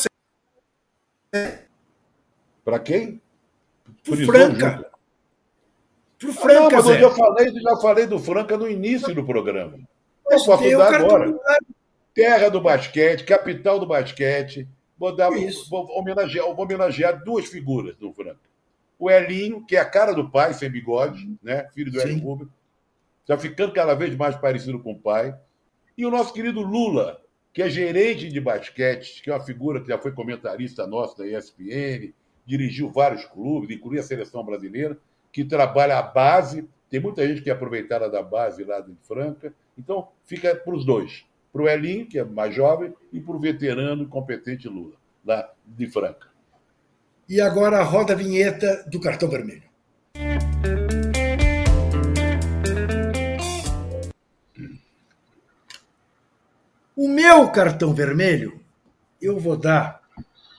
[2.63, 3.19] Para quem?
[4.03, 4.85] Para o Franca.
[6.19, 6.95] Para o Franca, ah, não, mas Zé.
[6.97, 9.79] Eu já falei, já falei do Franca no início do programa.
[10.29, 11.33] Eu posso dar agora.
[12.13, 14.67] Terra do basquete, capital do basquete
[14.99, 15.29] Vou, dar,
[15.69, 18.41] vou, homenagear, vou homenagear duas figuras do Franco.
[18.99, 21.69] O Elinho, que é a cara do pai, sem bigode, né?
[21.73, 22.49] filho do Elinho Rubio,
[23.25, 25.33] já ficando cada vez mais parecido com o pai.
[25.97, 27.21] E o nosso querido Lula,
[27.53, 31.27] que é gerente de basquete, que é uma figura que já foi comentarista nossa da
[31.27, 32.13] ESPN,
[32.45, 34.97] dirigiu vários clubes, incluindo a seleção brasileira,
[35.31, 36.67] que trabalha a base.
[36.89, 39.53] Tem muita gente que é aproveitada da base lá de Franca.
[39.77, 43.39] Então, fica para os dois para o Elinho, que é mais jovem, e para o
[43.39, 44.95] veterano e competente Lula,
[45.25, 46.27] lá de Franca.
[47.27, 49.69] E agora roda a vinheta do cartão vermelho.
[56.95, 58.59] O meu cartão vermelho
[59.21, 60.01] eu vou dar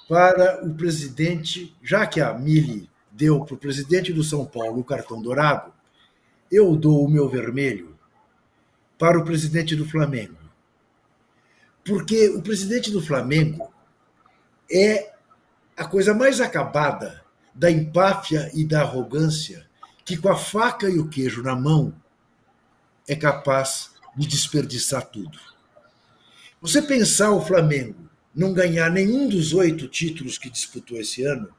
[0.09, 4.85] para o presidente, já que a Mili deu para o presidente do São Paulo o
[4.85, 5.73] cartão dourado,
[6.51, 7.97] eu dou o meu vermelho
[8.99, 10.40] para o presidente do Flamengo.
[11.91, 13.69] Porque o presidente do Flamengo
[14.71, 15.12] é
[15.77, 17.21] a coisa mais acabada
[17.53, 19.67] da empáfia e da arrogância
[20.05, 21.93] que, com a faca e o queijo na mão,
[23.09, 25.37] é capaz de desperdiçar tudo.
[26.62, 31.53] Você pensar o Flamengo não ganhar nenhum dos oito títulos que disputou esse ano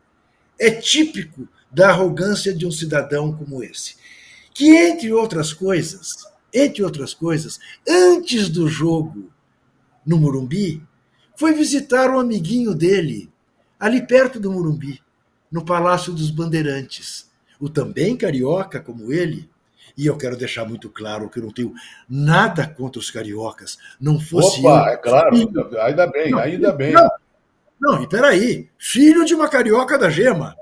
[0.57, 3.97] é típico da arrogância de um cidadão como esse.
[4.53, 9.29] Que, entre outras coisas, entre outras coisas, antes do jogo
[10.11, 10.85] no Morumbi,
[11.37, 13.31] foi visitar um amiguinho dele,
[13.79, 15.01] ali perto do Morumbi,
[15.49, 17.31] no Palácio dos Bandeirantes.
[17.61, 19.49] O também carioca como ele,
[19.97, 21.73] e eu quero deixar muito claro que eu não tenho
[22.09, 23.77] nada contra os cariocas.
[23.99, 26.91] Não fosse Opa, eu, é claro, filho, ainda bem, não, ainda bem.
[26.91, 27.09] Não,
[27.79, 30.57] não, e peraí, filho de uma carioca da gema.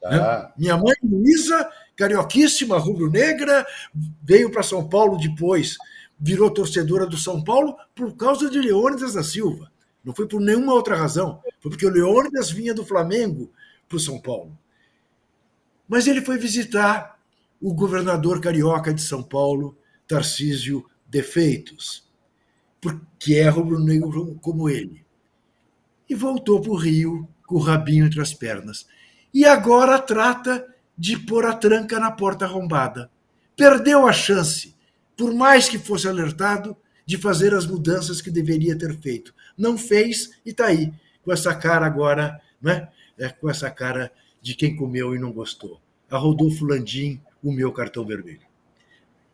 [0.00, 0.10] Tá.
[0.10, 0.52] Né?
[0.56, 3.66] Minha mãe Luísa, carioquíssima, rubro-negra,
[4.22, 5.76] veio para São Paulo depois,
[6.18, 9.70] virou torcedora do São Paulo por causa de Leônidas da Silva.
[10.04, 11.40] Não foi por nenhuma outra razão.
[11.60, 13.50] Foi porque o Leônidas vinha do Flamengo
[13.88, 14.56] para o São Paulo.
[15.88, 17.18] Mas ele foi visitar
[17.60, 19.76] o governador carioca de São Paulo,
[20.06, 22.08] Tarcísio Defeitos,
[22.80, 25.04] porque é rubro-negro como ele.
[26.08, 28.86] E voltou para o Rio com o rabinho entre as pernas.
[29.34, 30.66] E agora trata
[30.96, 33.10] de pôr a tranca na porta arrombada.
[33.56, 34.75] Perdeu a chance,
[35.16, 36.76] por mais que fosse alertado,
[37.06, 39.32] de fazer as mudanças que deveria ter feito.
[39.56, 40.92] Não fez e está aí,
[41.24, 42.88] com essa cara agora, né?
[43.16, 44.10] É, com essa cara
[44.42, 45.80] de quem comeu e não gostou.
[46.10, 48.40] A Rodolfo Landim o meu cartão vermelho.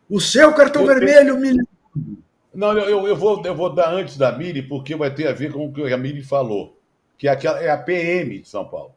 [0.09, 1.67] O seu cartão eu, vermelho, Mili.
[2.55, 5.53] Não, eu, eu, vou, eu vou dar antes da Mili, porque vai ter a ver
[5.53, 6.79] com o que a Mili falou,
[7.17, 8.95] que é, aquela, é a PM de São Paulo.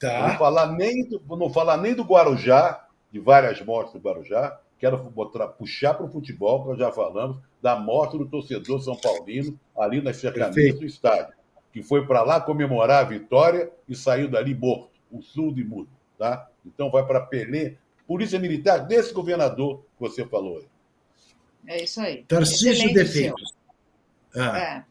[0.00, 0.28] Tá.
[0.28, 4.96] Não falar, nem do, não falar nem do Guarujá, de várias mortes do Guarujá, quero
[5.10, 9.60] botar, puxar para o futebol, que nós já falamos, da morte do torcedor São Paulino,
[9.76, 11.34] ali nas cercanias do estádio,
[11.70, 15.90] que foi para lá comemorar a vitória e saiu dali morto, um surdo e mudo.
[16.18, 16.48] Tá?
[16.64, 17.76] Então vai para Pelé,
[18.06, 20.64] polícia militar desse governador que você falou.
[21.66, 22.24] É isso aí.
[22.24, 23.54] Tarcísio Defeitos.
[24.34, 24.58] Ah.
[24.58, 24.84] É.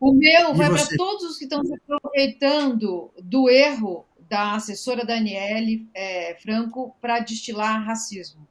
[0.00, 5.04] O meu e vai para todos os que estão se aproveitando do erro da assessora
[5.04, 8.46] Daniele é, Franco para destilar racismo.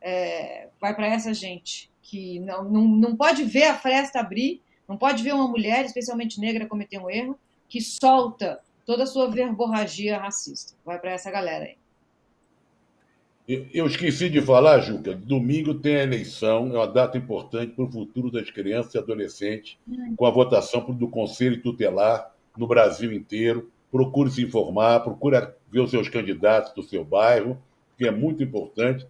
[0.00, 4.96] É, vai para essa gente que não, não, não pode ver a fresta abrir, não
[4.96, 10.18] pode ver uma mulher, especialmente negra, cometer um erro, que solta toda a sua verborragia
[10.18, 10.74] racista.
[10.84, 11.76] Vai para essa galera aí.
[13.72, 17.90] Eu esqueci de falar, Juca, domingo tem a eleição, é uma data importante para o
[17.90, 19.76] futuro das crianças e adolescentes,
[20.16, 23.68] com a votação do Conselho Tutelar no Brasil inteiro.
[23.90, 25.36] Procure se informar, procure
[25.68, 27.60] ver os seus candidatos do seu bairro,
[27.98, 29.04] que é muito importante.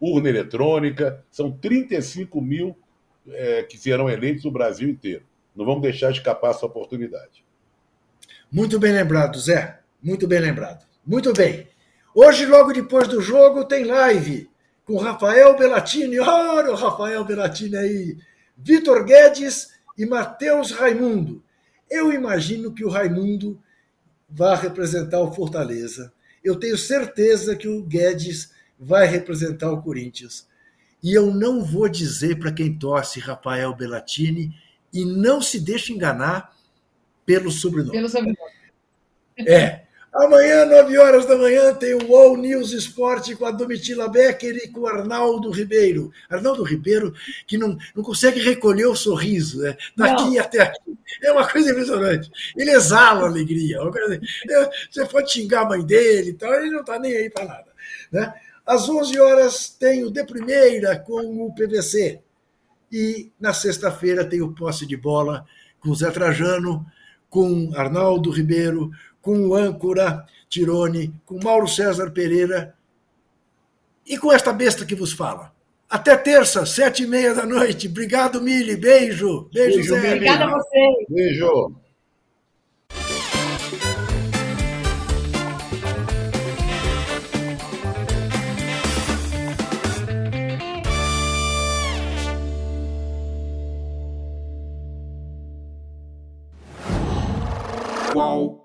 [0.00, 2.76] Urna eletrônica, são 35 mil
[3.28, 5.24] é, que serão eleitos no Brasil inteiro.
[5.54, 7.44] Não vamos deixar escapar essa oportunidade.
[8.50, 9.80] Muito bem lembrado, Zé.
[10.02, 10.86] Muito bem lembrado.
[11.04, 11.66] Muito bem.
[12.14, 14.48] Hoje, logo depois do jogo, tem live
[14.84, 16.18] com Rafael Bellatini.
[16.20, 18.16] Olha o Rafael Bellatini aí.
[18.56, 21.42] Vitor Guedes e Matheus Raimundo.
[21.90, 23.60] Eu imagino que o Raimundo
[24.28, 26.12] vai representar o Fortaleza.
[26.42, 30.46] Eu tenho certeza que o Guedes vai representar o Corinthians.
[31.02, 34.54] E eu não vou dizer para quem torce Rafael Bellatini
[34.92, 36.54] e não se deixe enganar
[37.24, 37.92] pelo sobrenome.
[37.92, 38.36] Pelo sobrenome.
[39.38, 39.86] É.
[40.16, 44.68] Amanhã, 9 horas da manhã, tem o All News Esporte com a Domitila Becker e
[44.68, 46.10] com o Arnaldo Ribeiro.
[46.30, 47.12] Arnaldo Ribeiro,
[47.46, 49.76] que não, não consegue recolher o sorriso, né?
[49.94, 50.96] daqui até aqui.
[51.22, 52.30] É uma coisa impressionante.
[52.56, 53.78] Ele exala alegria.
[53.82, 54.20] Assim.
[54.90, 57.66] Você pode xingar a mãe dele e tal, ele não está nem aí para nada.
[58.10, 58.34] Né?
[58.66, 62.20] Às 11 horas tem o De Primeira com o PVC.
[62.90, 65.46] E na sexta-feira tem o posse de bola
[65.78, 66.84] com Zé Trajano,
[67.30, 68.90] com Arnaldo Ribeiro,
[69.22, 72.74] com o âncora Tirone, com Mauro César Pereira
[74.06, 75.52] e com esta besta que vos fala.
[75.88, 77.86] Até terça, sete e meia da noite.
[77.86, 78.76] Obrigado, Mili.
[78.76, 79.48] Beijo.
[79.52, 80.14] Beijo, Beijo Zé.
[80.14, 81.06] Obrigada a vocês.
[81.08, 81.85] Beijo.
[98.16, 98.55] Qual?